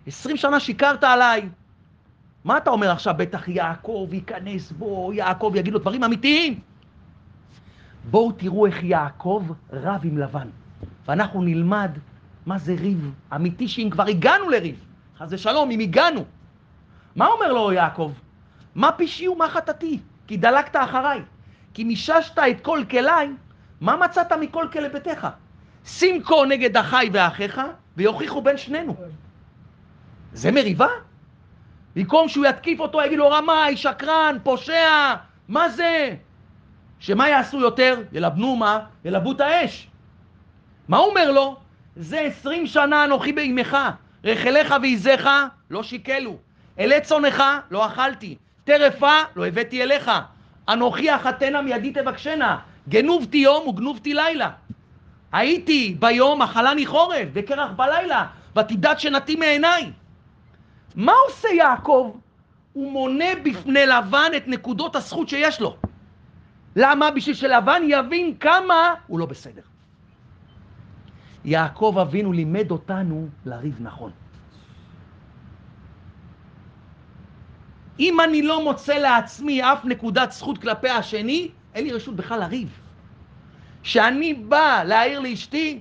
עשרים 0.06 0.36
שנה 0.36 0.60
שיקרת 0.60 1.04
עליי. 1.04 1.48
מה 2.44 2.56
אתה 2.56 2.70
אומר 2.70 2.90
עכשיו? 2.90 3.14
בטח 3.18 3.48
יעקב 3.48 4.08
ייכנס 4.12 4.72
בו, 4.72 5.12
יעקב 5.12 5.52
יגיד 5.54 5.72
לו 5.72 5.78
דברים 5.78 6.04
אמיתיים. 6.04 6.60
בואו 8.10 8.32
תראו 8.32 8.66
איך 8.66 8.82
יעקב 8.82 9.46
רב 9.72 10.00
עם 10.04 10.18
לבן. 10.18 10.48
ואנחנו 11.06 11.42
נלמד 11.42 11.90
מה 12.46 12.58
זה 12.58 12.74
ריב 12.80 13.14
אמיתי, 13.34 13.68
שאם 13.68 13.88
כבר 13.90 14.06
הגענו 14.06 14.48
לריב, 14.50 14.84
חס 15.18 15.28
ושלום, 15.30 15.70
אם 15.70 15.80
הגענו. 15.80 16.24
מה 17.16 17.26
אומר 17.26 17.52
לו 17.52 17.72
יעקב? 17.72 18.12
מה 18.74 18.92
פשעי 18.92 19.28
ומה 19.28 19.48
חטאתי? 19.48 20.00
כי 20.26 20.36
דלקת 20.36 20.76
אחריי. 20.76 21.22
כי 21.74 21.84
מיששת 21.84 22.38
את 22.38 22.60
כל 22.60 22.82
כליי, 22.90 23.30
מה 23.80 23.96
מצאת 23.96 24.32
מכל 24.32 24.66
כלי 24.72 24.88
ביתך? 24.88 25.28
שים 25.86 26.22
כה 26.22 26.34
נגד 26.48 26.76
אחי 26.76 27.10
ואחיך, 27.12 27.60
ויוכיחו 27.96 28.42
בין 28.42 28.56
שנינו. 28.56 28.96
זה 30.32 30.52
מריבה? 30.52 30.88
במקום 31.96 32.28
שהוא 32.28 32.46
יתקיף 32.46 32.80
אותו, 32.80 33.02
יגיד 33.02 33.18
לו 33.18 33.30
רמאי, 33.30 33.76
שקרן, 33.76 34.36
פושע, 34.42 35.14
מה 35.48 35.68
זה? 35.68 36.14
שמה 36.98 37.28
יעשו 37.28 37.60
יותר? 37.60 38.02
ילבנו 38.12 38.56
מה? 38.56 38.80
ילבו 39.04 39.32
את 39.32 39.40
האש. 39.40 39.88
מה 40.88 40.96
הוא 40.96 41.10
אומר 41.10 41.32
לו? 41.32 41.56
זה 41.96 42.20
עשרים 42.20 42.66
שנה 42.66 43.04
אנוכי 43.04 43.32
באימך, 43.32 43.76
רחליך 44.24 44.74
ועיזיך 44.82 45.28
לא 45.70 45.82
שיקלו, 45.82 46.36
אלי 46.78 47.00
צונך 47.00 47.42
לא 47.70 47.86
אכלתי, 47.86 48.36
טרפה 48.64 49.18
לא 49.36 49.46
הבאתי 49.46 49.82
אליך, 49.82 50.10
אנוכי 50.68 51.14
אחתנה 51.14 51.62
מידי 51.62 51.92
תבקשנה, 51.92 52.58
גנובתי 52.88 53.38
יום 53.38 53.68
וגנובתי 53.68 54.14
לילה. 54.14 54.50
הייתי 55.32 55.96
ביום 55.98 56.42
אכלני 56.42 56.86
חורף 56.86 57.28
וקרח 57.32 57.70
בלילה, 57.76 58.26
ותדעת 58.56 59.00
שנתי 59.00 59.36
מעיניי. 59.36 59.90
מה 60.94 61.12
עושה 61.28 61.48
יעקב? 61.48 62.16
הוא 62.72 62.92
מונה 62.92 63.24
בפני 63.44 63.86
לבן 63.86 64.30
את 64.36 64.48
נקודות 64.48 64.96
הזכות 64.96 65.28
שיש 65.28 65.60
לו. 65.60 65.76
למה? 66.76 67.10
בשביל 67.10 67.34
שלבן 67.34 67.82
יבין 67.88 68.34
כמה 68.40 68.94
הוא 69.06 69.18
לא 69.18 69.26
בסדר. 69.26 69.62
יעקב 71.44 71.96
אבינו 72.02 72.32
לימד 72.32 72.70
אותנו 72.70 73.28
לריב 73.44 73.76
נכון. 73.80 74.10
אם 77.98 78.20
אני 78.20 78.42
לא 78.42 78.64
מוצא 78.64 78.94
לעצמי 78.94 79.62
אף 79.62 79.84
נקודת 79.84 80.32
זכות 80.32 80.58
כלפי 80.58 80.88
השני, 80.88 81.48
אין 81.74 81.84
לי 81.84 81.92
רשות 81.92 82.16
בכלל 82.16 82.40
לריב. 82.40 82.68
כשאני 83.82 84.34
בא 84.34 84.82
להעיר 84.86 85.20
לאשתי, 85.20 85.80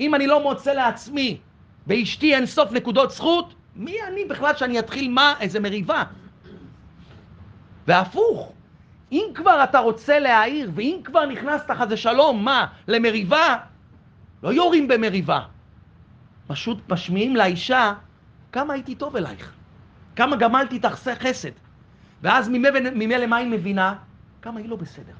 אם 0.00 0.14
אני 0.14 0.26
לא 0.26 0.42
מוצא 0.42 0.72
לעצמי 0.72 1.38
באשתי 1.86 2.34
אין 2.34 2.46
סוף 2.46 2.72
נקודות 2.72 3.10
זכות, 3.10 3.54
מי 3.76 3.96
אני 4.08 4.24
בכלל 4.24 4.54
שאני 4.56 4.78
אתחיל 4.78 5.10
מה? 5.10 5.34
איזה 5.40 5.60
מריבה. 5.60 6.04
והפוך, 7.86 8.52
אם 9.12 9.24
כבר 9.34 9.64
אתה 9.64 9.78
רוצה 9.78 10.18
להעיר, 10.18 10.70
ואם 10.74 11.00
כבר 11.04 11.26
נכנסת 11.26 11.70
חזה 11.70 11.96
שלום, 11.96 12.44
מה? 12.44 12.66
למריבה, 12.88 13.56
לא 14.42 14.52
יורים 14.52 14.88
במריבה. 14.88 15.40
פשוט 16.46 16.78
משמיעים 16.88 17.36
לאישה 17.36 17.94
כמה 18.52 18.74
הייתי 18.74 18.94
טוב 18.94 19.16
אלייך, 19.16 19.52
כמה 20.18 20.36
גמלתי 20.36 20.74
איתך 20.74 21.08
חסד. 21.22 21.50
ואז 22.22 22.48
ממילא 22.48 23.26
מה 23.26 23.36
היא 23.36 23.50
מבינה? 23.50 23.94
כמה 24.42 24.60
היא 24.60 24.68
לא 24.68 24.76
בסדר. 24.76 25.12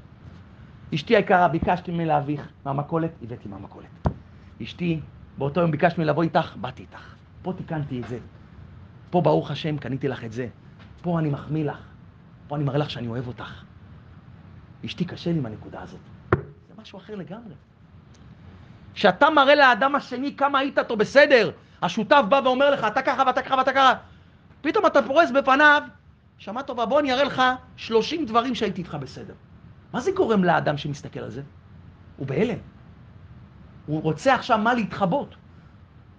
אשתי 0.95 1.17
היקרה, 1.17 1.49
ביקשתי 1.49 1.91
ממני 1.91 2.07
להביך 2.07 2.49
מהמכולת, 2.65 3.11
הבאתי 3.23 3.49
מהמכולת. 3.49 3.89
אשתי, 4.63 5.01
באותו 5.39 5.61
יום 5.61 5.71
ביקשתי 5.71 6.01
ממני 6.01 6.11
לבוא 6.11 6.23
איתך, 6.23 6.57
באתי 6.57 6.83
איתך. 6.83 7.15
פה 7.43 7.53
תיקנתי 7.57 8.01
את 8.01 8.09
זה. 8.09 8.19
פה 9.11 9.21
ברוך 9.21 9.51
השם 9.51 9.79
קניתי 9.79 10.09
לך 10.09 10.25
את 10.25 10.33
זה. 10.33 10.49
פה 11.03 11.19
אני 11.19 11.31
מחמיא 11.31 11.65
לך. 11.65 11.79
פה 12.49 12.57
אני 12.57 12.65
מראה 12.65 12.79
לך 12.79 12.91
שאני 12.91 13.09
אוהב 13.09 13.27
אותך. 13.27 13.63
אשתי 14.85 15.05
קשה 15.05 15.33
לי 15.33 15.39
עם 15.39 15.47
הנקודה 15.47 15.83
הזאת. 15.83 16.01
זה 16.69 16.75
משהו 16.83 16.99
אחר 16.99 17.15
לגמרי. 17.15 17.55
כשאתה 18.95 19.31
מראה 19.31 19.55
לאדם 19.55 19.95
השני 19.95 20.37
כמה 20.37 20.59
היית 20.59 20.79
איתו 20.79 20.97
בסדר, 20.97 21.51
השותף 21.83 22.23
בא 22.29 22.41
ואומר 22.45 22.71
לך, 22.71 22.85
אתה 22.85 23.03
ככה 23.03 23.23
ואתה 23.27 23.43
ככה 23.43 23.55
ואתה 23.55 23.73
ככה, 23.73 23.95
פתאום 24.61 24.87
אתה 24.87 25.03
פורס 25.03 25.31
בפניו, 25.31 25.83
שמע 26.39 26.63
טובה, 26.63 26.87
בוא 26.87 27.01
אני 27.01 27.13
אראה 27.13 27.25
לך 27.25 27.43
30 27.77 28.27
דברים 28.27 28.55
שהייתי 28.55 28.81
איתך 28.81 28.95
בסדר. 28.95 29.35
מה 29.93 30.01
זה 30.01 30.11
גורם 30.13 30.45
לאדם 30.45 30.77
שמסתכל 30.77 31.21
על 31.21 31.31
זה? 31.31 31.43
הוא 32.17 32.27
בהלם. 32.27 32.59
הוא 33.87 34.03
רוצה 34.03 34.35
עכשיו 34.35 34.59
מה 34.59 34.75
להתחבות. 34.75 35.35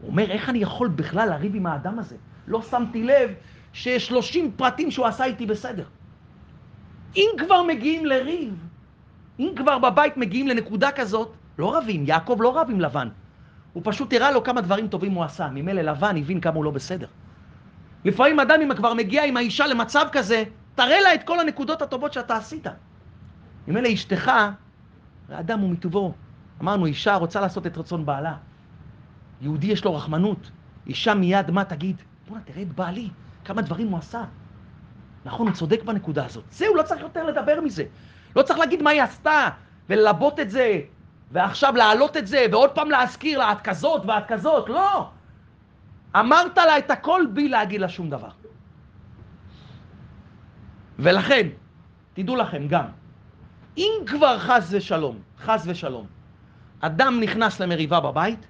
הוא 0.01 0.09
אומר, 0.09 0.31
איך 0.31 0.49
אני 0.49 0.59
יכול 0.59 0.87
בכלל 0.87 1.29
לריב 1.29 1.55
עם 1.55 1.65
האדם 1.65 1.99
הזה? 1.99 2.15
לא 2.47 2.61
שמתי 2.61 3.03
לב 3.03 3.33
שיש 3.73 4.07
30 4.07 4.51
פרטים 4.51 4.91
שהוא 4.91 5.05
עשה 5.05 5.25
איתי 5.25 5.45
בסדר. 5.45 5.85
אם 7.15 7.29
כבר 7.37 7.63
מגיעים 7.63 8.05
לריב, 8.05 8.67
אם 9.39 9.49
כבר 9.55 9.79
בבית 9.79 10.17
מגיעים 10.17 10.47
לנקודה 10.47 10.91
כזאת, 10.91 11.33
לא 11.57 11.77
רבים, 11.77 12.03
יעקב 12.07 12.37
לא 12.39 12.57
רב 12.57 12.67
עם 12.69 12.79
לבן. 12.81 13.09
הוא 13.73 13.83
פשוט 13.85 14.13
הראה 14.13 14.31
לו 14.31 14.43
כמה 14.43 14.61
דברים 14.61 14.87
טובים 14.87 15.11
הוא 15.11 15.23
עשה. 15.23 15.49
ממילא 15.49 15.81
לבן 15.81 16.17
הבין 16.17 16.41
כמה 16.41 16.55
הוא 16.55 16.63
לא 16.63 16.71
בסדר. 16.71 17.07
לפעמים 18.05 18.39
אדם 18.39 18.61
אם 18.61 18.75
כבר 18.75 18.93
מגיע 18.93 19.25
עם 19.25 19.37
האישה 19.37 19.67
למצב 19.67 20.05
כזה, 20.11 20.43
תראה 20.75 21.01
לה 21.01 21.13
את 21.13 21.23
כל 21.23 21.39
הנקודות 21.39 21.81
הטובות 21.81 22.13
שאתה 22.13 22.35
עשית. 22.37 22.67
ממילא 23.67 23.93
אשתך, 23.93 24.31
האדם 25.29 25.59
הוא 25.59 25.69
מטובו. 25.69 26.13
אמרנו, 26.61 26.85
אישה 26.85 27.15
רוצה 27.15 27.41
לעשות 27.41 27.67
את 27.67 27.77
רצון 27.77 28.05
בעלה. 28.05 28.33
יהודי 29.41 29.67
יש 29.67 29.85
לו 29.85 29.95
רחמנות. 29.95 30.51
אישה 30.87 31.13
מיד 31.13 31.51
מה 31.51 31.63
תגיד? 31.63 32.01
בוא'נה, 32.27 32.43
תראה 32.43 32.61
את 32.61 32.73
בעלי, 32.75 33.09
כמה 33.45 33.61
דברים 33.61 33.87
הוא 33.87 33.97
עשה. 33.97 34.23
נכון, 35.25 35.47
הוא 35.47 35.55
צודק 35.55 35.83
בנקודה 35.83 36.25
הזאת. 36.25 36.43
זהו, 36.51 36.75
לא 36.75 36.83
צריך 36.83 37.01
יותר 37.01 37.23
לדבר 37.23 37.61
מזה. 37.61 37.83
לא 38.35 38.41
צריך 38.41 38.59
להגיד 38.59 38.81
מה 38.81 38.89
היא 38.89 39.01
עשתה, 39.01 39.49
וללבות 39.89 40.39
את 40.39 40.49
זה, 40.51 40.81
ועכשיו 41.31 41.73
להעלות 41.75 42.17
את 42.17 42.27
זה, 42.27 42.45
ועוד 42.51 42.71
פעם 42.71 42.91
להזכיר 42.91 43.39
לה, 43.39 43.51
את 43.51 43.61
כזאת 43.61 44.05
ואת 44.05 44.23
כזאת. 44.27 44.69
לא! 44.69 45.09
אמרת 46.15 46.57
לה 46.57 46.77
את 46.77 46.91
הכל 46.91 47.21
בלי 47.33 47.49
להגיד 47.49 47.81
לה 47.81 47.89
שום 47.89 48.09
דבר. 48.09 48.29
ולכן, 50.99 51.47
תדעו 52.13 52.35
לכם 52.35 52.67
גם, 52.67 52.85
אם 53.77 53.91
כבר 54.05 54.39
חס 54.39 54.67
ושלום, 54.71 55.17
חס 55.39 55.63
ושלום, 55.67 56.07
אדם 56.79 57.19
נכנס 57.19 57.59
למריבה 57.59 57.99
בבית, 57.99 58.47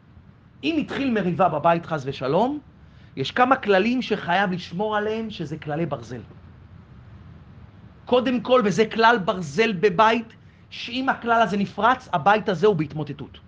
אם 0.64 0.76
התחיל 0.80 1.12
מריבה 1.12 1.50
בבית 1.50 1.86
חס 1.86 2.04
ושלום, 2.06 2.60
יש 3.16 3.32
כמה 3.32 3.56
כללים 3.56 4.02
שחייב 4.02 4.52
לשמור 4.52 4.98
עליהם, 4.98 5.30
שזה 5.30 5.58
כללי 5.58 5.86
ברזל. 5.86 6.22
קודם 8.06 8.42
כל, 8.42 8.62
וזה 8.66 8.86
כלל 8.86 9.18
ברזל 9.18 9.72
בבית, 9.74 10.34
שאם 10.70 11.10
הכלל 11.10 11.42
הזה 11.42 11.58
נפרץ, 11.58 12.10
הבית 12.14 12.50
הזה 12.50 12.68
הוא 12.68 12.76
בהתמוטטות. 12.76 13.40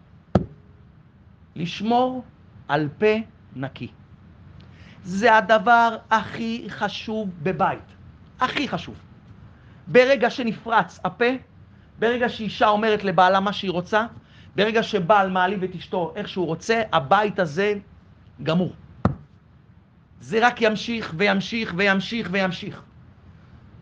לשמור 1.55 2.23
על 2.67 2.89
פה 2.99 3.15
נקי. 3.55 3.87
זה 5.03 5.37
הדבר 5.37 5.97
הכי 6.11 6.65
חשוב 6.69 7.29
בבית. 7.43 7.83
הכי 8.39 8.67
חשוב. 8.67 8.95
ברגע 9.87 10.29
שנפרץ 10.29 10.99
הפה, 11.03 11.25
ברגע 11.99 12.29
שאישה 12.29 12.67
אומרת 12.67 13.03
לבעלה 13.03 13.39
מה 13.39 13.53
שהיא 13.53 13.71
רוצה, 13.71 14.05
ברגע 14.55 14.83
שבעל 14.83 15.29
מעליב 15.29 15.63
את 15.63 15.75
אשתו 15.75 16.13
איך 16.15 16.27
שהוא 16.27 16.45
רוצה, 16.45 16.81
הבית 16.93 17.39
הזה 17.39 17.73
גמור. 18.43 18.73
זה 20.21 20.47
רק 20.47 20.61
ימשיך 20.61 21.13
וימשיך 21.17 21.73
וימשיך 21.77 22.29
וימשיך. 22.31 22.81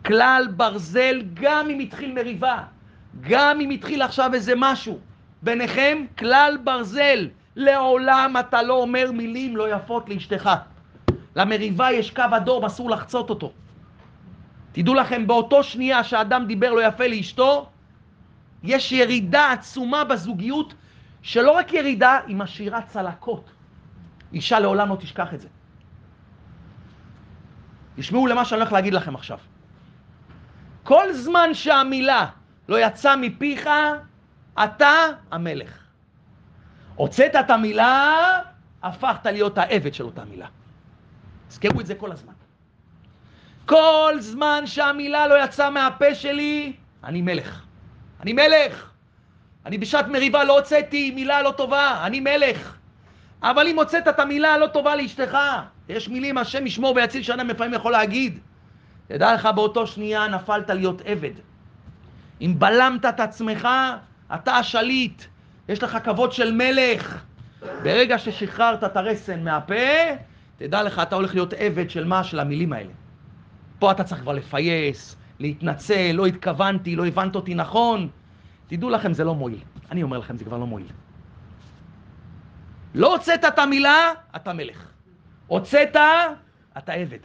כלל 0.06 0.48
ברזל, 0.56 1.22
גם 1.34 1.70
אם 1.70 1.78
התחיל 1.78 2.12
מריבה, 2.12 2.62
גם 3.20 3.60
אם 3.60 3.70
התחיל 3.70 4.02
עכשיו 4.02 4.34
איזה 4.34 4.52
משהו 4.56 4.98
ביניכם, 5.42 6.04
כלל 6.18 6.58
ברזל, 6.64 7.28
לעולם 7.56 8.34
אתה 8.40 8.62
לא 8.62 8.74
אומר 8.74 9.12
מילים 9.12 9.56
לא 9.56 9.74
יפות 9.74 10.08
לאשתך. 10.08 10.50
למריבה 11.36 11.92
יש 11.92 12.10
קו 12.10 12.22
אדום, 12.36 12.64
אסור 12.64 12.90
לחצות 12.90 13.30
אותו. 13.30 13.52
תדעו 14.72 14.94
לכם, 14.94 15.26
באותו 15.26 15.64
שנייה 15.64 16.04
שאדם 16.04 16.46
דיבר 16.46 16.72
לא 16.72 16.86
יפה 16.86 17.06
לאשתו, 17.06 17.68
יש 18.62 18.92
ירידה 18.92 19.52
עצומה 19.52 20.04
בזוגיות, 20.04 20.74
שלא 21.22 21.50
רק 21.50 21.72
ירידה, 21.72 22.18
היא 22.26 22.36
משאירה 22.36 22.82
צלקות. 22.82 23.50
אישה 24.32 24.60
לעולם 24.60 24.88
לא 24.88 24.96
תשכח 24.96 25.34
את 25.34 25.40
זה. 25.40 25.48
תשמעו 27.96 28.26
למה 28.26 28.44
שאני 28.44 28.60
הולך 28.60 28.72
להגיד 28.72 28.94
לכם 28.94 29.14
עכשיו. 29.14 29.38
כל 30.82 31.12
זמן 31.12 31.54
שהמילה 31.54 32.26
לא 32.68 32.86
יצאה 32.86 33.16
מפיך, 33.16 33.68
אתה 34.64 34.92
המלך. 35.30 35.78
הוצאת 36.94 37.36
את 37.36 37.50
המילה, 37.50 38.16
הפכת 38.82 39.26
להיות 39.26 39.58
העבד 39.58 39.94
של 39.94 40.04
אותה 40.04 40.24
מילה. 40.24 40.46
תזכרו 41.50 41.80
את 41.80 41.86
זה 41.86 41.94
כל 41.94 42.12
הזמן. 42.12 42.32
כל 43.66 44.14
זמן 44.18 44.62
שהמילה 44.66 45.26
לא 45.26 45.44
יצאה 45.44 45.70
מהפה 45.70 46.14
שלי, 46.14 46.72
אני 47.04 47.22
מלך. 47.22 47.62
אני 48.20 48.32
מלך. 48.32 48.90
אני 49.66 49.78
בשעת 49.78 50.08
מריבה 50.08 50.44
לא 50.44 50.58
הוצאתי 50.58 51.10
מילה 51.10 51.42
לא 51.42 51.50
טובה, 51.50 52.06
אני 52.06 52.20
מלך. 52.20 52.76
אבל 53.42 53.66
אם 53.66 53.78
הוצאת 53.78 54.08
את 54.08 54.18
המילה 54.18 54.54
הלא 54.54 54.66
טובה 54.66 54.96
לאשתך, 54.96 55.38
יש 55.88 56.08
מילים, 56.08 56.38
השם 56.38 56.66
ישמור 56.66 56.96
ויציל 56.96 57.22
שאדם 57.22 57.48
לפעמים 57.48 57.74
יכול 57.74 57.92
להגיד. 57.92 58.38
תדע 59.08 59.34
לך, 59.34 59.48
באותו 59.54 59.86
שנייה 59.86 60.28
נפלת 60.28 60.70
להיות 60.70 61.02
עבד. 61.04 61.32
אם 62.40 62.54
בלמת 62.58 63.04
את 63.04 63.20
עצמך, 63.20 63.68
אתה 64.34 64.52
השליט. 64.56 65.22
יש 65.68 65.82
לך 65.82 65.98
כבוד 66.04 66.32
של 66.32 66.52
מלך. 66.52 67.22
ברגע 67.82 68.18
ששחררת 68.18 68.84
את 68.84 68.96
הרסן 68.96 69.44
מהפה, 69.44 69.74
תדע 70.60 70.82
לך, 70.82 70.98
אתה 70.98 71.16
הולך 71.16 71.34
להיות 71.34 71.52
עבד 71.52 71.90
של 71.90 72.04
מה? 72.04 72.24
של 72.24 72.40
המילים 72.40 72.72
האלה. 72.72 72.92
פה 73.78 73.90
אתה 73.90 74.04
צריך 74.04 74.20
כבר 74.20 74.32
לפייס, 74.32 75.16
להתנצל, 75.38 76.12
לא 76.12 76.26
התכוונתי, 76.26 76.96
לא 76.96 77.06
הבנת 77.06 77.34
אותי 77.34 77.54
נכון. 77.54 78.08
תדעו 78.66 78.90
לכם, 78.90 79.12
זה 79.12 79.24
לא 79.24 79.34
מועיל. 79.34 79.60
אני 79.90 80.02
אומר 80.02 80.18
לכם, 80.18 80.36
זה 80.36 80.44
כבר 80.44 80.58
לא 80.58 80.66
מועיל. 80.66 80.86
לא 82.94 83.12
הוצאת 83.16 83.44
את 83.44 83.58
המילה, 83.58 84.12
אתה 84.36 84.52
מלך. 84.52 84.86
הוצאת, 85.46 85.96
אתה 86.78 86.92
עבד. 86.92 87.18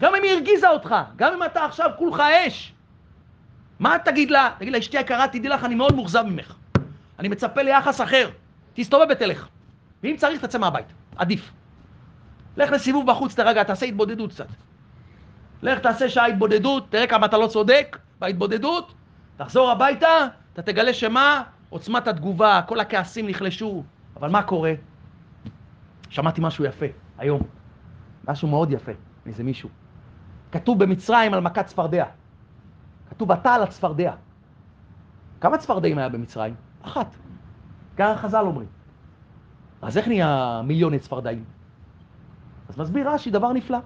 גם 0.00 0.14
אם 0.14 0.22
היא 0.22 0.32
הרגיזה 0.32 0.68
אותך, 0.68 0.94
גם 1.16 1.32
אם 1.32 1.42
אתה 1.42 1.64
עכשיו 1.64 1.90
כולך 1.98 2.20
אש. 2.20 2.72
מה 3.78 3.96
תגיד 4.04 4.30
לה? 4.30 4.50
תגיד 4.58 4.72
לה, 4.72 4.78
אשתי 4.78 4.98
היקרה, 4.98 5.28
תדעי 5.28 5.48
לך, 5.48 5.64
אני 5.64 5.74
מאוד 5.74 5.94
מאוכזב 5.94 6.22
ממך. 6.22 6.54
אני 7.18 7.28
מצפה 7.28 7.62
ליחס 7.62 8.00
אחר. 8.00 8.30
תסתובב 8.74 9.06
ותלך. 9.10 9.48
ואם 10.02 10.14
צריך, 10.18 10.44
תצא 10.44 10.58
מהבית. 10.58 10.86
עדיף. 11.16 11.50
לך 12.56 12.70
לסיבוב 12.72 13.06
בחוץ, 13.06 13.34
תרגע, 13.34 13.62
תעשה 13.62 13.86
התבודדות 13.86 14.30
קצת. 14.30 14.46
לך 15.62 15.78
תעשה 15.78 16.08
שעה 16.08 16.26
התבודדות, 16.26 16.90
תראה 16.90 17.06
כמה 17.06 17.26
אתה 17.26 17.38
לא 17.38 17.46
צודק 17.46 17.98
בהתבודדות, 18.18 18.94
תחזור 19.36 19.70
הביתה, 19.70 20.08
אתה 20.52 20.62
תגלה 20.62 20.94
שמה? 20.94 21.42
עוצמת 21.68 22.08
התגובה, 22.08 22.60
כל 22.66 22.80
הכעסים 22.80 23.28
נחלשו. 23.28 23.82
אבל 24.16 24.30
מה 24.30 24.42
קורה? 24.42 24.72
שמעתי 26.08 26.40
משהו 26.44 26.64
יפה 26.64 26.86
היום, 27.18 27.42
משהו 28.28 28.48
מאוד 28.48 28.70
יפה 28.70 28.92
מאיזה 29.26 29.44
מישהו. 29.44 29.68
כתוב 30.52 30.84
במצרים 30.84 31.34
על 31.34 31.40
מכת 31.40 31.66
צפרדע. 31.66 32.04
כתוב 33.10 33.32
אתה 33.32 33.54
על 33.54 33.62
הצפרדע. 33.62 34.12
כמה 35.40 35.58
צפרדעים 35.58 35.98
היה 35.98 36.08
במצרים? 36.08 36.54
אחת. 36.82 37.14
ככה 37.96 38.16
חז"ל 38.16 38.44
אומרים. 38.46 38.68
אז 39.82 39.98
איך 39.98 40.08
נהיה 40.08 40.62
מיליוני 40.64 40.98
צפרדעים? 40.98 41.44
אז 42.68 42.78
מסביר 42.78 43.10
רש"י 43.10 43.30
דבר 43.30 43.52
נפלא. 43.52 43.78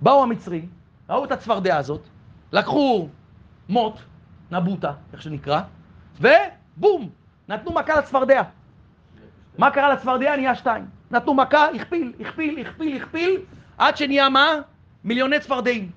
באו 0.00 0.22
המצרים, 0.22 0.68
ראו 1.10 1.24
את 1.24 1.32
הצפרדע 1.32 1.76
הזאת, 1.76 2.00
לקחו 2.52 3.08
מוט, 3.68 3.94
נבוטה, 4.50 4.92
איך 5.12 5.22
שנקרא, 5.22 5.60
ובום, 6.20 7.10
נתנו 7.48 7.72
מכה 7.72 7.98
לצפרדע. 7.98 8.42
מה 9.58 9.70
קרה 9.70 9.92
לצפרדע? 9.92 10.36
נהיה 10.36 10.54
שתיים. 10.54 10.86
נתנו 11.10 11.34
מכה, 11.34 11.68
הכפיל, 11.68 12.12
הכפיל, 12.20 12.66
הכפיל, 12.66 13.02
הכפיל, 13.02 13.40
עד 13.78 13.96
שנהיה 13.96 14.28
מה? 14.28 14.54
מיליוני 15.04 15.40
צפרדעים. 15.40 15.90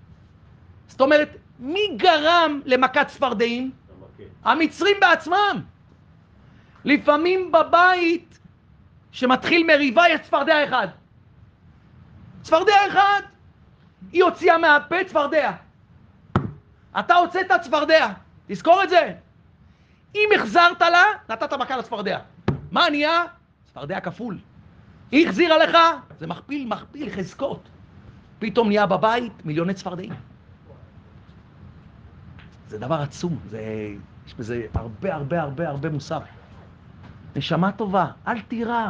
זאת 0.87 1.01
אומרת, 1.01 1.29
מי 1.59 1.79
גרם 1.97 2.61
למכת 2.65 3.07
צפרדעים? 3.07 3.71
המצרים 4.43 4.95
בעצמם. 5.01 5.61
לפעמים 6.85 7.51
בבית 7.51 8.39
שמתחיל 9.11 9.67
מריבה 9.67 10.03
יש 10.09 10.21
צפרדע 10.21 10.63
אחד. 10.67 10.87
צפרדע 12.49 12.73
אחד. 12.87 13.21
היא 14.11 14.23
הוציאה 14.23 14.57
מהפה 14.57 14.95
צפרדע. 15.07 15.51
אתה 16.99 17.15
הוצאת 17.15 17.51
צפרדע, 17.61 18.07
תזכור 18.47 18.83
את 18.83 18.89
זה. 18.89 19.13
אם 20.15 20.29
החזרת 20.35 20.81
לה, 20.81 21.03
נתת 21.29 21.53
מכה 21.53 21.77
לצפרדע. 21.77 22.19
מה 22.71 22.89
נהיה? 22.89 23.23
צפרדע 23.65 23.99
כפול. 23.99 24.37
היא 25.11 25.27
החזירה 25.27 25.57
לך, 25.57 25.77
זה 26.19 26.27
מכפיל, 26.27 26.67
מכפיל 26.67 27.09
חזקות. 27.09 27.69
פתאום 28.39 28.67
נהיה 28.67 28.85
בבית 28.85 29.45
מיליוני 29.45 29.73
צפרדעים. 29.73 30.13
זה 32.67 32.77
דבר 32.77 33.01
עצום, 33.01 33.39
זה, 33.49 33.61
יש 34.27 34.33
בזה 34.33 34.65
הרבה 34.73 35.15
הרבה 35.15 35.41
הרבה 35.41 35.69
הרבה 35.69 35.89
מוסר. 35.89 36.19
נשמה 37.35 37.71
טובה, 37.71 38.05
אל 38.27 38.41
תירא. 38.41 38.89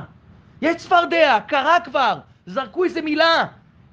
יש 0.62 0.76
צפרדע, 0.76 1.40
קרה 1.48 1.78
כבר, 1.84 2.20
זרקו 2.50 2.84
איזה 2.84 3.02
מילה. 3.02 3.46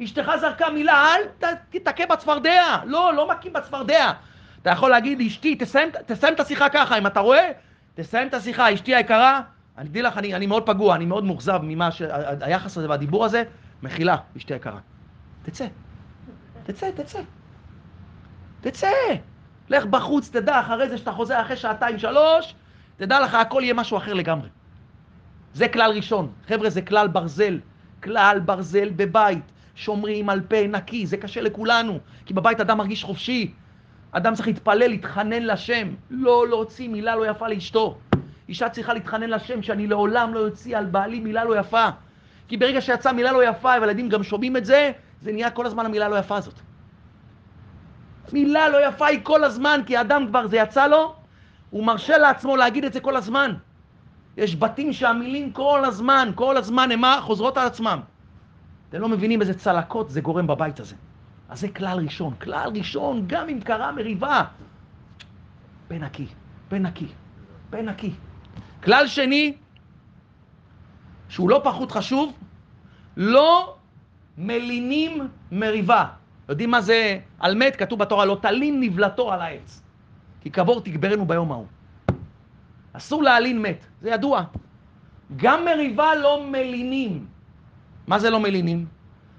אשתך 0.05 0.31
זרקה 0.41 0.71
מילה, 0.71 1.15
אל 1.15 1.53
תתקה 1.71 2.07
בצפרדע. 2.07 2.77
לא, 2.85 3.15
לא 3.15 3.29
מכים 3.29 3.53
בצפרדע. 3.53 4.13
אתה 4.63 4.71
יכול 4.71 4.91
להגיד, 4.91 5.21
אשתי, 5.21 5.57
תסיים, 5.57 5.89
תסיים 6.07 6.35
את 6.35 6.41
השיחה 6.41 6.69
ככה, 6.69 6.99
אם 6.99 7.07
אתה 7.07 7.21
רואה, 7.21 7.51
תסיים 7.95 8.29
את 8.29 8.35
השיחה, 8.35 8.75
אשתי 8.75 8.95
היקרה, 8.95 9.41
אני 9.79 9.89
אגיד 9.89 10.05
לך, 10.05 10.19
אני, 10.19 10.35
אני 10.35 10.47
מאוד 10.47 10.67
פגוע, 10.67 10.95
אני 10.95 11.07
מאוד 11.07 11.25
מאוכזב 11.25 11.61
ממה 11.63 11.91
שהיחס 11.91 12.77
הזה 12.79 12.89
והדיבור 12.89 13.25
הזה, 13.25 13.45
מחילה, 13.83 14.17
אשתי 14.37 14.55
היקרה. 14.55 14.79
תצא, 15.43 15.67
תצא, 16.65 16.91
תצא. 16.91 17.21
תצא. 18.61 18.91
לך 19.69 19.85
בחוץ, 19.85 20.31
תדע, 20.31 20.61
אחרי 20.61 20.89
זה 20.89 20.99
שאתה 20.99 21.13
חוזר 21.13 21.41
אחרי 21.41 21.57
שעתיים, 21.57 21.99
שלוש, 21.99 22.55
תדע 22.97 23.21
לך, 23.21 23.35
הכל 23.35 23.61
יהיה 23.63 23.75
משהו 23.75 23.97
אחר 23.97 24.15
לגמרי. 24.15 24.49
זה 25.55 25.69
כלל 25.69 25.91
ראשון. 25.91 26.33
חבר'ה, 26.49 26.71
זה 26.71 26.83
כלל 26.83 27.09
ברזל. 27.09 27.59
כלל 28.07 28.41
ברזל 28.45 28.89
בבית. 28.97 29.45
שומרים 29.75 30.29
על 30.29 30.41
פה 30.41 30.67
נקי, 30.67 31.07
זה 31.07 31.17
קשה 31.17 31.41
לכולנו. 31.41 31.99
כי 32.27 32.35
בבית 32.35 32.61
אדם 32.61 32.79
מרגיש 32.79 33.05
חופשי. 33.05 33.53
אדם 34.13 34.35
צריך 34.35 34.49
להתפלל, 34.49 34.89
להתחנן 34.89 35.43
לשם. 35.43 35.89
לא 36.11 36.49
להוציא 36.49 36.89
מילה 36.89 37.17
לא 37.17 37.27
יפה 37.31 37.49
לאשתו. 37.49 37.99
אישה 38.49 38.69
צריכה 38.69 38.95
להתחנן 38.95 39.31
לשם 39.31 39.63
שאני 39.63 39.87
לעולם 39.87 40.35
לא 40.35 40.41
אוציא 40.41 40.79
על 40.79 40.85
בעלי 40.85 41.21
מילה 41.21 41.45
לא 41.45 41.59
יפה. 41.59 41.89
כי 42.49 42.57
ברגע 42.57 42.81
שיצאה 42.81 43.13
מילה 43.13 43.33
לא 43.33 43.49
יפה, 43.49 43.69
והילדים 43.81 44.09
גם 44.09 44.23
שומעים 44.23 44.57
את 44.57 44.65
זה, 44.65 44.93
זה 45.23 45.33
נהיה 45.33 45.51
כל 45.51 45.67
הזמן 45.67 45.87
המילה 45.87 46.09
לא 46.09 46.17
יפה 46.17 46.37
הזאת. 46.37 46.55
מילה 48.33 48.69
לא 48.69 48.87
יפה 48.87 49.07
היא 49.07 49.21
כל 49.23 49.45
הזמן, 49.45 49.81
כי 49.87 49.97
האדם 49.97 50.27
כבר, 50.29 50.47
זה 50.47 50.57
יצא 50.57 50.87
לו, 50.87 51.15
הוא 51.71 51.85
מרשה 51.85 52.19
לעצמו 52.19 52.57
להגיד 52.57 52.85
את 52.85 52.93
זה 52.93 53.01
כל 53.01 53.17
הזמן. 53.17 53.55
יש 54.37 54.57
בתים 54.57 54.93
שהמילים 54.93 55.53
כל 55.53 55.85
הזמן, 55.85 56.31
כל 56.35 56.57
הזמן, 56.57 56.91
הם 56.93 57.01
מה? 57.01 57.19
חוזרות 57.23 57.57
על 57.57 57.67
עצמם. 57.67 58.01
אתם 58.89 59.01
לא 59.01 59.09
מבינים 59.09 59.41
איזה 59.41 59.55
צלקות 59.55 60.11
זה 60.11 60.21
גורם 60.21 60.47
בבית 60.47 60.81
הזה. 60.81 60.95
אז 61.49 61.61
זה 61.61 61.69
כלל 61.69 61.99
ראשון. 61.99 62.35
כלל 62.41 62.71
ראשון, 62.75 63.25
גם 63.27 63.49
אם 63.49 63.61
קרה 63.61 63.93
מריבה. 63.93 64.45
פן 65.89 66.05
נקי, 66.05 66.27
פן 66.69 66.87
נקי, 66.87 67.07
פן 67.71 67.89
נקי. 67.89 68.11
כלל 68.85 69.07
שני, 69.07 69.55
שהוא 71.29 71.51
לא 71.51 71.61
פחות 71.65 71.93
חשוב, 71.93 72.33
לא 73.17 73.77
מלינים 74.39 75.29
מריבה. 75.53 76.05
יודעים 76.49 76.71
מה 76.71 76.81
זה 76.81 77.19
על 77.39 77.55
מת? 77.55 77.77
כתוב 77.77 77.99
בתורה, 77.99 78.25
לא 78.25 78.39
תלין 78.43 78.81
נבלתו 78.81 79.33
על 79.33 79.41
העץ. 79.41 79.83
כי 80.41 80.51
קבור 80.51 80.81
תגברנו 80.81 81.27
ביום 81.27 81.53
ההוא. 81.53 81.67
אסור 82.97 83.23
להלין 83.23 83.63
מת, 83.63 83.87
זה 84.01 84.11
ידוע. 84.11 84.43
גם 85.37 85.65
מריבה 85.65 86.15
לא 86.15 86.45
מלינים. 86.51 87.27
מה 88.07 88.19
זה 88.19 88.31
לא 88.31 88.41
מלינים? 88.41 88.87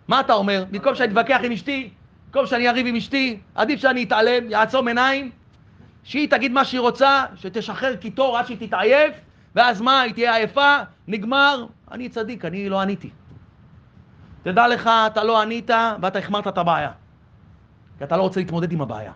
מה 0.08 0.20
אתה 0.20 0.34
אומר? 0.34 0.64
במקום 0.72 0.95
שאני 0.95 1.12
אתווכח 1.12 1.39
עם 1.43 1.51
אשתי, 1.51 1.89
במקום 2.26 2.45
שאני 2.45 2.70
אריב 2.70 2.88
עם 2.88 2.95
אשתי, 2.95 3.39
עדיף 3.55 3.80
שאני 3.80 4.03
אתעלם, 4.03 4.49
יעצום 4.49 4.88
עיניים, 4.88 5.32
שהיא 6.03 6.30
תגיד 6.30 6.51
מה 6.51 6.66
שהיא 6.66 6.80
רוצה, 6.80 7.26
שתשחרר 7.36 7.95
קיטור 7.95 8.38
עד 8.38 8.45
שהיא 8.45 8.68
תתעייף, 8.68 9.16
ואז 9.55 9.82
מה, 9.82 10.01
היא 10.01 10.14
תהיה 10.14 10.36
עייפה, 10.36 10.76
נגמר, 11.08 11.66
אני 11.91 12.10
צדיק, 12.10 12.45
אני 12.45 12.70
לא 12.70 12.82
עניתי. 12.82 13.10
תדע 14.43 14.68
לך, 14.68 14.89
אתה 15.08 15.24
לא 15.24 15.41
ענית 15.41 15.70
ואתה 16.01 16.20
החמרת 16.20 16.47
את 16.47 16.58
הבעיה. 16.58 16.91
כי 17.97 18.03
אתה 18.03 18.18
לא 18.18 18.22
רוצה 18.22 18.39
להתמודד 18.39 18.72
עם 18.72 18.82
הבעיה. 18.82 19.12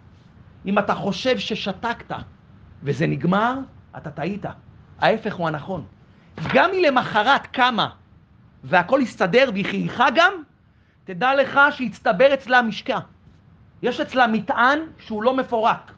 אם 0.66 0.80
אתה 0.80 0.96
חושב 0.96 1.38
ששתקת 1.38 2.16
וזה 2.84 3.08
נגמר, 3.08 3.60
אתה 3.98 4.12
טעית. 4.12 4.46
ההפך 5.00 5.36
הוא 5.36 5.48
הנכון. 5.48 5.86
גם 6.54 6.70
אם 6.74 6.84
למחרת 6.84 7.48
קמה 7.48 7.90
והכל 8.64 9.02
הסתדר 9.02 9.50
והיא 9.54 9.66
חייכה 9.66 10.08
גם, 10.16 10.34
תדע 11.04 11.36
לך 11.36 11.60
שהצטבר 11.72 12.34
אצלה 12.34 12.62
משקע. 12.62 13.00
יש 13.82 14.00
אצלה 14.00 14.28
מטען 14.28 14.80
שהוא 15.00 15.24
לא 15.24 15.38
מפורק. 15.38 15.92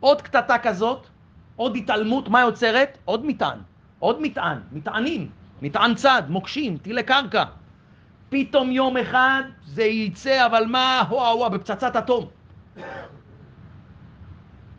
עוד 0.00 0.22
קטטה 0.22 0.58
כזאת, 0.58 1.06
עוד 1.56 1.76
התעלמות, 1.76 2.28
מה 2.28 2.40
יוצרת? 2.40 2.98
עוד 3.04 3.26
מטען, 3.26 3.58
עוד 3.98 4.22
מטען, 4.22 4.58
מטענים, 4.72 5.28
מטען 5.62 5.94
צד, 5.94 6.22
מוקשים, 6.28 6.78
טילי 6.78 7.02
קרקע. 7.02 7.44
פתאום 8.28 8.70
יום 8.70 8.96
אחד 8.96 9.42
זה 9.64 9.84
יצא, 9.84 10.46
אבל 10.46 10.66
מה, 10.66 11.02
וואה 11.08 11.36
וואה, 11.36 11.48
בפצצת 11.48 11.96
אטום. 11.96 12.26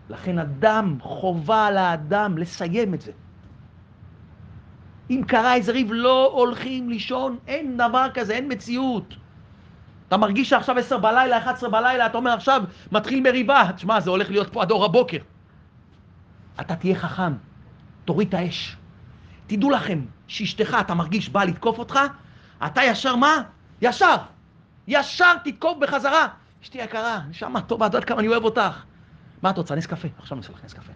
לכן 0.10 0.40
אדם, 0.40 0.98
חובה 1.02 1.66
על 1.66 1.78
האדם 1.78 2.38
לסיים 2.38 2.94
את 2.94 3.02
זה. 3.02 3.12
אם 5.10 5.22
קרה 5.28 5.56
איזה 5.56 5.72
ריב, 5.72 5.88
לא 5.92 6.32
הולכים 6.34 6.90
לישון, 6.90 7.38
אין 7.48 7.78
דבר 7.78 8.08
כזה, 8.14 8.34
אין 8.34 8.52
מציאות. 8.52 9.14
אתה 10.08 10.18
מרגיש 10.18 10.50
שעכשיו 10.50 10.78
עשר 10.78 10.98
בלילה, 10.98 11.38
11 11.38 11.70
בלילה, 11.70 12.06
אתה 12.06 12.18
אומר 12.18 12.32
עכשיו 12.32 12.64
מתחיל 12.92 13.24
מריבה, 13.24 13.70
תשמע, 13.76 14.00
זה 14.00 14.10
הולך 14.10 14.30
להיות 14.30 14.54
פה 14.54 14.62
עד 14.62 14.72
אור 14.72 14.86
הבוקר. 14.86 15.18
אתה 16.62 16.76
תהיה 16.76 16.96
חכם, 16.96 17.34
תוריד 18.06 18.28
את 18.28 18.34
האש. 18.34 18.78
תדעו 19.48 19.70
לכם, 19.70 20.06
שאשתך, 20.28 20.78
אתה 20.80 20.94
מרגיש, 20.94 21.30
באה 21.30 21.46
לתקוף 21.46 21.80
אותך, 21.80 22.00
אתה 22.66 22.84
ישר 22.84 23.16
מה? 23.16 23.42
ישר. 23.82 24.16
ישר 24.88 25.34
תתקוף 25.44 25.78
בחזרה. 25.78 26.28
אשתי 26.64 26.78
יקרה, 26.78 27.20
נשמה 27.30 27.62
טובה, 27.62 27.88
את 27.88 27.94
יודעת 27.94 28.08
כמה 28.08 28.20
אני 28.20 28.28
אוהב 28.28 28.44
אותך. 28.44 28.84
מה 29.42 29.50
את 29.50 29.58
רוצה? 29.58 29.76
נס 29.76 29.86
קפה. 29.86 30.08
עכשיו 30.18 30.38
אני 30.38 30.44
אעשה 30.44 30.54
לך 30.54 30.66
נס 30.66 30.74
קפה. 30.74 30.94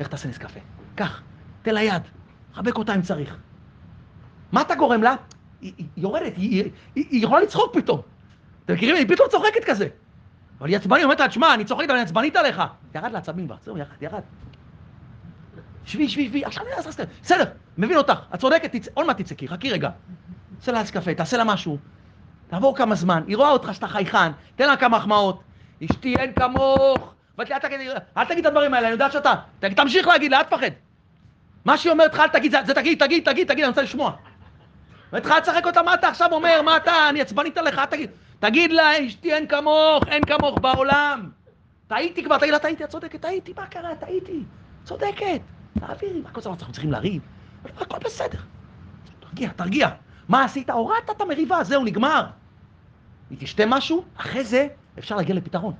איך 0.00 0.08
תעשה 0.08 0.28
נס 0.28 0.38
קפה? 0.38 0.60
קח, 0.94 1.22
תן 1.62 1.74
לה 1.74 1.82
יד, 1.82 2.02
חבק 2.52 2.78
אותה 2.78 2.94
אם 2.94 3.02
צריך. 3.02 3.36
מה 4.52 4.60
אתה 4.60 4.74
גורם 4.74 5.02
לה? 5.02 5.14
היא, 5.60 5.72
היא 5.78 5.86
יורדת, 5.96 6.36
היא, 6.36 6.62
היא, 6.94 7.04
היא 7.10 7.24
יכולה 7.24 7.40
לצחוק 7.40 7.74
פתאום. 7.74 8.00
אתם 8.64 8.74
מכירים? 8.74 8.96
היא 8.96 9.08
פתאום 9.08 9.28
צוחקת 9.30 9.64
כזה. 9.66 9.88
אבל 10.60 10.68
היא 10.68 10.76
עצבנית, 10.76 11.04
אומרת 11.04 11.20
לה, 11.20 11.28
תשמע, 11.28 11.54
אני 11.54 11.64
צוחקת, 11.64 11.84
אבל 11.84 11.94
אני 11.94 12.02
עצבנית 12.02 12.36
עליך. 12.36 12.62
ירד 12.94 13.12
לעצבים 13.12 13.46
כבר, 13.46 13.56
זהו, 13.64 13.78
ירד, 13.78 14.02
ירד. 14.02 14.22
שבי, 15.84 16.08
שבי, 16.08 16.28
שבי, 16.28 16.44
עכשיו 16.44 16.64
אני 16.66 16.72
אעשה 16.72 17.04
בסדר, 17.22 17.44
מבין 17.78 17.96
אותך, 17.96 18.18
את 18.34 18.40
צודקת, 18.40 18.88
עוד 18.94 19.06
מעט 19.06 19.20
תצעקי, 19.20 19.48
חכי 19.48 19.70
רגע. 19.70 19.90
תעשה 20.58 20.72
לה 20.72 20.82
קפה, 20.92 21.14
תעשה 21.14 21.36
לה 21.36 21.44
משהו, 21.44 21.78
תעבור 22.48 22.76
כמה 22.76 22.94
זמן, 22.94 23.22
היא 23.26 23.36
רואה 23.36 23.50
אותך 23.50 23.74
שאתה 23.74 23.88
חייכן, 23.88 24.32
תן 24.56 24.66
לה 24.66 24.76
כמה 24.76 24.96
החמאות, 24.96 25.42
אשתי 25.84 26.16
אין 26.16 26.32
כמוך, 26.32 27.14
אל 27.40 27.58
תגיד, 27.58 27.80
אל 28.16 28.24
תגיד 28.24 28.38
את 28.38 28.46
הדברים 28.46 28.74
האלה, 28.74 28.86
אני 28.86 28.92
יודעת 28.92 29.12
שאתה, 29.12 29.34
תמשיך 29.60 30.06
להגיד 30.06 30.30
לה, 30.30 30.38
אל 30.38 30.42
תפחד. 30.42 30.70
מה 31.64 31.78
שהיא 31.78 31.92
אומרת 31.92 32.14
לך, 32.14 32.20
אל 32.20 32.28
תגיד, 32.28 32.54
זה 32.66 32.74
תגיד, 32.74 33.04
תגיד, 33.04 33.24
תגיד, 33.24 33.48
תגיד, 33.48 33.64
אני 33.64 33.68
רוצה 33.68 33.82
לשמוע. 33.82 34.12
ואתה 35.12 35.28
לך 35.28 35.34
לשחק 35.42 35.66
אותה, 35.66 35.82
מה 35.82 35.94
אתה 35.94 36.08
עכשיו 36.08 36.32
אומר, 36.32 36.62
מה 36.62 36.76
אתה, 36.76 37.08
אני 37.08 37.20
עצבנית 37.20 37.58
עליך, 37.58 37.78
אל 37.78 37.86
תגיד. 37.86 38.10
תגיד 38.38 38.72
לה, 38.72 39.06
אשתי 39.06 39.34
אין 39.34 39.46
כמוך, 39.46 40.04
אין 40.06 40.24
כמוך 40.24 40.58
בעולם. 40.58 41.30
טעיתי 41.86 42.24
כבר, 42.24 42.38
תגיד 42.38 42.52
לה, 42.52 42.58
טעיתי, 42.58 42.84
את 42.84 42.88
צודקת, 42.88 43.20
טעיתי, 43.20 43.52
מה 43.56 43.66
קרה, 43.66 43.94
טעיתי, 43.94 44.42
צודקת. 44.84 45.40
תעבירי, 45.80 46.20
מה 46.20 46.30
כל 46.30 46.40
הזמן 46.40 46.52
אנחנו 46.52 46.72
צריכים 46.72 46.92
לריב? 46.92 47.22
הכל 47.64 47.98
בסדר. 48.04 48.38
תרגיע, 49.20 49.48
תרגיע. 49.56 49.88
מה 50.28 50.44
עשית? 50.44 50.70
הורדת 50.70 51.10
את 51.10 51.20
המריבה, 51.20 51.64
זהו, 51.64 51.84
נגמר. 51.84 52.26
היא 53.30 53.38
תשתה 53.40 53.66
משהו, 53.66 54.04
אחרי 54.16 54.44
זה 54.44 54.66
אפשר 54.98 55.16
להגיע 55.16 55.34
לפתרון. 55.34 55.74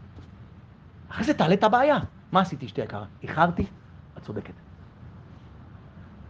אחרי 1.14 1.24
זה 1.24 1.34
תעלה 1.34 1.54
את 1.54 1.64
הבעיה. 1.64 1.98
מה 2.32 2.40
עשיתי, 2.40 2.66
אשתי 2.66 2.80
יקרה? 2.80 3.04
איחרתי? 3.22 3.66
את 4.18 4.22
צודקת. 4.22 4.54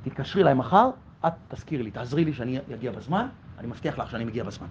תתקשרי 0.02 0.42
אליי 0.42 0.54
מחר, 0.54 0.90
את 1.26 1.32
תזכירי 1.48 1.82
לי, 1.82 1.90
תעזרי 1.90 2.24
לי 2.24 2.32
שאני 2.32 2.58
אגיע 2.74 2.92
בזמן, 2.92 3.26
אני 3.58 3.66
מבטיח 3.66 3.98
לך 3.98 4.10
שאני 4.10 4.24
מגיע 4.24 4.44
בזמן. 4.44 4.66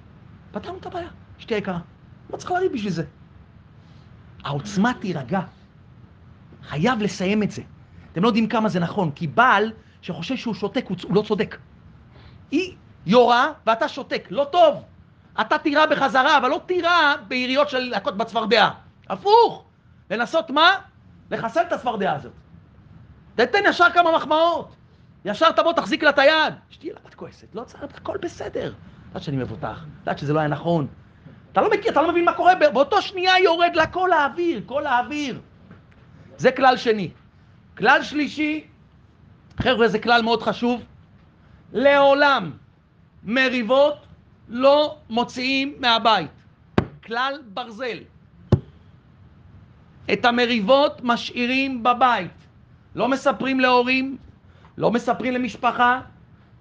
פתרנו 0.51 0.77
את 0.77 0.85
הבעיה, 0.85 1.07
אשתי 1.39 1.55
היקרה. 1.55 1.79
לא 2.29 2.37
צריך 2.37 2.51
לריב 2.51 2.73
בשביל 2.73 2.91
זה. 2.91 3.03
העוצמה 4.43 4.91
תירגע. 4.93 5.41
חייב 6.63 7.01
לסיים 7.01 7.43
את 7.43 7.51
זה. 7.51 7.61
אתם 8.11 8.23
לא 8.23 8.27
יודעים 8.27 8.47
כמה 8.47 8.69
זה 8.69 8.79
נכון, 8.79 9.11
כי 9.11 9.27
בעל 9.27 9.71
שחושב 10.01 10.35
שהוא 10.35 10.53
שותק, 10.53 10.85
הוא 10.87 11.15
לא 11.15 11.21
צודק. 11.21 11.57
היא 12.51 12.75
יורה 13.05 13.51
ואתה 13.65 13.87
שותק, 13.87 14.27
לא 14.29 14.47
טוב. 14.51 14.83
אתה 15.41 15.57
תירה 15.57 15.87
בחזרה, 15.87 16.37
אבל 16.37 16.49
לא 16.49 16.61
תירה 16.65 17.15
ביריות 17.27 17.69
של 17.69 17.79
להכות 17.79 18.17
בצפרדע. 18.17 18.69
הפוך, 19.09 19.65
לנסות 20.13 20.49
מה? 20.49 20.75
לחסל 21.31 21.61
את 21.61 21.71
הצפרדע 21.71 22.13
הזאת. 22.13 22.31
תתן 23.35 23.59
ישר 23.65 23.87
כמה 23.93 24.15
מחמאות. 24.15 24.75
ישר 25.25 25.51
תבוא, 25.51 25.73
תחזיק 25.73 26.03
לה 26.03 26.09
את 26.09 26.19
היד. 26.19 26.53
שתהיה 26.69 26.93
לה, 26.93 26.99
את 27.09 27.15
כועסת, 27.15 27.55
לא 27.55 27.63
צריך, 27.63 27.83
הכל 27.83 28.17
בסדר. 28.17 28.73
יודעת 29.07 29.23
שאני 29.23 29.37
מבוטח, 29.37 29.85
יודעת 29.99 30.17
שזה 30.17 30.33
לא 30.33 30.39
היה 30.39 30.47
נכון. 30.47 30.87
אתה 31.51 31.61
לא 31.61 31.69
מכיר, 31.69 31.91
אתה 31.91 32.01
לא 32.01 32.11
מבין 32.11 32.25
מה 32.25 32.33
קורה, 32.33 32.53
באותו 32.73 33.01
שנייה 33.01 33.39
יורד 33.39 33.75
לה 33.75 33.87
כל 33.87 34.11
האוויר, 34.11 34.61
כל 34.65 34.85
האוויר. 34.85 35.41
זה 36.37 36.51
כלל 36.51 36.77
שני. 36.77 37.11
כלל 37.77 38.03
שלישי, 38.03 38.67
חבר'ה, 39.59 39.87
זה 39.87 39.99
כלל 39.99 40.21
מאוד 40.21 40.41
חשוב, 40.41 40.83
לעולם 41.73 42.51
מריבות 43.23 43.97
לא 44.47 44.97
מוציאים 45.09 45.75
מהבית. 45.79 46.31
כלל 47.05 47.41
ברזל. 47.47 47.97
את 50.13 50.25
המריבות 50.25 51.01
משאירים 51.03 51.83
בבית. 51.83 52.31
לא 52.95 53.09
מספרים 53.09 53.59
להורים, 53.59 54.17
לא 54.77 54.91
מספרים 54.91 55.33
למשפחה, 55.33 56.01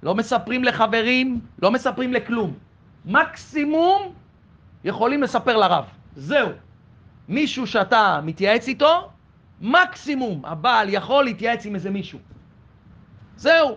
לא 0.03 0.15
מספרים 0.15 0.65
לחברים, 0.65 1.41
לא 1.63 1.71
מספרים 1.71 2.13
לכלום. 2.13 2.55
מקסימום 3.05 4.15
יכולים 4.85 5.23
לספר 5.23 5.57
לרב. 5.57 5.85
זהו. 6.17 6.49
מישהו 7.29 7.67
שאתה 7.67 8.21
מתייעץ 8.23 8.69
איתו, 8.69 9.11
מקסימום 9.61 10.45
הבעל 10.45 10.89
יכול 10.89 11.25
להתייעץ 11.25 11.67
עם 11.67 11.75
איזה 11.75 11.91
מישהו. 11.91 12.19
זהו, 13.37 13.77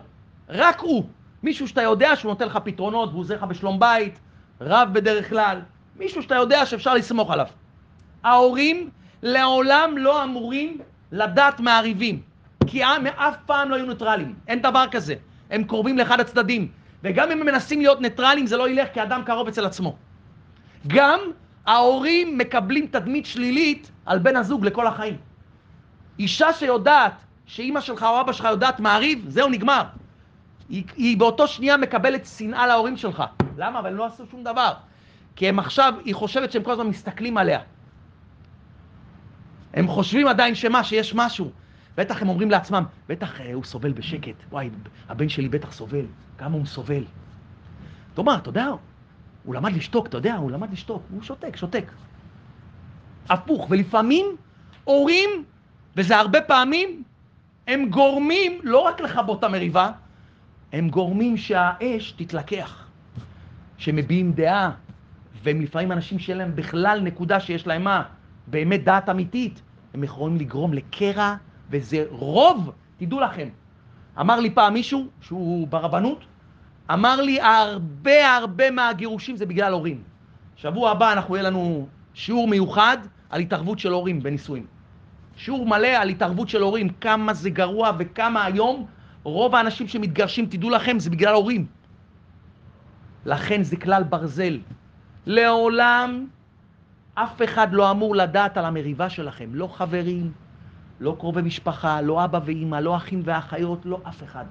רק 0.49 0.79
הוא. 0.79 1.05
מישהו 1.43 1.67
שאתה 1.67 1.81
יודע 1.81 2.15
שהוא 2.15 2.29
נותן 2.29 2.45
לך 2.45 2.59
פתרונות 2.63 3.09
והוא 3.09 3.19
עוזר 3.19 3.35
לך 3.35 3.43
בשלום 3.43 3.79
בית, 3.79 4.19
רב 4.61 4.89
בדרך 4.93 5.29
כלל, 5.29 5.61
מישהו 5.95 6.23
שאתה 6.23 6.35
יודע 6.35 6.65
שאפשר 6.65 6.93
לסמוך 6.93 7.31
עליו. 7.31 7.47
ההורים 8.23 8.89
לעולם 9.25 9.97
לא 9.97 10.23
אמורים 10.23 10.77
לדעת 11.11 11.59
מהריבים, 11.59 12.21
כי 12.67 12.83
הם 12.83 13.07
אף 13.07 13.35
פעם 13.45 13.69
לא 13.69 13.75
היו 13.75 13.85
ניטרלים, 13.85 14.35
אין 14.47 14.61
דבר 14.61 14.85
כזה. 14.91 15.15
הם 15.49 15.63
קרובים 15.63 15.97
לאחד 15.97 16.19
הצדדים, 16.19 16.67
וגם 17.03 17.31
אם 17.31 17.41
הם 17.41 17.45
מנסים 17.45 17.79
להיות 17.79 18.01
ניטרלים 18.01 18.47
זה 18.47 18.57
לא 18.57 18.69
ילך 18.69 18.87
כי 18.93 19.03
אדם 19.03 19.23
קרוב 19.25 19.47
אצל 19.47 19.65
עצמו. 19.65 19.95
גם 20.87 21.19
ההורים 21.65 22.37
מקבלים 22.37 22.87
תדמית 22.87 23.25
שלילית 23.25 23.91
על 24.05 24.19
בן 24.19 24.35
הזוג 24.35 24.65
לכל 24.65 24.87
החיים. 24.87 25.17
אישה 26.19 26.53
שיודעת 26.53 27.13
שאימא 27.45 27.81
שלך 27.81 28.03
או 28.03 28.21
אבא 28.21 28.31
שלך 28.31 28.47
יודעת 28.51 28.79
מעריב, 28.79 29.25
זהו, 29.27 29.49
נגמר. 29.49 29.83
היא, 30.69 30.83
היא 30.95 31.17
באותו 31.17 31.47
שנייה 31.47 31.77
מקבלת 31.77 32.25
שנאה 32.25 32.67
להורים 32.67 32.97
שלך. 32.97 33.23
למה? 33.57 33.79
אבל 33.79 33.89
הם 33.89 33.95
לא 33.95 34.05
עשו 34.05 34.23
שום 34.31 34.43
דבר. 34.43 34.73
כי 35.35 35.49
הם 35.49 35.59
עכשיו, 35.59 35.93
היא 36.05 36.15
חושבת 36.15 36.51
שהם 36.51 36.63
כל 36.63 36.71
הזמן 36.71 36.87
מסתכלים 36.87 37.37
עליה. 37.37 37.59
הם 39.75 39.87
חושבים 39.87 40.27
עדיין 40.27 40.55
שמה, 40.55 40.83
שיש 40.83 41.15
משהו. 41.15 41.51
בטח 41.97 42.21
הם 42.21 42.29
אומרים 42.29 42.51
לעצמם, 42.51 42.83
בטח 43.09 43.41
אה, 43.41 43.53
הוא 43.53 43.63
סובל 43.63 43.91
בשקט. 43.91 44.35
וואי, 44.51 44.69
הבן 45.09 45.29
שלי 45.29 45.49
בטח 45.49 45.71
סובל. 45.71 46.05
כמה 46.37 46.55
הוא 46.55 46.65
סובל. 46.65 47.03
תאמר, 48.13 48.35
אתה 48.35 48.49
יודע, 48.49 48.67
הוא 49.43 49.55
למד 49.55 49.73
לשתוק, 49.73 50.07
אתה 50.07 50.17
יודע, 50.17 50.35
הוא 50.35 50.51
למד 50.51 50.71
לשתוק. 50.71 51.03
הוא 51.11 51.23
שותק, 51.23 51.55
שותק. 51.55 51.91
הפוך, 53.29 53.67
ולפעמים 53.69 54.25
הורים 54.83 55.29
וזה 55.95 56.17
הרבה 56.17 56.41
פעמים, 56.41 57.03
הם 57.67 57.89
גורמים 57.89 58.59
לא 58.63 58.79
רק 58.79 59.01
לכבות 59.01 59.39
את 59.39 59.43
המריבה, 59.43 59.91
הם 60.73 60.89
גורמים 60.89 61.37
שהאש 61.37 62.11
תתלקח, 62.11 62.87
שמביעים 63.77 64.33
דעה, 64.33 64.71
והם 65.43 65.61
לפעמים 65.61 65.91
אנשים 65.91 66.19
שאין 66.19 66.37
להם 66.37 66.55
בכלל 66.55 67.01
נקודה 67.01 67.39
שיש 67.39 67.67
להם 67.67 67.83
מה, 67.83 68.03
באמת 68.47 68.83
דעת 68.83 69.09
אמיתית, 69.09 69.61
הם 69.95 70.03
יכולים 70.03 70.37
לגרום 70.37 70.73
לקרע, 70.73 71.35
וזה 71.69 72.05
רוב, 72.09 72.71
תדעו 72.97 73.19
לכם. 73.19 73.47
אמר 74.19 74.39
לי 74.39 74.49
פעם 74.49 74.73
מישהו, 74.73 75.07
שהוא 75.21 75.67
ברבנות, 75.67 76.25
אמר 76.93 77.21
לי, 77.21 77.41
הרבה 77.41 78.35
הרבה 78.35 78.71
מהגירושים 78.71 79.35
זה 79.37 79.45
בגלל 79.45 79.73
הורים. 79.73 80.03
שבוע 80.55 80.91
הבא 80.91 81.13
אנחנו, 81.13 81.35
יהיה 81.35 81.49
לנו 81.49 81.87
שיעור 82.13 82.47
מיוחד 82.47 82.97
על 83.29 83.41
התערבות 83.41 83.79
של 83.79 83.91
הורים 83.91 84.19
בנישואים. 84.19 84.65
שיעור 85.35 85.67
מלא 85.67 85.87
על 85.87 86.09
התערבות 86.09 86.49
של 86.49 86.61
הורים, 86.61 86.89
כמה 86.89 87.33
זה 87.33 87.49
גרוע 87.49 87.91
וכמה 87.99 88.45
היום 88.45 88.85
רוב 89.23 89.55
האנשים 89.55 89.87
שמתגרשים, 89.87 90.45
תדעו 90.45 90.69
לכם, 90.69 90.99
זה 90.99 91.09
בגלל 91.09 91.33
הורים. 91.33 91.65
לכן 93.25 93.63
זה 93.63 93.75
כלל 93.75 94.03
ברזל. 94.03 94.59
לעולם 95.25 96.27
אף 97.15 97.41
אחד 97.43 97.73
לא 97.73 97.91
אמור 97.91 98.15
לדעת 98.15 98.57
על 98.57 98.65
המריבה 98.65 99.09
שלכם, 99.09 99.49
לא 99.53 99.67
חברים, 99.67 100.31
לא 100.99 101.15
קרובי 101.19 101.41
משפחה, 101.41 102.01
לא 102.01 102.23
אבא 102.25 102.39
ואימא, 102.45 102.75
לא 102.75 102.95
אחים 102.95 103.21
ואחיות, 103.25 103.85
לא 103.85 103.99
אף 104.07 104.23
אחד. 104.23 104.45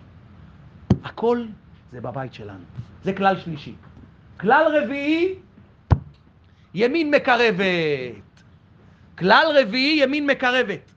הכל 1.04 1.44
זה 1.92 2.00
בבית 2.00 2.34
שלנו. 2.34 2.64
זה 3.02 3.12
כלל 3.12 3.38
שלישי. 3.40 3.74
כלל 4.40 4.82
רביעי, 4.82 5.34
ימין 6.74 7.10
מקרבת. 7.10 8.42
כלל 9.18 9.46
רביעי, 9.60 10.02
ימין 10.02 10.26
מקרבת. 10.26 10.92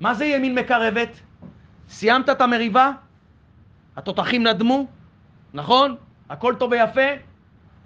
מה 0.00 0.14
זה 0.14 0.24
ימין 0.24 0.54
מקרבת? 0.54 1.20
סיימת 1.88 2.30
את 2.30 2.40
המריבה? 2.40 2.92
התותחים 3.96 4.46
נדמו, 4.46 4.86
נכון? 5.54 5.96
הכל 6.30 6.54
טוב 6.58 6.72
ויפה? 6.72 7.08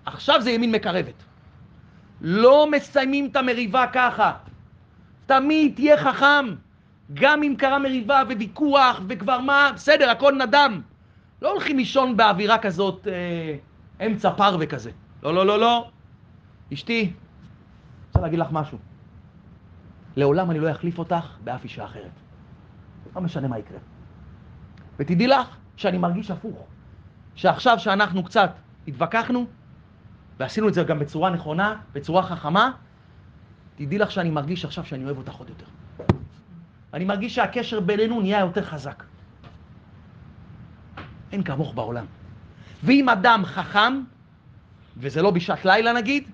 עכשיו 0.07 0.43
זה 0.43 0.51
ימין 0.51 0.73
מקרבת. 0.73 1.26
לא 2.21 2.71
מסיימים 2.71 3.27
את 3.27 3.37
המריבה 3.37 3.87
ככה. 3.93 4.33
תמיד 5.27 5.73
תהיה 5.75 5.97
חכם. 5.97 6.47
גם 7.15 7.43
אם 7.43 7.55
קרה 7.59 7.79
מריבה 7.79 8.23
וויכוח 8.27 9.01
וכבר 9.09 9.41
מה, 9.41 9.71
בסדר, 9.75 10.11
הכל 10.11 10.35
נדם. 10.35 10.81
לא 11.43 11.53
הולכים 11.53 11.77
לישון 11.77 12.17
באווירה 12.17 12.59
כזאת, 12.59 13.09
אה, 13.09 14.07
אמצע 14.07 14.31
פרווה 14.31 14.67
כזה. 14.67 14.91
לא, 15.23 15.35
לא, 15.35 15.47
לא, 15.47 15.59
לא. 15.59 15.91
אשתי, 16.73 17.13
רוצה 18.07 18.21
להגיד 18.21 18.39
לך 18.39 18.49
משהו. 18.53 18.79
לעולם 20.17 20.51
אני 20.51 20.59
לא 20.59 20.71
אחליף 20.71 20.99
אותך 20.99 21.37
באף 21.45 21.65
אישה 21.65 21.85
אחרת. 21.85 22.11
לא 23.17 23.23
משנה 23.23 23.49
מה 23.49 23.59
יקרה. 23.59 23.79
ותדעי 24.99 25.27
לך 25.27 25.57
שאני 25.77 25.99
מרגיש 25.99 26.31
הפוך. 26.31 26.67
שעכשיו 27.35 27.79
שאנחנו 27.79 28.25
קצת 28.25 28.51
התווכחנו, 28.89 29.47
ועשינו 30.41 30.69
את 30.69 30.75
זה 30.75 30.83
גם 30.83 30.99
בצורה 30.99 31.31
נכונה, 31.31 31.77
בצורה 31.93 32.23
חכמה, 32.23 32.71
תדעי 33.77 33.99
לך 33.99 34.11
שאני 34.11 34.31
מרגיש 34.31 34.65
עכשיו 34.65 34.85
שאני 34.85 35.05
אוהב 35.05 35.19
אותך 35.19 35.35
עוד 35.35 35.49
יותר. 35.49 35.67
אני 36.95 37.05
מרגיש 37.05 37.35
שהקשר 37.35 37.81
בינינו 37.81 38.21
נהיה 38.21 38.41
יותר 38.41 38.65
חזק. 38.65 39.05
אין 41.33 41.43
כמוך 41.43 41.75
בעולם. 41.75 42.07
ואם 42.85 43.09
אדם 43.09 43.43
חכם, 43.45 44.03
וזה 44.97 45.23
לא 45.23 45.31
בשעת 45.31 45.65
לילה 45.65 45.93
נגיד, 45.93 46.31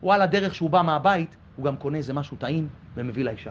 הוא 0.00 0.14
על 0.14 0.22
הדרך 0.22 0.54
שהוא 0.54 0.70
בא 0.70 0.82
מהבית, 0.82 1.36
הוא 1.56 1.64
גם 1.64 1.76
קונה 1.76 1.98
איזה 1.98 2.12
משהו 2.12 2.36
טעים 2.36 2.68
ומביא 2.94 3.24
לאישה. 3.24 3.50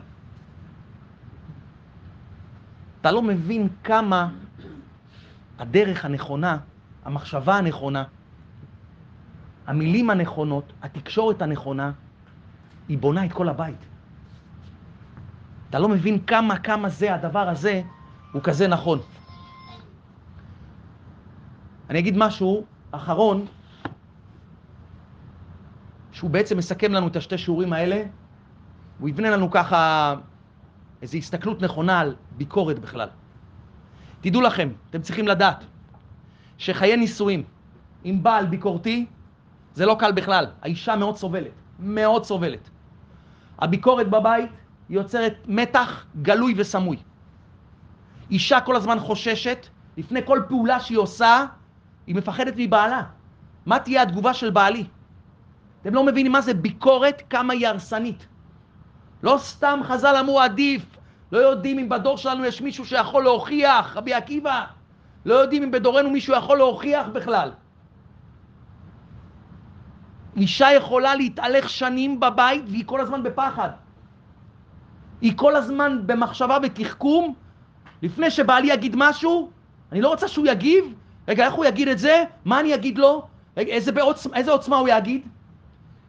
אתה 3.01 3.11
לא 3.11 3.21
מבין 3.21 3.67
כמה 3.83 4.29
הדרך 5.59 6.05
הנכונה, 6.05 6.57
המחשבה 7.05 7.57
הנכונה, 7.57 8.03
המילים 9.67 10.09
הנכונות, 10.09 10.73
התקשורת 10.81 11.41
הנכונה, 11.41 11.91
היא 12.87 12.97
בונה 12.97 13.25
את 13.25 13.33
כל 13.33 13.49
הבית. 13.49 13.85
אתה 15.69 15.79
לא 15.79 15.89
מבין 15.89 16.19
כמה, 16.19 16.59
כמה 16.59 16.89
זה, 16.89 17.13
הדבר 17.13 17.49
הזה, 17.49 17.81
הוא 18.31 18.41
כזה 18.41 18.67
נכון. 18.67 18.99
אני 21.89 21.99
אגיד 21.99 22.17
משהו 22.17 22.65
אחרון, 22.91 23.45
שהוא 26.11 26.29
בעצם 26.29 26.57
מסכם 26.57 26.93
לנו 26.93 27.07
את 27.07 27.15
השתי 27.15 27.37
שיעורים 27.37 27.73
האלה, 27.73 28.03
הוא 28.99 29.09
יבנה 29.09 29.29
לנו 29.29 29.51
ככה 29.51 30.15
איזו 31.01 31.17
הסתכלות 31.17 31.61
נכונה 31.61 31.99
על 31.99 32.15
ביקורת 32.37 32.79
בכלל. 32.79 33.09
תדעו 34.21 34.41
לכם, 34.41 34.69
אתם 34.89 35.01
צריכים 35.01 35.27
לדעת, 35.27 35.63
שחיי 36.57 36.97
נישואים 36.97 37.43
עם 38.03 38.23
בעל 38.23 38.45
ביקורתי, 38.45 39.05
זה 39.73 39.85
לא 39.85 39.95
קל 39.99 40.11
בכלל. 40.11 40.45
האישה 40.61 40.95
מאוד 40.95 41.17
סובלת, 41.17 41.51
מאוד 41.79 42.25
סובלת. 42.25 42.69
הביקורת 43.59 44.09
בבית 44.09 44.51
יוצרת 44.89 45.33
מתח 45.47 46.05
גלוי 46.21 46.53
וסמוי. 46.57 46.97
אישה 48.31 48.61
כל 48.61 48.75
הזמן 48.75 48.99
חוששת, 48.99 49.67
לפני 49.97 50.21
כל 50.25 50.41
פעולה 50.49 50.79
שהיא 50.79 50.97
עושה, 50.97 51.45
היא 52.07 52.15
מפחדת 52.15 52.53
מבעלה. 52.57 53.01
מה 53.65 53.79
תהיה 53.79 54.01
התגובה 54.01 54.33
של 54.33 54.49
בעלי? 54.49 54.85
אתם 55.81 55.93
לא 55.93 56.05
מבינים 56.05 56.31
מה 56.31 56.41
זה 56.41 56.53
ביקורת, 56.53 57.21
כמה 57.29 57.53
היא 57.53 57.67
הרסנית. 57.67 58.27
לא 59.23 59.35
סתם 59.37 59.79
חז"ל 59.83 60.15
אמרו 60.19 60.39
עדיף, 60.39 60.85
לא 61.31 61.37
יודעים 61.37 61.79
אם 61.79 61.89
בדור 61.89 62.17
שלנו 62.17 62.45
יש 62.45 62.61
מישהו 62.61 62.85
שיכול 62.85 63.23
להוכיח, 63.23 63.97
רבי 63.97 64.13
עקיבא, 64.13 64.65
לא 65.25 65.33
יודעים 65.33 65.63
אם 65.63 65.71
בדורנו 65.71 66.09
מישהו 66.09 66.35
יכול 66.35 66.57
להוכיח 66.57 67.07
בכלל. 67.07 67.51
אישה 70.37 70.71
יכולה 70.71 71.15
להתהלך 71.15 71.69
שנים 71.69 72.19
בבית 72.19 72.63
והיא 72.67 72.83
כל 72.85 73.01
הזמן 73.01 73.23
בפחד. 73.23 73.69
היא 75.21 75.33
כל 75.35 75.55
הזמן 75.55 75.99
במחשבה 76.05 76.57
ותחכום, 76.63 77.33
לפני 78.01 78.31
שבעלי 78.31 78.67
יגיד 78.67 78.95
משהו, 78.97 79.49
אני 79.91 80.01
לא 80.01 80.09
רוצה 80.09 80.27
שהוא 80.27 80.47
יגיב, 80.47 80.85
רגע, 81.27 81.45
איך 81.45 81.53
הוא 81.53 81.65
יגיד 81.65 81.87
את 81.87 81.99
זה? 81.99 82.23
מה 82.45 82.59
אני 82.59 82.75
אגיד 82.75 82.97
לו? 82.97 83.27
איזה, 83.57 83.91
בעוצ... 83.91 84.27
איזה 84.33 84.51
עוצמה 84.51 84.77
הוא 84.77 84.89
יגיד? 84.89 85.27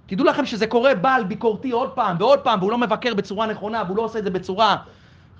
תדעו 0.06 0.26
לכם 0.26 0.46
שזה 0.46 0.66
קורה 0.66 0.94
בעל 0.94 1.24
ביקורתי 1.24 1.70
עוד 1.70 1.90
פעם 1.90 2.16
ועוד 2.20 2.40
פעם, 2.40 2.58
והוא 2.58 2.70
לא 2.70 2.78
מבקר 2.78 3.14
בצורה 3.14 3.46
נכונה, 3.46 3.82
והוא 3.86 3.96
לא 3.96 4.02
עושה 4.02 4.18
את 4.18 4.24
זה 4.24 4.30
בצורה 4.30 4.76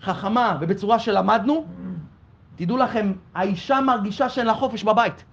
חכמה 0.02 0.56
ובצורה 0.60 0.98
שלמדנו, 0.98 1.66
תדעו 2.56 2.76
לכם, 2.76 3.12
האישה 3.34 3.80
מרגישה 3.80 4.28
שאין 4.28 4.46
לה 4.46 4.54
חופש 4.54 4.84
בבית. 4.84 5.24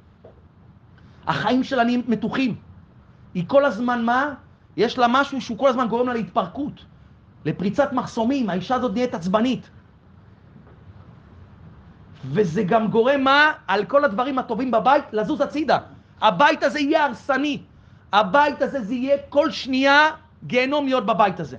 החיים 1.27 1.63
שלה 1.63 1.83
נהיים 1.83 2.01
מתוחים. 2.07 2.55
היא 3.33 3.43
כל 3.47 3.65
הזמן 3.65 4.05
מה? 4.05 4.33
יש 4.77 4.97
לה 4.97 5.07
משהו 5.09 5.41
שהוא 5.41 5.57
כל 5.57 5.69
הזמן 5.69 5.87
גורם 5.87 6.07
לה 6.07 6.13
להתפרקות, 6.13 6.85
לפריצת 7.45 7.93
מחסומים, 7.93 8.49
האישה 8.49 8.75
הזאת 8.75 8.93
נהיית 8.93 9.13
עצבנית. 9.13 9.69
וזה 12.25 12.63
גם 12.63 12.87
גורם 12.87 13.21
מה? 13.21 13.51
על 13.67 13.85
כל 13.85 14.05
הדברים 14.05 14.39
הטובים 14.39 14.71
בבית, 14.71 15.03
לזוז 15.11 15.41
הצידה. 15.41 15.77
הבית 16.21 16.63
הזה 16.63 16.79
יהיה 16.79 17.05
הרסני. 17.05 17.61
הבית 18.13 18.61
הזה 18.61 18.81
זה 18.81 18.93
יהיה 18.93 19.17
כל 19.29 19.51
שנייה 19.51 20.09
גיהנום 20.43 20.85
להיות 20.85 21.05
בבית 21.05 21.39
הזה. 21.39 21.57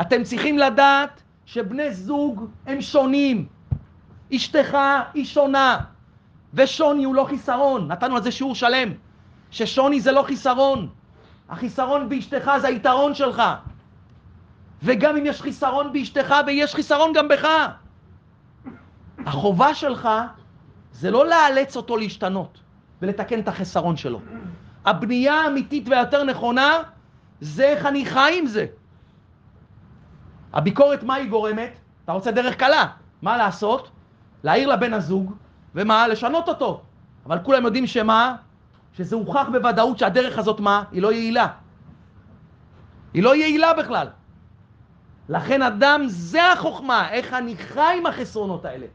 אתם 0.00 0.22
צריכים 0.22 0.58
לדעת 0.58 1.22
שבני 1.44 1.94
זוג 1.94 2.50
הם 2.66 2.80
שונים. 2.80 3.46
אשתך 4.34 4.78
היא 5.14 5.24
שונה, 5.24 5.78
ושוני 6.54 7.04
הוא 7.04 7.14
לא 7.14 7.24
חיסרון. 7.28 7.88
נתנו 7.88 8.16
על 8.16 8.22
זה 8.22 8.30
שיעור 8.30 8.54
שלם, 8.54 8.92
ששוני 9.50 10.00
זה 10.00 10.12
לא 10.12 10.22
חיסרון. 10.22 10.88
החיסרון 11.48 12.08
באשתך 12.08 12.50
זה 12.60 12.68
היתרון 12.68 13.14
שלך. 13.14 13.42
וגם 14.82 15.16
אם 15.16 15.26
יש 15.26 15.42
חיסרון 15.42 15.92
באשתך, 15.92 16.34
ויש 16.46 16.74
חיסרון 16.74 17.12
גם 17.12 17.28
בך. 17.28 17.48
החובה 19.26 19.74
שלך 19.74 20.08
זה 20.92 21.10
לא 21.10 21.26
לאלץ 21.26 21.76
אותו 21.76 21.96
להשתנות 21.96 22.58
ולתקן 23.02 23.40
את 23.40 23.48
החסרון 23.48 23.96
שלו. 23.96 24.20
הבנייה 24.84 25.34
האמיתית 25.34 25.88
והיותר 25.88 26.24
נכונה 26.24 26.82
זה 27.40 27.64
איך 27.64 27.86
אני 27.86 28.06
חי 28.06 28.36
עם 28.38 28.46
זה. 28.46 28.66
הביקורת, 30.52 31.02
מה 31.02 31.14
היא 31.14 31.30
גורמת? 31.30 31.72
אתה 32.04 32.12
רוצה 32.12 32.30
דרך 32.30 32.56
קלה. 32.56 32.84
מה 33.22 33.36
לעשות? 33.36 33.90
להעיר 34.44 34.68
לבן 34.68 34.94
הזוג, 34.94 35.34
ומה? 35.74 36.08
לשנות 36.08 36.48
אותו. 36.48 36.82
אבל 37.26 37.38
כולם 37.42 37.64
יודעים 37.64 37.86
שמה? 37.86 38.36
שזה 38.92 39.16
הוכח 39.16 39.46
בוודאות 39.52 39.98
שהדרך 39.98 40.38
הזאת 40.38 40.60
מה? 40.60 40.84
היא 40.92 41.02
לא 41.02 41.12
יעילה. 41.12 41.46
היא 43.14 43.22
לא 43.22 43.36
יעילה 43.36 43.74
בכלל. 43.74 44.06
לכן 45.28 45.62
אדם, 45.62 46.02
זה 46.06 46.52
החוכמה, 46.52 47.10
איך 47.10 47.32
אני 47.32 47.56
חי 47.56 47.94
עם 47.98 48.06
החסרונות 48.06 48.64
האלה. 48.64 48.86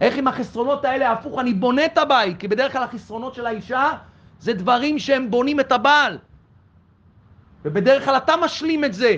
איך 0.00 0.16
עם 0.16 0.28
החסרונות 0.28 0.84
האלה, 0.84 1.12
הפוך, 1.12 1.38
אני 1.38 1.54
בונה 1.54 1.84
את 1.84 1.98
הבית, 1.98 2.40
כי 2.40 2.48
בדרך 2.48 2.72
כלל 2.72 2.82
החסרונות 2.82 3.34
של 3.34 3.46
האישה 3.46 3.90
זה 4.38 4.52
דברים 4.52 4.98
שהם 4.98 5.30
בונים 5.30 5.60
את 5.60 5.72
הבעל. 5.72 6.18
ובדרך 7.64 8.04
כלל 8.04 8.16
אתה 8.16 8.36
משלים 8.36 8.84
את 8.84 8.94
זה. 8.94 9.16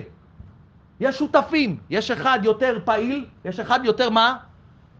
יש 1.01 1.19
שותפים, 1.19 1.79
יש 1.91 2.11
אחד 2.11 2.39
יותר 2.43 2.79
פעיל, 2.85 3.27
יש 3.45 3.61
אחד 3.61 3.81
יותר 3.85 4.11
מה? 4.11 4.37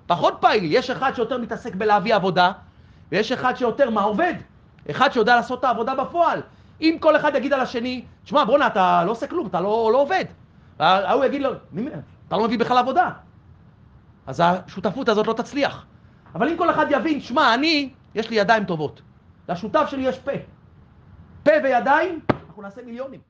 פחות 0.07 0.35
פעיל. 0.41 0.65
יש 0.73 0.91
אחד 0.91 1.13
שיותר 1.15 1.39
מתעסק 1.39 1.75
בלהביא 1.75 2.15
עבודה, 2.15 2.53
ויש 3.13 3.33
אחד 3.33 3.57
שיותר 3.57 3.91
מה 3.91 4.03
עובד. 4.03 4.35
אחד 4.91 5.13
שיודע 5.13 5.37
לעשות 5.37 5.59
את 5.59 5.65
העבודה 5.65 5.95
בפועל. 5.95 6.41
אם 6.81 6.97
כל 7.01 7.17
אחד 7.17 7.35
יגיד 7.35 7.53
על 7.53 7.61
השני, 7.61 8.05
תשמע, 8.25 8.45
בואנה, 8.45 8.67
אתה 8.67 9.03
לא 9.07 9.11
עושה 9.11 9.27
כלום, 9.27 9.47
אתה 9.47 9.61
לא, 9.61 9.91
לא 9.93 10.03
עובד. 10.03 10.25
ההוא 10.79 11.25
יגיד 11.25 11.43
לו, 11.43 11.51
אתה 12.29 12.37
לא 12.37 12.45
מביא 12.45 12.59
בכלל 12.59 12.79
עבודה. 12.79 13.11
אז 14.27 14.43
השותפות 14.45 15.09
הזאת 15.09 15.27
לא 15.27 15.33
תצליח. 15.33 15.87
אבל 16.35 16.49
אם 16.49 16.57
כל 16.57 16.71
אחד 16.71 16.87
יבין, 16.91 17.21
שמע, 17.21 17.55
אני, 17.55 17.91
יש 18.15 18.31
לי 18.31 18.37
ידיים 18.37 18.65
טובות. 18.65 19.03
לשותף 19.49 19.87
שלי 19.89 20.03
יש 20.03 20.19
פה. 20.19 20.33
פה 21.43 21.51
וידיים, 21.65 22.21
אנחנו 22.49 22.63
נעשה 22.63 22.83
מיליונים. 22.83 23.21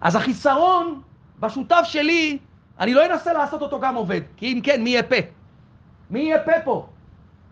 אז 0.00 0.16
החיסרון 0.16 1.02
בשותף 1.40 1.82
שלי, 1.84 2.38
אני 2.80 2.94
לא 2.94 3.06
אנסה 3.06 3.32
לעשות 3.32 3.62
אותו 3.62 3.80
גם 3.80 3.94
עובד, 3.94 4.20
כי 4.36 4.52
אם 4.52 4.60
כן, 4.60 4.82
מי 4.82 4.90
יהיה 4.90 5.02
פה? 5.02 5.16
מי 6.10 6.20
יהיה 6.20 6.44
פה 6.44 6.52
פה? 6.64 6.88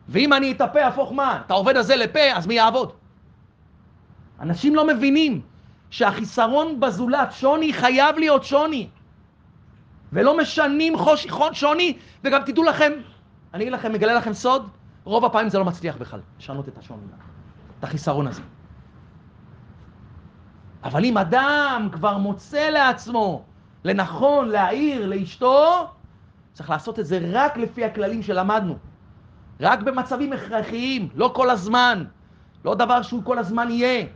ואם 0.09 0.33
אני 0.33 0.53
את 0.53 0.61
הפה 0.61 0.83
אהפוך 0.83 1.13
מה? 1.13 1.41
את 1.47 1.51
העובד 1.51 1.77
הזה 1.77 1.97
לפה, 1.97 2.33
אז 2.35 2.47
מי 2.47 2.55
יעבוד? 2.55 2.93
אנשים 4.41 4.75
לא 4.75 4.87
מבינים 4.87 5.41
שהחיסרון 5.91 6.81
בזולת, 6.81 7.33
שוני, 7.33 7.73
חייב 7.73 8.17
להיות 8.19 8.45
שוני. 8.45 8.89
ולא 10.13 10.39
משנים 10.39 10.99
חוש, 10.99 11.27
שוני, 11.53 11.97
וגם 12.25 12.43
תדעו 12.47 12.65
לכם, 12.65 12.93
אני 13.55 13.63
אגיד 13.63 13.73
לכם, 13.73 13.93
מגלה 13.93 14.15
לכם 14.15 14.33
סוד, 14.33 14.69
רוב 15.05 15.25
הפעמים 15.25 15.49
זה 15.49 15.59
לא 15.59 15.65
מצליח 15.65 15.97
בכלל, 15.97 16.21
לשנות 16.39 16.69
את 16.69 16.79
השוני, 16.79 17.01
את 17.79 17.85
החיסרון 17.85 18.27
הזה. 18.27 18.43
אבל 20.85 21.05
אם 21.05 21.19
אדם 21.19 21.89
כבר 21.93 22.19
מוצא 22.19 22.69
לעצמו 22.69 23.45
לנכון 23.85 24.49
להעיר 24.49 25.07
לאשתו, 25.07 25.89
צריך 26.53 26.71
לעשות 26.71 26.99
את 26.99 27.07
זה 27.07 27.21
רק 27.33 27.57
לפי 27.57 27.85
הכללים 27.85 28.23
שלמדנו. 28.23 28.79
רק 29.65 29.83
במצבים 29.83 30.33
הכרחיים, 30.33 31.09
לא 31.15 31.33
כל 31.35 31.51
הזמן. 31.51 32.05
לא 32.65 32.75
דבר 32.75 33.03
שהוא 33.03 33.25
כל 33.25 33.39
הזמן 33.39 33.71
יהיה. 33.71 34.07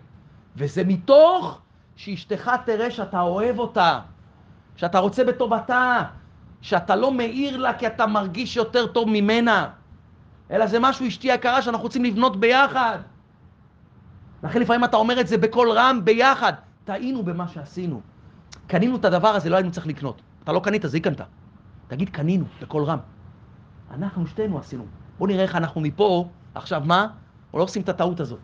וזה 0.56 0.84
מתוך 0.84 1.60
שאשתך 1.96 2.50
תראה 2.64 2.90
שאתה 2.90 3.20
אוהב 3.20 3.58
אותה, 3.58 4.00
שאתה 4.76 4.98
רוצה 4.98 5.24
בטובתה, 5.24 6.02
שאתה 6.60 6.96
לא 6.96 7.12
מאיר 7.12 7.56
לה 7.56 7.74
כי 7.74 7.86
אתה 7.86 8.06
מרגיש 8.06 8.56
יותר 8.56 8.86
טוב 8.86 9.08
ממנה, 9.08 9.70
אלא 10.50 10.66
זה 10.66 10.78
משהו, 10.80 11.08
אשתי 11.08 11.28
יקרה, 11.28 11.62
שאנחנו 11.62 11.82
רוצים 11.82 12.04
לבנות 12.04 12.40
ביחד. 12.40 12.98
לכן 14.42 14.60
לפעמים 14.60 14.84
אתה 14.84 14.96
אומר 14.96 15.20
את 15.20 15.28
זה 15.28 15.38
בקול 15.38 15.70
רם, 15.70 16.00
ביחד. 16.04 16.52
טעינו 16.84 17.22
במה 17.22 17.48
שעשינו. 17.48 18.00
קנינו 18.66 18.96
את 18.96 19.04
הדבר 19.04 19.28
הזה, 19.28 19.50
לא 19.50 19.56
היינו 19.56 19.70
צריך 19.70 19.86
לקנות. 19.86 20.22
אתה 20.44 20.52
לא 20.52 20.60
קנית, 20.60 20.82
זה 20.84 20.96
היא 20.96 21.04
קנתה. 21.04 21.24
תגיד, 21.88 22.08
קנינו, 22.08 22.44
בקול 22.62 22.84
רם. 22.84 22.98
אנחנו 23.90 24.26
שתינו 24.26 24.58
עשינו. 24.58 24.84
בואו 25.18 25.30
נראה 25.30 25.42
איך 25.42 25.56
אנחנו 25.56 25.80
מפה, 25.80 26.28
עכשיו 26.54 26.82
מה? 26.84 27.00
אנחנו 27.46 27.58
לא 27.58 27.64
עושים 27.64 27.82
את 27.82 27.88
הטעות 27.88 28.20
הזאת. 28.20 28.38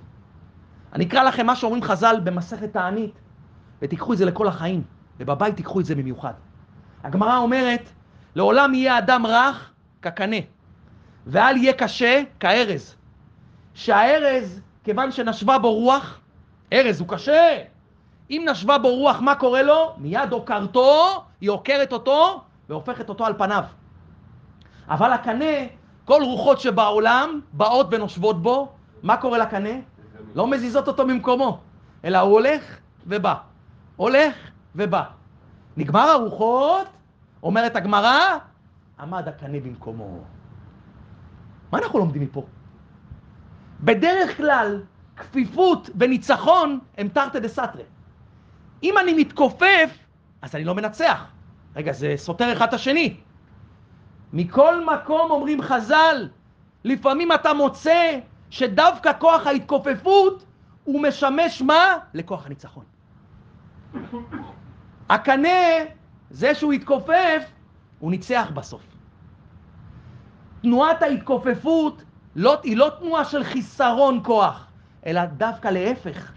אני 0.93 1.05
אקרא 1.05 1.22
לכם 1.22 1.47
מה 1.47 1.57
שאומרים 1.57 1.83
חז"ל 1.83 2.16
במסכת 2.25 2.72
תענית, 2.72 3.20
ותיקחו 3.83 4.12
את 4.12 4.18
זה 4.18 4.25
לכל 4.25 4.49
החיים, 4.49 4.83
ובבית 5.20 5.57
תיקחו 5.57 5.81
את 5.81 5.85
זה 5.85 5.95
במיוחד. 5.95 6.33
הגמרא 7.05 7.39
אומרת, 7.39 7.91
לעולם 8.35 8.75
יהיה 8.75 8.99
אדם 8.99 9.27
רך 9.27 9.70
כקנה, 10.03 10.37
ואל 11.27 11.57
יהיה 11.57 11.72
קשה 11.72 12.22
כארז. 12.41 12.97
שהארז, 13.75 14.61
כיוון 14.85 15.12
שנשבה 15.12 15.59
בו 15.59 15.75
רוח, 15.75 16.20
ארז 16.72 17.01
הוא 17.01 17.09
קשה. 17.09 17.62
אם 18.31 18.47
נשבה 18.51 18.79
בו 18.79 18.89
רוח, 18.89 19.20
מה 19.20 19.35
קורה 19.35 19.62
לו? 19.62 19.95
מיד 19.99 20.33
עוקרתו, 20.33 21.25
היא 21.41 21.51
עוקרת 21.51 21.93
אותו 21.93 22.43
והופכת 22.68 23.09
אותו 23.09 23.27
על 23.27 23.35
פניו. 23.39 23.64
אבל 24.89 25.12
הקנה, 25.12 25.55
כל 26.05 26.22
רוחות 26.22 26.61
שבעולם 26.61 27.40
באות 27.52 27.86
ונושבות 27.90 28.42
בו, 28.42 28.72
מה 29.02 29.16
קורה 29.16 29.38
לקנה? 29.38 29.70
לא 30.34 30.46
מזיזות 30.46 30.88
אותו 30.88 31.07
ממקומו, 31.07 31.61
אלא 32.05 32.18
הוא 32.18 32.32
הולך 32.32 32.78
ובא. 33.07 33.34
הולך 33.96 34.34
ובא. 34.74 35.02
נגמר 35.76 36.09
הרוחות, 36.09 36.86
אומרת 37.42 37.76
הגמרא, 37.76 38.18
עמד 39.00 39.28
הקנה 39.28 39.61
במקומו. 39.61 40.20
מה 41.72 41.78
אנחנו 41.78 41.98
לומדים 41.98 42.22
מפה? 42.22 42.42
בדרך 43.80 44.36
כלל, 44.36 44.82
כפיפות 45.16 45.90
וניצחון 46.00 46.78
הם 46.98 47.09
תרתי 47.09 47.40
דה 47.40 47.48
סתרי. 47.48 47.82
אם 48.82 48.94
אני 48.98 49.14
מתכופף, 49.14 49.98
אז 50.42 50.55
אני 50.55 50.64
לא 50.64 50.74
מנצח. 50.74 51.24
רגע, 51.76 51.92
זה 51.92 52.14
סותר 52.16 52.52
אחד 52.52 52.68
את 52.68 52.74
השני. 52.74 53.16
מכל 54.35 54.85
מקום 54.85 55.30
אומרים 55.30 55.62
חז"ל, 55.62 56.28
לפעמים 56.85 57.32
אתה 57.32 57.55
מוצא 57.55 58.18
שדווקא 58.51 59.12
כוח 59.18 59.47
ההתכופפות 59.47 60.45
הוא 60.85 61.03
משמש 61.03 61.62
מה? 61.62 61.99
לכוח 62.14 62.47
הניצחון. 62.47 62.85
הקנה, 65.09 65.49
זה 66.30 66.55
שהוא 66.55 66.72
התכופף, 66.72 67.43
הוא 67.99 68.11
ניצח 68.11 68.51
בסוף. 68.55 68.82
תנועת 70.62 71.03
ההתכופפות 71.03 72.03
לא, 72.37 72.61
היא 72.62 72.76
לא 72.76 72.91
תנועה 72.99 73.24
של 73.24 73.45
חיסרון 73.45 74.20
כוח, 74.24 74.66
אלא 75.07 75.24
דווקא 75.24 75.68
להפך. 75.68 76.32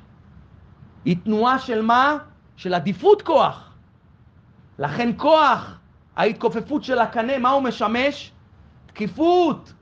היא 1.06 1.18
תנועה 1.24 1.60
של 1.60 1.82
מה? 1.82 2.18
של 2.56 2.74
עדיפות 2.74 3.22
כוח. 3.22 3.74
לכן 4.80 5.10
כוח, 5.18 5.77
ההתכופפות 6.18 6.84
של 6.84 7.00
הקנה, 7.00 7.38
מה 7.38 7.50
הוא 7.50 7.64
משמש? 7.64 8.32
תקיפות. 8.86 9.74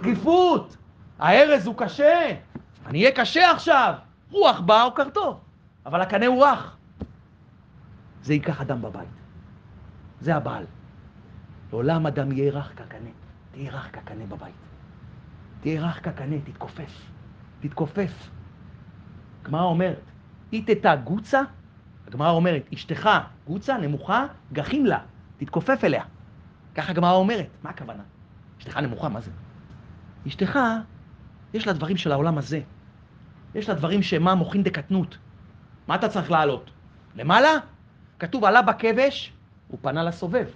תקיפות. 0.00 0.76
הארז 1.18 1.66
הוא 1.66 1.74
קשה, 1.78 2.36
אני 2.86 3.02
אהיה 3.02 3.16
קשה 3.16 3.50
עכשיו. 3.50 3.94
רוח 4.30 4.60
באה 4.60 4.84
או 4.84 4.94
קרתו, 4.94 5.40
אבל 5.86 6.00
הקנה 6.00 6.26
הוא 6.26 6.44
רך. 6.44 6.76
זה 8.22 8.34
ייקח 8.34 8.60
אדם 8.60 8.82
בבית. 8.82 9.08
זה 10.20 10.36
הבעל. 10.36 10.64
לעולם 11.72 12.06
אדם 12.06 12.32
יהיה 12.32 12.52
רך 12.52 12.72
כקנה. 12.76 13.10
תהיה 13.52 13.70
רך 13.70 13.88
כקנה 13.92 14.26
בבית. 14.26 14.54
תהיה 15.60 15.82
רך 15.82 16.04
כקנה, 16.04 16.36
תתכופף. 16.44 17.10
תתכופף. 17.60 18.30
הגמרא 19.42 19.62
אומרת, 19.62 20.02
איתתה 20.52 20.96
גוצה, 20.96 21.40
הגמרא 22.08 22.30
אומרת, 22.30 22.62
אשתך 22.74 23.10
גוצה, 23.46 23.78
נמוכה, 23.78 24.26
גחים 24.52 24.86
לה, 24.86 24.98
תתכופף 25.36 25.84
אליה. 25.84 26.04
ככה 26.74 26.90
הגמרא 26.90 27.12
אומרת, 27.12 27.46
מה 27.62 27.70
הכוונה? 27.70 28.02
אשתך 28.58 28.76
נמוכה, 28.76 29.08
מה 29.08 29.20
זה? 29.20 29.30
אשתך, 30.28 30.58
יש 31.54 31.66
לה 31.66 31.72
דברים 31.72 31.96
של 31.96 32.12
העולם 32.12 32.38
הזה. 32.38 32.60
יש 33.54 33.68
לה 33.68 33.74
דברים 33.74 34.02
שמה 34.02 34.34
מוכין 34.34 34.62
דקטנות. 34.62 35.18
מה 35.86 35.94
אתה 35.94 36.08
צריך 36.08 36.30
לעלות? 36.30 36.70
למעלה? 37.16 37.50
כתוב 38.18 38.44
עלה 38.44 38.62
בכבש, 38.62 39.32
הוא 39.68 39.78
פנה 39.82 40.02
לסובב. 40.02 40.46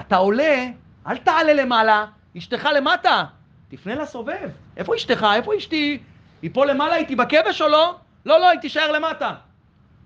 אתה 0.00 0.16
עולה, 0.16 0.66
אל 1.06 1.16
תעלה 1.16 1.52
למעלה, 1.52 2.06
אשתך 2.38 2.68
למטה, 2.76 3.24
תפנה 3.68 3.94
לסובב. 3.94 4.50
איפה 4.76 4.96
אשתך? 4.96 5.26
איפה 5.34 5.56
אשתי? 5.56 6.02
היא 6.42 6.50
פה 6.54 6.66
למעלה 6.66 6.96
איתי 6.96 7.16
בכבש 7.16 7.62
או 7.62 7.68
לא? 7.68 7.96
לא, 8.26 8.40
לא, 8.40 8.50
היא 8.50 8.60
תישאר 8.60 8.92
למטה. 8.92 9.34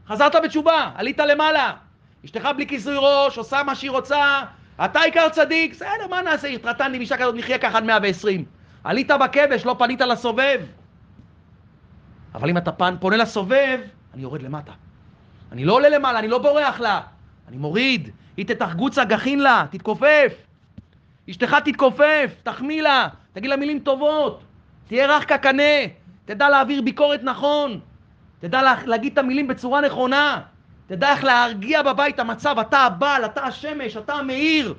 חזרת 0.09 0.35
בתשובה, 0.45 0.91
עלית 0.95 1.19
למעלה. 1.19 1.73
אשתך 2.25 2.49
בלי 2.57 2.67
כיסוי 2.67 2.95
ראש, 2.99 3.39
עושה 3.39 3.63
מה 3.63 3.75
שהיא 3.75 3.91
רוצה, 3.91 4.43
אתה 4.85 5.01
עיקר 5.01 5.29
צדיק, 5.29 5.73
בסדר, 5.73 6.07
מה 6.11 6.23
נעשה? 6.23 6.49
התרתן 6.49 6.95
אישה 6.95 7.17
כזאת, 7.17 7.35
נחיה 7.35 7.59
ככה 7.59 7.79
עד 7.79 7.85
120. 7.85 8.45
עלית 8.85 9.11
בכבש, 9.11 9.67
לא 9.67 9.77
פנית 9.79 10.01
לסובב. 10.01 10.61
אבל 12.35 12.51
אם 12.51 12.57
אתה 12.57 12.73
פן, 12.73 12.95
פונה 13.01 13.17
לסובב, 13.17 13.81
אני 14.15 14.23
יורד 14.23 14.43
למטה. 14.43 14.73
אני 15.53 15.65
לא 15.65 15.73
עולה 15.73 15.89
למעלה, 15.89 16.19
אני 16.19 16.29
לא 16.29 16.39
בורח 16.39 16.81
לה. 16.81 17.01
אני 17.49 17.57
מוריד. 17.57 18.11
היא 18.37 18.47
תתחגוצה 18.47 19.05
גחין 19.05 19.41
לה, 19.41 19.67
תתכופף. 19.71 20.35
אשתך 21.31 21.57
תתכופף, 21.65 22.35
תחמיא 22.43 22.83
לה, 22.83 23.09
תגיד 23.33 23.51
לה 23.51 23.57
מילים 23.57 23.79
טובות. 23.79 24.43
תהיה 24.87 25.17
רך 25.17 25.29
כקנה, 25.29 25.63
תדע 26.25 26.49
להעביר 26.49 26.83
ביקורת 26.83 27.21
נכון. 27.23 27.81
תדע 28.41 28.63
לה, 28.63 28.75
להגיד 28.87 29.13
את 29.13 29.19
המילים 29.19 29.49
בצורה 29.49 29.81
נכונה. 29.81 30.41
תדע 30.87 31.13
איך 31.13 31.25
להרגיע 31.25 31.83
בבית 31.83 32.19
המצב, 32.19 32.59
אתה 32.59 32.79
הבעל, 32.79 33.25
אתה 33.25 33.45
השמש, 33.45 33.97
אתה 33.97 34.15
המאיר. 34.15 34.75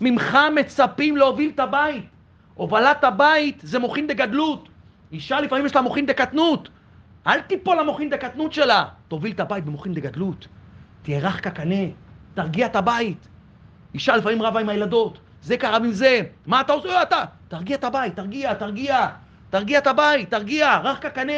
ממך 0.00 0.38
מצפים 0.54 1.16
להוביל 1.16 1.50
את 1.54 1.60
הבית. 1.60 2.04
הובלת 2.54 3.04
הבית 3.04 3.60
זה 3.62 3.78
מוחין 3.78 4.06
דגדלות. 4.06 4.68
אישה 5.12 5.40
לפעמים 5.40 5.66
יש 5.66 5.74
לה 5.74 5.82
מוחין 5.82 6.06
דקטנות. 6.06 6.68
אל 7.26 7.40
תיפול 7.40 7.80
למוחין 7.80 8.10
דקטנות 8.10 8.52
שלה. 8.52 8.84
תוביל 9.08 9.32
את 9.32 9.40
הבית 9.40 9.64
במוחין 9.64 9.94
דגדלות. 9.94 10.48
תהיה 11.02 11.18
רך 11.18 11.44
כקנה, 11.44 11.84
תרגיע 12.34 12.66
את 12.66 12.76
הבית. 12.76 13.28
אישה 13.94 14.16
לפעמים 14.16 14.42
רבה 14.42 14.60
עם 14.60 14.68
הילדות, 14.68 15.18
זה 15.42 15.56
קרה 15.56 15.76
עם 15.76 15.92
זה, 15.92 16.20
מה 16.46 16.60
אתה 16.60 16.72
עושה? 16.72 17.02
אתה, 17.02 17.24
תרגיע 17.48 17.76
את 17.76 17.84
הבית, 17.84 18.16
תרגיע, 18.16 18.54
תרגיע, 18.54 19.08
תרגיע 19.50 19.78
את 19.78 19.86
הבית, 19.86 20.30
תרגיע, 20.30 20.78
רך 20.84 21.02
כקנה. 21.02 21.32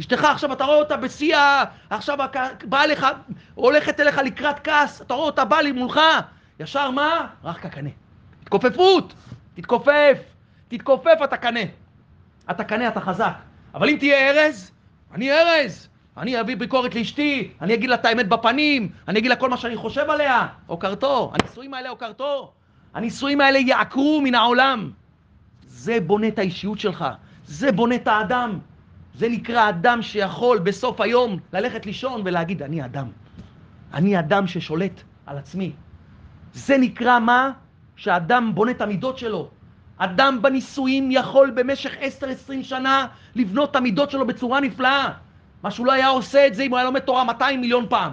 אשתך 0.00 0.24
עכשיו 0.24 0.52
אתה 0.52 0.64
רואה 0.64 0.78
אותה 0.78 0.96
בשיא, 0.96 1.36
עכשיו 1.90 2.18
באה 2.64 2.86
לך, 2.86 3.06
הולכת 3.54 4.00
אליך 4.00 4.18
לקראת 4.18 4.56
כעס, 4.64 5.02
אתה 5.02 5.14
רואה 5.14 5.26
אותה 5.26 5.44
באה 5.44 5.62
לי 5.62 5.72
מולך, 5.72 6.00
ישר 6.60 6.90
מה? 6.90 7.26
רך 7.44 7.62
כקנה. 7.62 7.90
התכופפות, 8.42 9.14
תתכופף, 9.54 10.18
תתכופף 10.68 11.18
אתה 11.24 11.36
קנה. 11.36 11.60
אתה 12.50 12.64
קנה, 12.64 12.88
אתה 12.88 13.00
חזק. 13.00 13.32
אבל 13.74 13.88
אם 13.88 13.96
תהיה 13.98 14.30
ארז, 14.30 14.70
אני 15.14 15.32
ארז. 15.32 15.88
אני 16.16 16.40
אביא 16.40 16.56
ביקורת 16.56 16.94
לאשתי, 16.94 17.50
אני 17.60 17.74
אגיד 17.74 17.90
לה 17.90 17.94
את 17.94 18.04
האמת 18.04 18.28
בפנים, 18.28 18.88
אני 19.08 19.18
אגיד 19.18 19.30
לה 19.30 19.36
כל 19.36 19.50
מה 19.50 19.56
שאני 19.56 19.76
חושב 19.76 20.10
עליה. 20.10 20.46
הוקרתו, 20.66 21.32
הנישואים 21.34 21.74
האלה 21.74 21.88
הוקרתו. 21.88 22.52
הנישואים 22.94 23.40
האלה 23.40 23.58
יעקרו 23.58 24.20
מן 24.24 24.34
העולם. 24.34 24.90
זה 25.66 26.00
בונה 26.00 26.28
את 26.28 26.38
האישיות 26.38 26.78
שלך, 26.78 27.04
זה 27.46 27.72
בונה 27.72 27.94
את 27.94 28.08
האדם. 28.08 28.58
זה 29.14 29.28
נקרא 29.28 29.68
אדם 29.68 30.02
שיכול 30.02 30.58
בסוף 30.58 31.00
היום 31.00 31.38
ללכת 31.52 31.86
לישון 31.86 32.22
ולהגיד, 32.24 32.62
אני 32.62 32.84
אדם. 32.84 33.06
אני 33.94 34.18
אדם 34.18 34.46
ששולט 34.46 35.02
על 35.26 35.38
עצמי. 35.38 35.72
זה 36.52 36.78
נקרא 36.78 37.18
מה? 37.18 37.50
שאדם 37.96 38.54
בונה 38.54 38.70
את 38.70 38.80
המידות 38.80 39.18
שלו. 39.18 39.50
אדם 39.98 40.42
בנישואים 40.42 41.08
יכול 41.10 41.50
במשך 41.50 41.92
10-20 42.50 42.62
שנה 42.62 43.06
לבנות 43.34 43.70
את 43.70 43.76
המידות 43.76 44.10
שלו 44.10 44.26
בצורה 44.26 44.60
נפלאה. 44.60 45.10
מה 45.62 45.70
שהוא 45.70 45.86
לא 45.86 45.92
היה 45.92 46.08
עושה 46.08 46.46
את 46.46 46.54
זה 46.54 46.62
אם 46.62 46.70
הוא 46.70 46.78
היה 46.78 46.84
לומד 46.84 47.00
תורה 47.00 47.24
200 47.24 47.60
מיליון 47.60 47.86
פעם. 47.88 48.12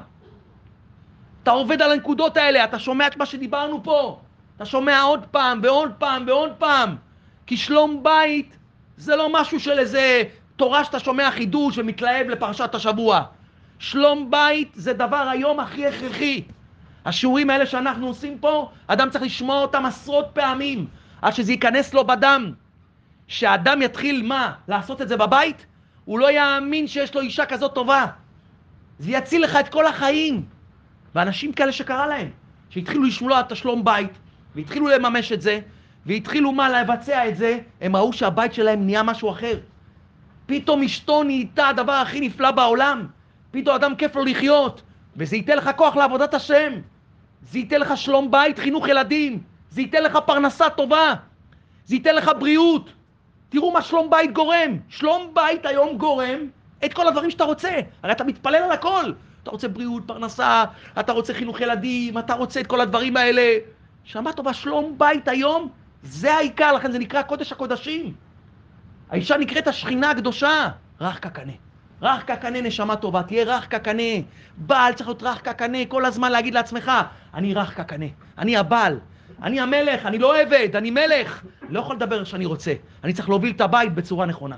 אתה 1.44 1.52
עובד 1.52 1.82
על 1.82 1.92
הנקודות 1.92 2.38
האלה, 2.38 2.64
אתה 2.64 2.80
שומע 2.80 3.08
את 3.08 3.18
מה 3.18 3.26
שדיברנו 3.26 3.84
פה. 3.84 4.20
אתה 4.56 4.66
שומע 4.66 5.02
עוד 5.02 5.26
פעם 5.32 5.60
ועוד 5.64 5.92
פעם 5.98 6.24
ועוד 6.28 6.52
פעם. 6.58 6.96
כי 7.48 7.58
שלום 7.58 8.04
בית 8.04 8.58
זה 8.98 9.16
לא 9.16 9.30
משהו 9.34 9.60
של 9.60 9.80
איזה 9.80 10.24
תורה 10.56 10.84
שאתה 10.84 11.00
שומע 11.00 11.32
חידוש 11.32 11.78
ומתלהב 11.78 12.28
לפרשת 12.28 12.76
השבוע. 12.76 13.24
שלום 13.80 14.32
בית 14.32 14.72
זה 14.76 14.94
דבר 14.94 15.30
היום 15.32 15.60
הכי 15.60 15.88
הכרחי. 15.88 16.44
השיעורים 17.06 17.50
האלה 17.50 17.66
שאנחנו 17.66 18.08
עושים 18.08 18.38
פה, 18.40 18.70
אדם 18.88 19.10
צריך 19.10 19.24
לשמוע 19.24 19.62
אותם 19.62 19.86
עשרות 19.86 20.26
פעמים, 20.34 20.88
עד 21.22 21.34
שזה 21.34 21.52
ייכנס 21.52 21.94
לו 21.94 22.08
בדם. 22.08 22.52
שאדם 23.28 23.82
יתחיל 23.82 24.24
מה? 24.24 24.52
לעשות 24.68 25.02
את 25.02 25.08
זה 25.08 25.18
בבית? 25.18 25.66
הוא 26.06 26.20
לא 26.20 26.32
יאמין 26.32 26.88
שיש 26.88 27.16
לו 27.16 27.22
אישה 27.22 27.46
כזאת 27.46 27.76
טובה. 27.76 28.06
זה 29.00 29.12
יציל 29.12 29.44
לך 29.44 29.56
את 29.56 29.70
כל 29.70 29.88
החיים. 29.88 30.46
ואנשים 31.16 31.54
כאלה 31.54 31.72
שקרה 31.72 32.08
להם, 32.08 32.30
שהתחילו 32.70 33.04
לשמוע 33.04 33.40
את 33.40 33.52
השלום 33.52 33.84
בית, 33.84 34.12
והתחילו 34.56 34.88
לממש 34.88 35.32
את 35.32 35.42
זה, 35.42 35.60
והתחילו 36.06 36.52
מה? 36.52 36.70
לבצע 36.70 37.28
את 37.28 37.38
זה, 37.38 37.60
הם 37.82 37.96
ראו 37.96 38.14
שהבית 38.14 38.54
שלהם 38.54 38.86
נהיה 38.86 39.04
משהו 39.04 39.32
אחר. 39.32 39.58
פתאום 40.52 40.84
אשתו 40.84 41.24
נהייתה 41.24 41.68
הדבר 41.68 41.92
הכי 41.92 42.20
נפלא 42.20 42.52
בעולם. 42.52 43.08
פתאום 43.52 43.76
אדם 43.76 43.96
כיף 43.96 44.16
לו 44.16 44.26
לחיות, 44.26 44.82
וזה 45.16 45.36
ייתן 45.36 45.58
לך 45.58 45.70
כוח 45.76 45.96
לעבודת 45.96 46.34
השם. 46.34 46.74
זה 47.42 47.60
ייתן 47.60 47.80
לך 47.80 47.98
שלום 47.98 48.32
בית, 48.32 48.60
חינוך 48.60 48.88
ילדים. 48.88 49.44
זה 49.70 49.82
ייתן 49.82 50.04
לך 50.04 50.18
פרנסה 50.26 50.70
טובה. 50.70 51.14
זה 51.86 51.96
ייתן 51.96 52.16
לך 52.16 52.32
בריאות. 52.40 52.90
תראו 53.50 53.72
מה 53.72 53.82
שלום 53.82 54.10
בית 54.10 54.34
גורם. 54.34 54.78
שלום 54.90 55.32
בית 55.34 55.66
היום 55.66 55.98
גורם 55.98 56.40
את 56.86 56.94
כל 56.94 57.08
הדברים 57.08 57.30
שאתה 57.30 57.44
רוצה. 57.44 57.72
הרי 58.04 58.12
אתה 58.12 58.24
מתפלל 58.24 58.56
על 58.56 58.72
הכל. 58.72 59.12
אתה 59.44 59.52
רוצה 59.52 59.68
בריאות, 59.68 60.04
פרנסה, 60.06 60.64
אתה 61.00 61.12
רוצה 61.12 61.34
חינוך 61.34 61.62
ילדים, 61.62 62.18
אתה 62.18 62.34
רוצה 62.34 62.60
את 62.60 62.68
כל 62.68 62.82
הדברים 62.82 63.18
האלה. 63.18 63.58
שמע 64.04 64.32
טובה, 64.32 64.54
שלום 64.54 64.96
בית 64.98 65.28
היום, 65.28 65.70
זה 66.04 66.34
העיקר, 66.34 66.74
לכן 66.74 66.92
זה 66.92 67.00
נקרא 67.00 67.22
קודש 67.22 67.52
הקודשים. 67.52 68.14
האישה 69.12 69.38
נקראת 69.38 69.68
השכינה 69.68 70.12
הקדושה, 70.12 70.70
רך 71.02 71.24
כקנה. 71.24 71.52
רך 72.02 72.28
כקנה 72.28 72.62
נשמה 72.62 72.96
טובה, 72.96 73.24
תהיה 73.24 73.44
רך 73.44 73.68
כקנה. 73.70 74.04
בעל 74.58 74.94
צריך 74.94 75.10
להיות 75.10 75.24
רך 75.24 75.46
כקנה, 75.46 75.78
כל 75.88 76.06
הזמן 76.06 76.32
להגיד 76.32 76.54
לעצמך, 76.54 76.92
אני 77.34 77.54
רך 77.54 77.78
כקנה, 77.78 78.06
אני 78.38 78.58
הבעל, 78.58 79.00
אני 79.44 79.60
המלך, 79.60 80.06
אני 80.06 80.18
לא 80.18 80.42
עבד, 80.42 80.76
אני 80.76 80.92
מלך. 80.92 81.44
לא 81.70 81.80
יכול 81.80 81.96
לדבר 81.96 82.24
שאני 82.24 82.46
רוצה, 82.46 82.74
אני 83.04 83.14
צריך 83.14 83.30
להוביל 83.30 83.52
את 83.56 83.62
הבית 83.62 83.94
בצורה 83.94 84.26
נכונה. 84.26 84.56